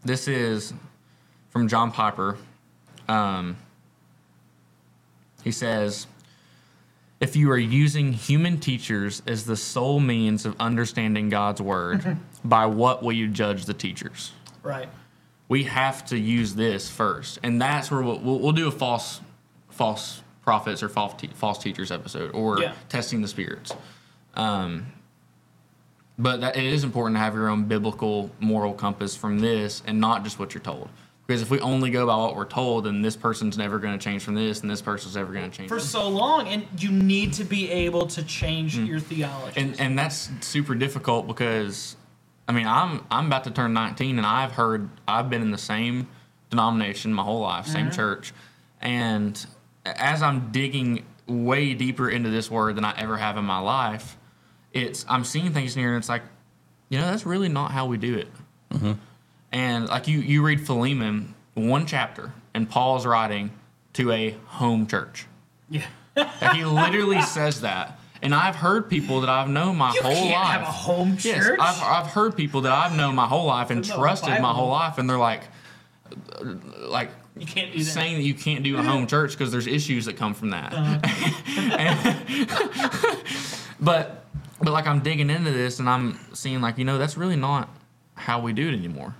this 0.05 0.27
is 0.27 0.73
from 1.49 1.67
John 1.67 1.91
Piper. 1.91 2.37
Um, 3.07 3.57
he 5.43 5.51
says, 5.51 6.07
If 7.19 7.35
you 7.35 7.49
are 7.51 7.57
using 7.57 8.13
human 8.13 8.59
teachers 8.59 9.21
as 9.27 9.45
the 9.45 9.55
sole 9.57 9.99
means 9.99 10.45
of 10.45 10.55
understanding 10.59 11.29
God's 11.29 11.61
word, 11.61 12.17
by 12.43 12.65
what 12.65 13.01
will 13.03 13.13
you 13.13 13.27
judge 13.27 13.65
the 13.65 13.73
teachers? 13.73 14.31
Right. 14.61 14.89
we 15.47 15.63
have 15.63 16.05
to 16.07 16.17
use 16.19 16.53
this 16.53 16.89
first, 16.89 17.39
and 17.43 17.59
that's 17.61 17.89
where 17.89 18.01
we'll, 18.01 18.19
we'll, 18.19 18.39
we'll 18.39 18.51
do 18.51 18.67
a 18.67 18.71
false, 18.71 19.21
false 19.69 20.21
prophets 20.43 20.83
or 20.83 20.89
false 20.89 21.13
te- 21.19 21.29
false 21.33 21.57
teachers 21.57 21.91
episode, 21.91 22.31
or 22.35 22.59
Yeah. 22.61 22.73
testing 22.89 23.21
the 23.21 23.27
spirits. 23.27 23.73
Um, 24.35 24.87
but 26.19 26.41
that, 26.41 26.57
it 26.57 26.65
is 26.65 26.83
important 26.83 27.15
to 27.15 27.21
have 27.21 27.33
your 27.33 27.47
own 27.47 27.63
biblical 27.63 28.29
moral 28.41 28.73
compass 28.73 29.15
from 29.15 29.39
this, 29.39 29.81
and 29.87 29.99
not 29.99 30.23
just 30.23 30.37
what 30.37 30.53
you're 30.53 30.61
told. 30.61 30.89
Because 31.25 31.41
if 31.41 31.49
we 31.49 31.59
only 31.59 31.91
go 31.91 32.07
by 32.07 32.15
what 32.15 32.35
we're 32.35 32.43
told, 32.43 32.85
then 32.85 33.01
this 33.01 33.15
person's 33.15 33.57
never 33.57 33.79
going 33.79 33.97
to 33.97 34.03
change 34.03 34.23
from 34.23 34.35
this, 34.35 34.61
and 34.61 34.69
this 34.69 34.81
person's 34.81 35.15
never 35.15 35.31
going 35.31 35.49
to 35.49 35.55
change. 35.55 35.69
For 35.69 35.79
from 35.79 35.87
so 35.87 36.09
long, 36.09 36.47
and 36.47 36.65
you 36.77 36.91
need 36.91 37.33
to 37.33 37.43
be 37.45 37.71
able 37.71 38.05
to 38.07 38.23
change 38.23 38.77
your 38.77 38.99
theology. 38.99 39.59
Mm. 39.59 39.63
and 39.63 39.79
and 39.79 39.99
that's 39.99 40.29
super 40.41 40.75
difficult 40.75 41.25
because 41.27 41.95
I 42.47 42.51
mean 42.51 42.67
I'm 42.67 43.05
I'm 43.09 43.27
about 43.27 43.45
to 43.45 43.51
turn 43.51 43.73
19 43.73 44.17
and 44.17 44.25
I've 44.25 44.51
heard 44.51 44.89
I've 45.07 45.29
been 45.29 45.41
in 45.41 45.51
the 45.51 45.57
same 45.57 46.07
denomination 46.49 47.13
my 47.13 47.23
whole 47.23 47.41
life, 47.41 47.67
same 47.67 47.91
church, 47.91 48.33
and 48.81 49.45
as 49.85 50.21
I'm 50.21 50.51
digging 50.51 51.05
way 51.27 51.75
deeper 51.75 52.09
into 52.09 52.29
this 52.29 52.49
word 52.49 52.75
than 52.75 52.83
I 52.83 52.97
ever 52.97 53.17
have 53.17 53.37
in 53.37 53.45
my 53.45 53.59
life, 53.59 54.17
it's 54.73 55.05
I'm 55.09 55.23
seeing 55.23 55.51
things 55.51 55.75
in 55.75 55.81
here 55.81 55.89
and 55.89 55.97
it's 55.97 56.09
like, 56.09 56.23
you 56.89 56.99
know, 56.99 57.05
that's 57.05 57.25
really 57.25 57.49
not 57.49 57.71
how 57.71 57.85
we 57.87 57.97
do 57.97 58.15
it. 58.17 58.27
And 59.51 59.87
like 59.87 60.07
you 60.07 60.19
you 60.19 60.43
read 60.43 60.65
Philemon 60.65 61.33
one 61.55 61.85
chapter 61.87 62.31
and 62.53 62.69
Paul's 62.69 63.05
writing 63.05 63.51
to 63.93 64.11
a 64.11 64.31
home 64.45 64.85
church. 64.87 65.25
yeah. 65.69 65.85
Like 66.15 66.53
he 66.55 66.63
literally 66.65 67.21
says 67.37 67.61
that. 67.61 67.99
And 68.21 68.35
I've 68.35 68.55
heard 68.57 68.89
people 68.89 69.21
that 69.21 69.29
I've 69.29 69.47
known 69.49 69.77
my 69.77 69.93
You 69.93 70.01
whole 70.01 70.11
can't 70.13 70.31
life. 70.33 70.47
have 70.51 70.61
a 70.63 70.65
home 70.65 71.13
church. 71.15 71.23
Yes. 71.57 71.57
I've, 71.59 71.81
I've 72.05 72.07
heard 72.11 72.35
people 72.35 72.61
that 72.61 72.71
I've 72.73 72.95
known 72.97 73.15
my 73.15 73.25
whole 73.27 73.45
life 73.45 73.69
and 73.69 73.83
trusted 73.83 74.41
my 74.41 74.51
whole 74.51 74.67
life, 74.69 74.97
and 74.97 75.09
they're 75.09 75.17
like, 75.17 75.43
like 76.81 77.11
you 77.37 77.45
can't 77.45 77.71
do 77.71 77.77
that. 77.79 77.85
saying 77.85 78.17
that 78.17 78.23
you 78.23 78.33
can't 78.33 78.61
do 78.63 78.77
a 78.77 78.83
home 78.83 79.07
church 79.07 79.31
because 79.31 79.53
there's 79.53 79.67
issues 79.67 80.03
that 80.05 80.17
come 80.17 80.33
from 80.33 80.49
that. 80.49 80.73
Uh-huh. 80.75 80.99
but 83.79 84.25
but 84.61 84.71
like 84.71 84.87
I'm 84.87 85.01
digging 85.01 85.29
into 85.29 85.51
this 85.51 85.79
and 85.79 85.89
I'm 85.89 86.17
seeing 86.33 86.61
like 86.61 86.77
you 86.77 86.85
know 86.85 86.97
that's 86.97 87.17
really 87.17 87.35
not 87.35 87.69
how 88.15 88.39
we 88.41 88.53
do 88.53 88.67
it 88.69 88.73
anymore. 88.73 89.15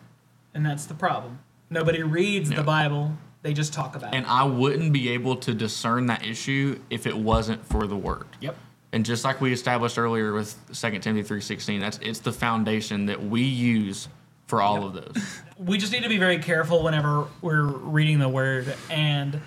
and 0.53 0.65
that's 0.65 0.85
the 0.85 0.93
problem. 0.93 1.39
Nobody 1.69 2.03
reads 2.03 2.49
the 2.49 2.63
Bible; 2.63 3.11
they 3.43 3.53
just 3.53 3.73
talk 3.73 3.95
about 3.95 4.13
And 4.13 4.25
it. 4.25 4.27
And 4.27 4.27
I 4.27 4.43
wouldn't 4.43 4.91
be 4.91 5.09
able 5.09 5.35
to 5.37 5.53
discern 5.53 6.07
that 6.07 6.25
issue 6.25 6.79
if 6.89 7.05
it 7.05 7.15
wasn't 7.15 7.63
for 7.65 7.85
the 7.87 7.95
word. 7.95 8.25
Yep. 8.41 8.57
And 8.91 9.05
just 9.05 9.23
like 9.23 9.39
we 9.39 9.53
established 9.53 9.99
earlier 9.99 10.33
with 10.33 10.55
2 10.73 10.99
Timothy 10.99 11.23
3:16, 11.23 11.79
that's 11.79 11.99
it's 11.99 12.19
the 12.19 12.33
foundation 12.33 13.05
that 13.05 13.23
we 13.23 13.43
use 13.43 14.07
for 14.47 14.63
all 14.63 14.83
of 14.83 14.93
those. 14.93 15.41
we 15.59 15.77
just 15.77 15.93
need 15.93 16.01
to 16.01 16.09
be 16.09 16.17
very 16.17 16.39
careful 16.39 16.83
whenever 16.83 17.27
we're 17.41 17.67
reading 17.67 18.17
the 18.17 18.27
word 18.29 18.75
and 18.89 19.39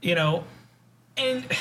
you 0.00 0.14
know 0.14 0.44
and 1.16 1.44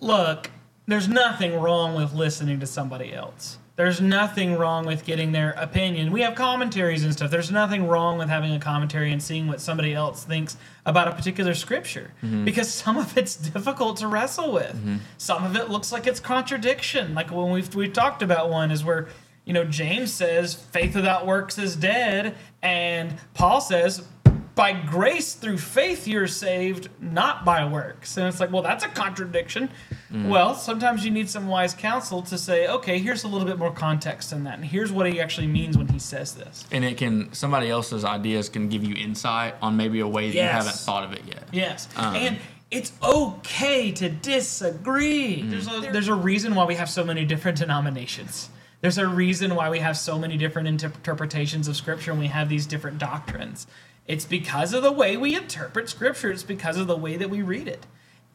look 0.00 0.50
there's 0.86 1.08
nothing 1.08 1.60
wrong 1.60 1.94
with 1.94 2.12
listening 2.12 2.60
to 2.60 2.66
somebody 2.66 3.12
else. 3.12 3.58
There's 3.74 4.02
nothing 4.02 4.58
wrong 4.58 4.84
with 4.84 5.04
getting 5.04 5.32
their 5.32 5.52
opinion. 5.52 6.12
We 6.12 6.20
have 6.20 6.34
commentaries 6.34 7.04
and 7.04 7.12
stuff. 7.12 7.30
There's 7.30 7.50
nothing 7.50 7.88
wrong 7.88 8.18
with 8.18 8.28
having 8.28 8.52
a 8.52 8.58
commentary 8.58 9.10
and 9.12 9.22
seeing 9.22 9.46
what 9.46 9.62
somebody 9.62 9.94
else 9.94 10.24
thinks 10.24 10.58
about 10.84 11.08
a 11.08 11.12
particular 11.12 11.54
scripture 11.54 12.12
mm-hmm. 12.22 12.44
because 12.44 12.68
some 12.72 12.98
of 12.98 13.16
it's 13.16 13.34
difficult 13.36 13.96
to 13.98 14.08
wrestle 14.08 14.52
with. 14.52 14.76
Mm-hmm. 14.76 14.96
Some 15.16 15.44
of 15.44 15.56
it 15.56 15.70
looks 15.70 15.90
like 15.90 16.06
it's 16.06 16.20
contradiction. 16.20 17.14
Like 17.14 17.30
when 17.30 17.50
we've 17.50 17.74
we've 17.74 17.92
talked 17.92 18.22
about 18.22 18.50
one 18.50 18.70
is 18.70 18.84
where 18.84 19.08
you 19.44 19.52
know, 19.52 19.64
James 19.64 20.12
says 20.12 20.54
faith 20.54 20.94
without 20.94 21.26
works 21.26 21.58
is 21.58 21.74
dead, 21.74 22.36
and 22.62 23.16
Paul 23.34 23.60
says 23.60 24.06
by 24.54 24.72
grace 24.72 25.32
through 25.32 25.56
faith 25.58 26.06
you're 26.06 26.26
saved, 26.26 26.88
not 27.00 27.44
by 27.44 27.64
works. 27.64 28.16
And 28.18 28.26
it's 28.28 28.38
like, 28.38 28.52
well, 28.52 28.62
that's 28.62 28.84
a 28.84 28.88
contradiction. 28.88 29.70
Well, 30.10 30.54
sometimes 30.54 31.06
you 31.06 31.10
need 31.10 31.30
some 31.30 31.48
wise 31.48 31.72
counsel 31.72 32.20
to 32.24 32.36
say, 32.36 32.68
okay, 32.68 32.98
here's 32.98 33.24
a 33.24 33.28
little 33.28 33.46
bit 33.46 33.58
more 33.58 33.72
context 33.72 34.30
in 34.30 34.44
that, 34.44 34.56
and 34.56 34.64
here's 34.64 34.92
what 34.92 35.10
he 35.10 35.22
actually 35.22 35.46
means 35.46 35.78
when 35.78 35.88
he 35.88 35.98
says 35.98 36.34
this. 36.34 36.66
and 36.70 36.84
it 36.84 36.98
can 36.98 37.32
somebody 37.32 37.70
else's 37.70 38.04
ideas 38.04 38.50
can 38.50 38.68
give 38.68 38.84
you 38.84 38.94
insight 38.94 39.54
on 39.62 39.76
maybe 39.78 40.00
a 40.00 40.06
way 40.06 40.28
that 40.28 40.34
you 40.34 40.42
haven't 40.42 40.74
thought 40.74 41.04
of 41.04 41.12
it 41.14 41.22
yet. 41.26 41.44
Yes, 41.50 41.88
Um, 41.96 42.14
and 42.14 42.38
it's 42.70 42.92
okay 43.02 43.90
to 43.92 44.10
disagree. 44.10 45.42
There's 45.42 45.66
a 45.66 45.80
there's 45.92 46.08
a 46.08 46.14
reason 46.14 46.54
why 46.54 46.64
we 46.66 46.74
have 46.74 46.88
so 46.90 47.04
many 47.04 47.24
different 47.24 47.56
denominations. 47.64 48.50
There's 48.82 48.98
a 48.98 49.06
reason 49.06 49.54
why 49.54 49.70
we 49.70 49.78
have 49.78 49.96
so 49.96 50.18
many 50.18 50.36
different 50.36 50.68
interpretations 50.68 51.68
of 51.68 51.76
Scripture 51.76 52.10
and 52.10 52.20
we 52.20 52.26
have 52.26 52.48
these 52.48 52.66
different 52.66 52.98
doctrines. 52.98 53.66
It's 54.12 54.26
because 54.26 54.74
of 54.74 54.82
the 54.82 54.92
way 54.92 55.16
we 55.16 55.34
interpret 55.34 55.88
Scripture. 55.88 56.30
It's 56.30 56.42
because 56.42 56.76
of 56.76 56.86
the 56.86 56.96
way 56.96 57.16
that 57.16 57.30
we 57.30 57.40
read 57.40 57.66
it, 57.66 57.86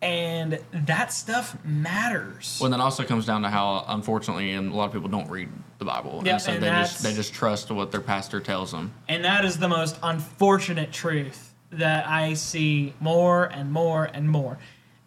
and 0.02 0.58
that 0.74 1.14
stuff 1.14 1.64
matters. 1.64 2.58
Well, 2.60 2.72
then 2.72 2.82
also 2.82 3.04
comes 3.04 3.28
down 3.28 3.44
to 3.44 3.50
how, 3.50 3.86
unfortunately, 3.88 4.54
and 4.54 4.72
a 4.72 4.76
lot 4.76 4.86
of 4.86 4.94
people 4.94 5.08
don't 5.08 5.30
read 5.30 5.50
the 5.78 5.86
Bible, 5.86 6.24
and 6.26 6.42
so 6.42 6.54
and 6.54 6.64
they 6.64 6.70
just 6.70 7.04
they 7.04 7.14
just 7.14 7.32
trust 7.32 7.70
what 7.70 7.92
their 7.92 8.02
pastor 8.02 8.40
tells 8.40 8.72
them. 8.72 8.92
And 9.08 9.24
that 9.24 9.46
is 9.46 9.60
the 9.60 9.70
most 9.70 10.00
unfortunate 10.02 10.92
truth 10.92 11.54
that 11.70 12.08
I 12.08 12.34
see 12.34 12.96
more 13.00 13.46
and 13.46 13.72
more 13.72 14.06
and 14.06 14.28
more. 14.28 14.58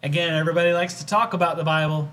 Again, 0.04 0.34
everybody 0.34 0.72
likes 0.72 1.00
to 1.00 1.06
talk 1.06 1.34
about 1.34 1.56
the 1.56 1.64
Bible. 1.64 2.08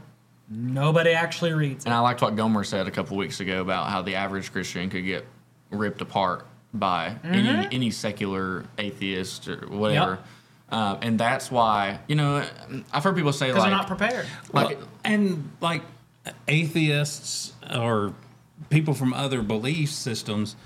Nobody 0.50 1.12
actually 1.12 1.54
reads 1.54 1.86
it. 1.86 1.90
And 1.90 1.94
I 1.94 2.00
liked 2.00 2.24
what 2.24 2.36
Gomer 2.36 2.64
said 2.64 2.88
a 2.88 2.92
couple 2.92 3.18
weeks 3.18 3.40
ago 3.40 3.62
about 3.62 3.92
how 3.92 4.02
the 4.02 4.16
average 4.16 4.52
Christian 4.52 4.90
could 4.90 5.06
get 5.06 5.28
ripped 5.70 6.02
apart 6.02 6.47
by 6.74 7.16
Mm-hmm. 7.24 7.34
any 7.34 7.76
any 7.76 7.92
secular 7.92 8.66
atheist 8.78 9.48
or 9.48 9.68
whatever. 9.70 10.20
Uh, 10.70 10.98
and 11.02 11.18
that's 11.20 11.50
why, 11.50 12.00
you 12.08 12.16
know, 12.16 12.46
I've 12.92 13.04
heard 13.04 13.16
people 13.16 13.32
say 13.32 13.54
like, 13.54 13.62
they're 13.62 13.72
not 13.72 13.88
prepared. 13.88 14.26
like 14.52 14.78
Well, 14.78 14.88
and 15.06 15.50
like 15.62 15.82
atheists 16.48 17.54
or 17.74 18.14
people 18.70 18.94
from 18.94 19.14
other 19.14 19.42
belief 19.42 19.90
systems, 19.92 20.58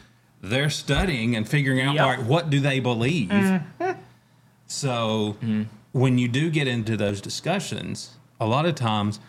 they're 0.42 0.72
studying 0.72 1.36
and 1.36 1.48
figuring 1.48 1.82
out 1.82 1.94
Yep. 1.96 2.04
all 2.04 2.10
right, 2.10 2.24
what 2.24 2.50
do 2.50 2.60
they 2.60 2.80
believe. 2.80 3.32
So 4.68 5.36
when 5.92 6.18
you 6.18 6.28
do 6.28 6.50
get 6.50 6.68
into 6.68 6.96
those 6.98 7.22
discussions, 7.22 8.16
a 8.40 8.46
lot 8.48 8.66
of 8.66 8.76
times 8.76 9.20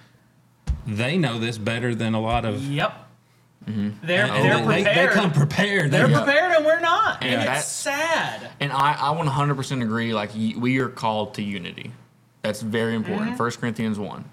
they 0.87 1.19
know 1.19 1.39
this 1.39 1.59
better 1.59 1.95
than 1.95 2.15
a 2.15 2.21
lot 2.21 2.45
of. 2.45 2.63
Yep. 2.65 3.02
They're 3.67 4.25
and 4.27 4.45
they're 4.45 4.59
they, 4.59 4.65
prepared. 4.65 4.85
they, 4.85 5.07
they 5.07 5.13
come 5.13 5.33
prepared. 5.33 5.91
They're 5.91 6.09
They- 6.09 6.15
prepared 6.15 6.53
and 6.53 6.65
we're 6.67 6.81
not. 6.81 7.23
And 7.23 7.41
And, 7.43 7.57
it's 7.57 7.67
sad. 7.67 8.51
And 8.61 8.73
I, 8.73 8.93
I 8.93 9.15
100% 9.17 9.83
agree. 9.83 10.13
Like 10.15 10.31
we 10.35 10.79
are 10.81 10.89
called 10.89 11.35
to 11.35 11.43
unity. 11.43 11.93
That's 12.43 12.61
very 12.63 12.95
important. 12.95 13.29
Mm-hmm. 13.29 13.37
First 13.37 13.61
Corinthians 13.61 13.99
one. 13.99 14.25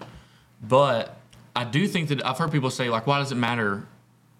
But 0.62 1.16
I 1.54 1.64
do 1.64 1.86
think 1.86 2.08
that 2.08 2.24
I've 2.26 2.38
heard 2.38 2.50
people 2.52 2.70
say 2.70 2.88
like, 2.90 3.06
why 3.06 3.18
does 3.18 3.30
it 3.32 3.36
matter 3.36 3.86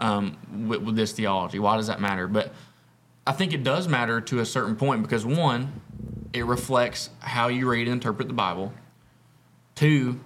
um, 0.01 0.37
with, 0.67 0.83
with 0.83 0.97
this 0.97 1.13
theology? 1.13 1.59
Why 1.59 1.77
does 1.77 1.87
that 1.87 2.01
matter? 2.01 2.27
But 2.27 2.53
I 3.27 3.33
think 3.33 3.53
it 3.53 3.63
does 3.63 3.87
matter 3.87 4.21
to 4.23 4.41
a 4.41 4.47
certain 4.47 4.75
point 4.77 5.03
because 5.03 5.25
one, 5.25 5.81
it 6.33 6.45
reflects 6.47 7.11
how 7.21 7.49
you 7.49 7.69
read 7.71 7.87
and 7.87 7.95
interpret 7.95 8.27
the 8.29 8.35
Bible. 8.35 8.73
Two, 9.75 10.21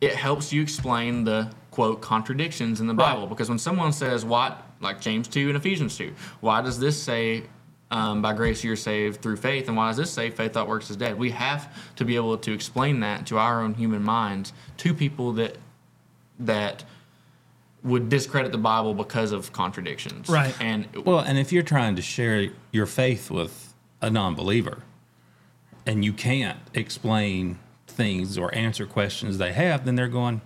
it 0.00 0.14
helps 0.14 0.52
you 0.52 0.62
explain 0.62 1.24
the 1.24 1.50
quote 1.70 2.00
contradictions 2.00 2.80
in 2.80 2.86
the 2.86 2.94
Right. 2.94 3.14
Bible 3.14 3.26
because 3.26 3.48
when 3.48 3.58
someone 3.58 3.92
says 3.92 4.24
why 4.24 4.56
like 4.80 5.00
James 5.00 5.28
2 5.28 5.48
and 5.48 5.56
Ephesians 5.56 5.96
2 5.96 6.12
why 6.40 6.60
does 6.62 6.78
this 6.78 7.00
say 7.00 7.44
um, 7.90 8.20
by 8.22 8.32
grace 8.34 8.62
you're 8.62 8.76
saved 8.76 9.22
through 9.22 9.36
faith 9.36 9.68
and 9.68 9.76
why 9.76 9.88
does 9.88 9.96
this 9.96 10.10
say 10.10 10.30
faith 10.30 10.52
that 10.54 10.66
works 10.68 10.90
is 10.90 10.96
dead 10.96 11.18
we 11.18 11.30
have 11.30 11.74
to 11.96 12.04
be 12.04 12.16
able 12.16 12.36
to 12.38 12.52
explain 12.52 13.00
that 13.00 13.26
to 13.26 13.38
our 13.38 13.60
own 13.62 13.74
human 13.74 14.02
minds 14.02 14.52
to 14.78 14.92
people 14.94 15.32
that 15.32 15.56
that 16.40 16.84
would 17.84 18.08
discredit 18.08 18.50
the 18.52 18.58
Bible 18.58 18.92
because 18.94 19.30
of 19.32 19.52
contradictions 19.52 20.28
Right. 20.28 20.54
and 20.60 20.86
Well, 21.04 21.20
and 21.20 21.38
if 21.38 21.52
you're 21.52 21.62
trying 21.62 21.94
to 21.96 22.02
share 22.02 22.48
your 22.72 22.86
faith 22.86 23.30
with 23.30 23.72
a 24.02 24.10
non-believer, 24.10 24.82
and 25.86 26.04
you 26.04 26.12
can't 26.12 26.58
explain 26.74 27.58
things 27.98 28.38
or 28.38 28.54
answer 28.54 28.86
questions 28.86 29.36
they 29.36 29.52
have, 29.52 29.84
then 29.84 29.96
they're 29.96 30.08
going, 30.08 30.40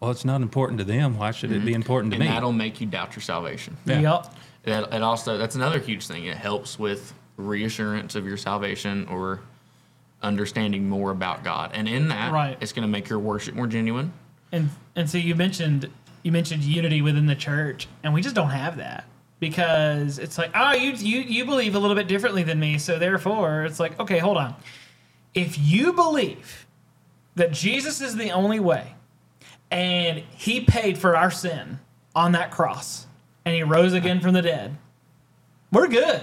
"Well, 0.00 0.10
it's 0.10 0.24
not 0.24 0.42
important 0.42 0.78
to 0.80 0.84
them. 0.84 1.16
Why 1.16 1.30
should 1.30 1.52
it 1.52 1.60
be 1.60 1.70
mm-hmm. 1.70 1.76
important 1.76 2.12
to 2.12 2.16
and 2.16 2.28
me?" 2.28 2.30
that'll 2.30 2.52
make 2.52 2.80
you 2.80 2.86
doubt 2.86 3.16
your 3.16 3.22
salvation 3.22 3.78
Yeah. 3.86 4.00
Yep. 4.00 4.34
That 4.64 4.92
it 4.92 5.02
also 5.02 5.38
that's 5.38 5.54
another 5.54 5.78
huge 5.78 6.06
thing. 6.06 6.26
It 6.26 6.36
helps 6.36 6.78
with 6.78 7.14
reassurance 7.36 8.16
of 8.16 8.26
your 8.26 8.36
salvation 8.36 9.06
or 9.08 9.40
understanding 10.22 10.88
more 10.88 11.12
about 11.12 11.44
God. 11.44 11.70
And 11.72 11.88
in 11.88 12.08
that, 12.08 12.32
Right. 12.32 12.56
it's 12.60 12.72
going 12.72 12.82
to 12.82 12.90
make 12.90 13.08
your 13.08 13.18
worship 13.20 13.54
more 13.54 13.66
genuine. 13.68 14.12
And 14.52 14.70
and 14.96 15.08
so 15.08 15.18
you 15.18 15.34
mentioned 15.34 15.88
you 16.22 16.32
mentioned 16.32 16.64
unity 16.64 17.00
within 17.00 17.26
the 17.26 17.36
church, 17.36 17.86
and 18.02 18.12
we 18.12 18.20
just 18.20 18.34
don't 18.34 18.50
have 18.50 18.78
that 18.78 19.04
because 19.38 20.18
it's 20.18 20.38
like, 20.38 20.50
oh, 20.54 20.72
you 20.72 20.92
you 20.92 21.20
you 21.20 21.44
believe 21.44 21.76
a 21.76 21.78
little 21.78 21.94
bit 21.94 22.08
differently 22.08 22.42
than 22.42 22.58
me, 22.58 22.78
so 22.78 22.98
therefore 22.98 23.64
it's 23.64 23.78
like, 23.78 23.98
okay, 24.00 24.18
hold 24.18 24.36
on. 24.36 24.54
If 25.36 25.58
you 25.58 25.92
believe 25.92 26.66
that 27.36 27.52
Jesus 27.52 28.00
is 28.00 28.16
the 28.16 28.30
only 28.32 28.58
way, 28.58 28.94
and 29.70 30.18
He 30.30 30.62
paid 30.62 30.98
for 30.98 31.16
our 31.16 31.30
sin 31.30 31.78
on 32.14 32.32
that 32.32 32.50
cross, 32.50 33.06
and 33.44 33.54
He 33.54 33.62
rose 33.62 33.92
again 33.92 34.20
from 34.20 34.32
the 34.32 34.42
dead, 34.42 34.76
we're 35.70 35.88
good. 35.88 36.22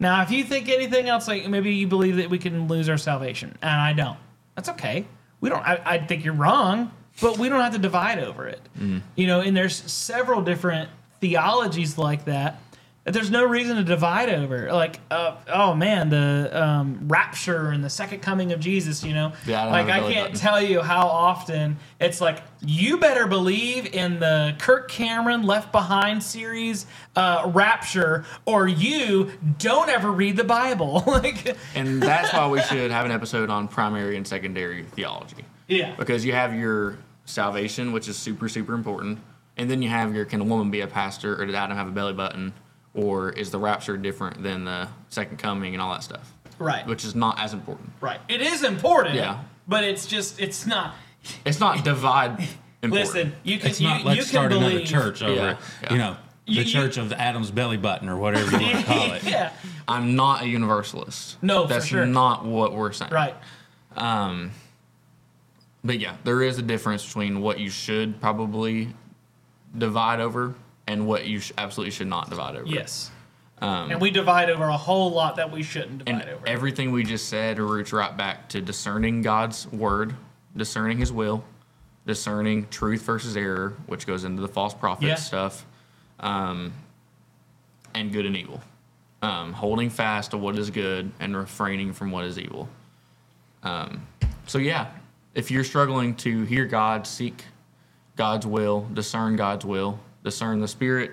Now, 0.00 0.22
if 0.22 0.30
you 0.30 0.42
think 0.42 0.68
anything 0.68 1.08
else, 1.08 1.28
like 1.28 1.46
maybe 1.48 1.74
you 1.74 1.86
believe 1.86 2.16
that 2.16 2.30
we 2.30 2.38
can 2.38 2.66
lose 2.66 2.88
our 2.88 2.96
salvation, 2.96 3.56
and 3.62 3.80
I 3.80 3.92
don't, 3.92 4.18
that's 4.54 4.70
okay. 4.70 5.06
We 5.40 5.50
don't. 5.50 5.62
I, 5.62 5.80
I 5.84 5.98
think 5.98 6.24
you're 6.24 6.34
wrong, 6.34 6.90
but 7.20 7.38
we 7.38 7.50
don't 7.50 7.60
have 7.60 7.74
to 7.74 7.78
divide 7.78 8.18
over 8.18 8.48
it. 8.48 8.60
Mm. 8.78 9.02
You 9.14 9.26
know, 9.26 9.40
and 9.40 9.54
there's 9.54 9.76
several 9.76 10.42
different 10.42 10.88
theologies 11.20 11.98
like 11.98 12.24
that. 12.24 12.60
There's 13.06 13.30
no 13.30 13.44
reason 13.44 13.76
to 13.76 13.84
divide 13.84 14.30
over. 14.30 14.72
Like, 14.72 14.98
uh, 15.10 15.36
oh 15.48 15.74
man, 15.74 16.08
the 16.08 16.50
um, 16.52 17.00
rapture 17.06 17.68
and 17.68 17.84
the 17.84 17.90
second 17.90 18.20
coming 18.20 18.52
of 18.52 18.60
Jesus. 18.60 19.04
You 19.04 19.12
know, 19.12 19.32
Yeah, 19.46 19.66
I 19.66 19.70
like 19.70 19.86
I 19.88 20.00
can't 20.10 20.32
button. 20.32 20.40
tell 20.40 20.62
you 20.62 20.80
how 20.80 21.06
often 21.06 21.76
it's 22.00 22.22
like 22.22 22.42
you 22.64 22.96
better 22.96 23.26
believe 23.26 23.92
in 23.94 24.20
the 24.20 24.54
Kirk 24.58 24.90
Cameron 24.90 25.42
Left 25.42 25.70
Behind 25.70 26.22
series 26.22 26.86
uh, 27.14 27.50
Rapture, 27.52 28.24
or 28.46 28.66
you 28.68 29.32
don't 29.58 29.90
ever 29.90 30.10
read 30.10 30.38
the 30.38 30.44
Bible. 30.44 31.04
like, 31.06 31.56
And 31.74 32.02
that's 32.02 32.32
why 32.32 32.48
we 32.48 32.62
should 32.62 32.90
have 32.90 33.04
an 33.04 33.12
episode 33.12 33.50
on 33.50 33.68
primary 33.68 34.16
and 34.16 34.26
secondary 34.26 34.84
theology. 34.84 35.44
yeah, 35.68 35.94
Because 35.98 36.24
you 36.24 36.32
have 36.32 36.54
your 36.54 36.96
salvation, 37.26 37.92
which 37.92 38.08
is 38.08 38.16
super, 38.16 38.48
super 38.48 38.72
important. 38.72 39.18
And 39.58 39.70
then 39.70 39.82
you 39.82 39.88
have 39.90 40.14
your 40.14 40.24
can 40.24 40.40
a 40.40 40.44
woman 40.44 40.70
be 40.70 40.80
a 40.80 40.86
pastor 40.86 41.40
or 41.40 41.44
did 41.46 41.54
Adam 41.54 41.76
have 41.76 41.86
a 41.86 41.92
belly 41.92 42.12
button? 42.14 42.52
Or 42.94 43.30
is 43.30 43.50
the 43.50 43.58
rapture 43.58 43.96
different 43.96 44.42
than 44.42 44.64
the 44.64 44.88
second 45.08 45.38
coming 45.38 45.74
and 45.74 45.82
all 45.82 45.92
that 45.92 46.02
stuff? 46.04 46.32
right, 46.60 46.86
Which 46.86 47.04
is 47.04 47.14
not 47.16 47.38
as 47.40 47.52
important. 47.52 47.90
right. 48.00 48.20
It 48.28 48.40
is 48.40 48.62
important. 48.62 49.16
Yeah. 49.16 49.40
but 49.66 49.82
it's 49.84 50.06
just 50.06 50.40
it's 50.40 50.66
not. 50.66 50.94
It's 51.44 51.58
not 51.58 51.82
divide 51.84 52.38
important. 52.82 52.92
Listen, 53.14 53.32
you 53.42 53.58
can 53.58 53.70
it's 53.70 53.80
you, 53.80 53.88
not 53.88 54.00
you 54.00 54.06
let's 54.06 54.20
can 54.20 54.28
start 54.28 54.48
believe, 54.50 54.68
another 54.70 54.84
church 54.86 55.22
over, 55.22 55.34
Yeah, 55.34 55.56
yeah. 55.82 55.92
you 55.92 55.98
know, 55.98 56.16
the 56.46 56.52
You- 56.52 56.62
you- 56.62 56.64
church 56.72 56.96
of 56.96 57.08
the 57.08 57.20
Adam's 57.20 57.50
belly 57.50 57.76
button 57.78 58.08
or 58.08 58.16
whatever 58.16 58.50
you 58.58 58.66
want 58.66 58.78
to 58.78 58.84
call 58.84 59.12
it. 59.14 59.24
yeah, 59.24 59.50
I'm 59.88 60.14
not 60.14 60.42
a 60.42 60.46
universalist. 60.46 61.38
No, 61.42 61.62
for 61.62 61.68
that's 61.74 61.86
sure. 61.86 62.06
not 62.06 62.44
what 62.44 62.72
we're 62.74 62.92
saying. 62.92 63.10
right. 63.12 63.34
Um, 63.96 64.52
but 65.84 65.98
yeah, 65.98 66.16
there 66.24 66.42
is 66.42 66.58
a 66.58 66.62
difference 66.62 67.04
between 67.04 67.40
what 67.40 67.58
you 67.58 67.70
should 67.70 68.20
probably 68.20 68.94
divide 69.76 70.20
over 70.20 70.54
and 70.86 71.06
what 71.06 71.26
you 71.26 71.40
sh- 71.40 71.52
absolutely 71.58 71.90
should 71.90 72.06
not 72.06 72.28
divide 72.30 72.56
over. 72.56 72.66
Yes, 72.66 73.10
Um, 73.60 73.90
and 73.90 74.00
we 74.00 74.10
divide 74.10 74.50
over 74.50 74.64
a 74.64 74.76
whole 74.76 75.10
lot 75.12 75.36
that 75.36 75.50
we 75.50 75.62
shouldn't 75.62 76.02
and 76.06 76.18
divide 76.20 76.34
over. 76.34 76.46
everything 76.48 76.92
we 76.92 77.04
just 77.04 77.28
said 77.28 77.58
roots 77.58 77.92
right 77.92 78.14
back 78.16 78.48
to 78.50 78.60
discerning 78.60 79.22
God's 79.22 79.66
word, 79.72 80.14
discerning 80.56 80.98
His 80.98 81.10
will, 81.12 81.44
discerning 82.06 82.66
truth 82.68 83.02
versus 83.02 83.36
error, 83.36 83.74
which 83.86 84.06
goes 84.06 84.24
into 84.24 84.42
the 84.42 84.48
false 84.48 84.74
prophet 84.74 85.06
Yeah. 85.06 85.14
stuff, 85.14 85.64
um, 86.20 86.72
and 87.94 88.12
good 88.12 88.26
and 88.26 88.36
evil. 88.36 88.60
Um, 89.22 89.54
holding 89.54 89.88
fast 89.88 90.32
to 90.32 90.36
what 90.36 90.58
is 90.58 90.68
good 90.68 91.10
and 91.18 91.34
refraining 91.34 91.94
from 91.94 92.10
what 92.10 92.26
is 92.26 92.38
evil. 92.38 92.68
Um, 93.62 94.06
so 94.46 94.58
yeah, 94.58 94.88
if 95.34 95.50
you're 95.50 95.64
struggling 95.64 96.14
to 96.16 96.42
hear 96.42 96.66
God, 96.66 97.06
seek 97.06 97.44
God's 98.16 98.46
will, 98.46 98.86
discern 98.92 99.36
God's 99.36 99.64
will, 99.64 99.98
discern 100.24 100.58
the 100.60 100.66
Spirit, 100.66 101.12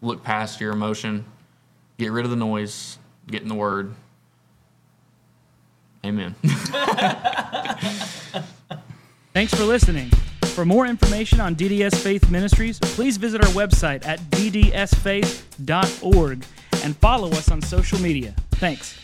look 0.00 0.24
past 0.24 0.60
your 0.60 0.72
emotion, 0.72 1.24
get 1.98 2.10
rid 2.10 2.24
of 2.24 2.30
the 2.30 2.36
noise, 2.36 2.98
get 3.28 3.42
in 3.42 3.48
the 3.48 3.54
Word. 3.54 3.94
Amen. 6.04 6.34
Thanks 9.34 9.54
for 9.54 9.64
listening. 9.64 10.08
For 10.54 10.64
more 10.64 10.86
information 10.86 11.40
on 11.40 11.54
DDS 11.54 12.02
Faith 12.02 12.30
Ministries, 12.30 12.80
please 12.80 13.18
visit 13.18 13.44
our 13.44 13.50
website 13.50 14.06
at 14.06 14.18
ddsfaith.org 14.30 16.44
and 16.82 16.96
follow 16.96 17.28
us 17.30 17.50
on 17.50 17.60
social 17.62 18.00
media. 18.00 18.34
Thanks. 18.52 18.98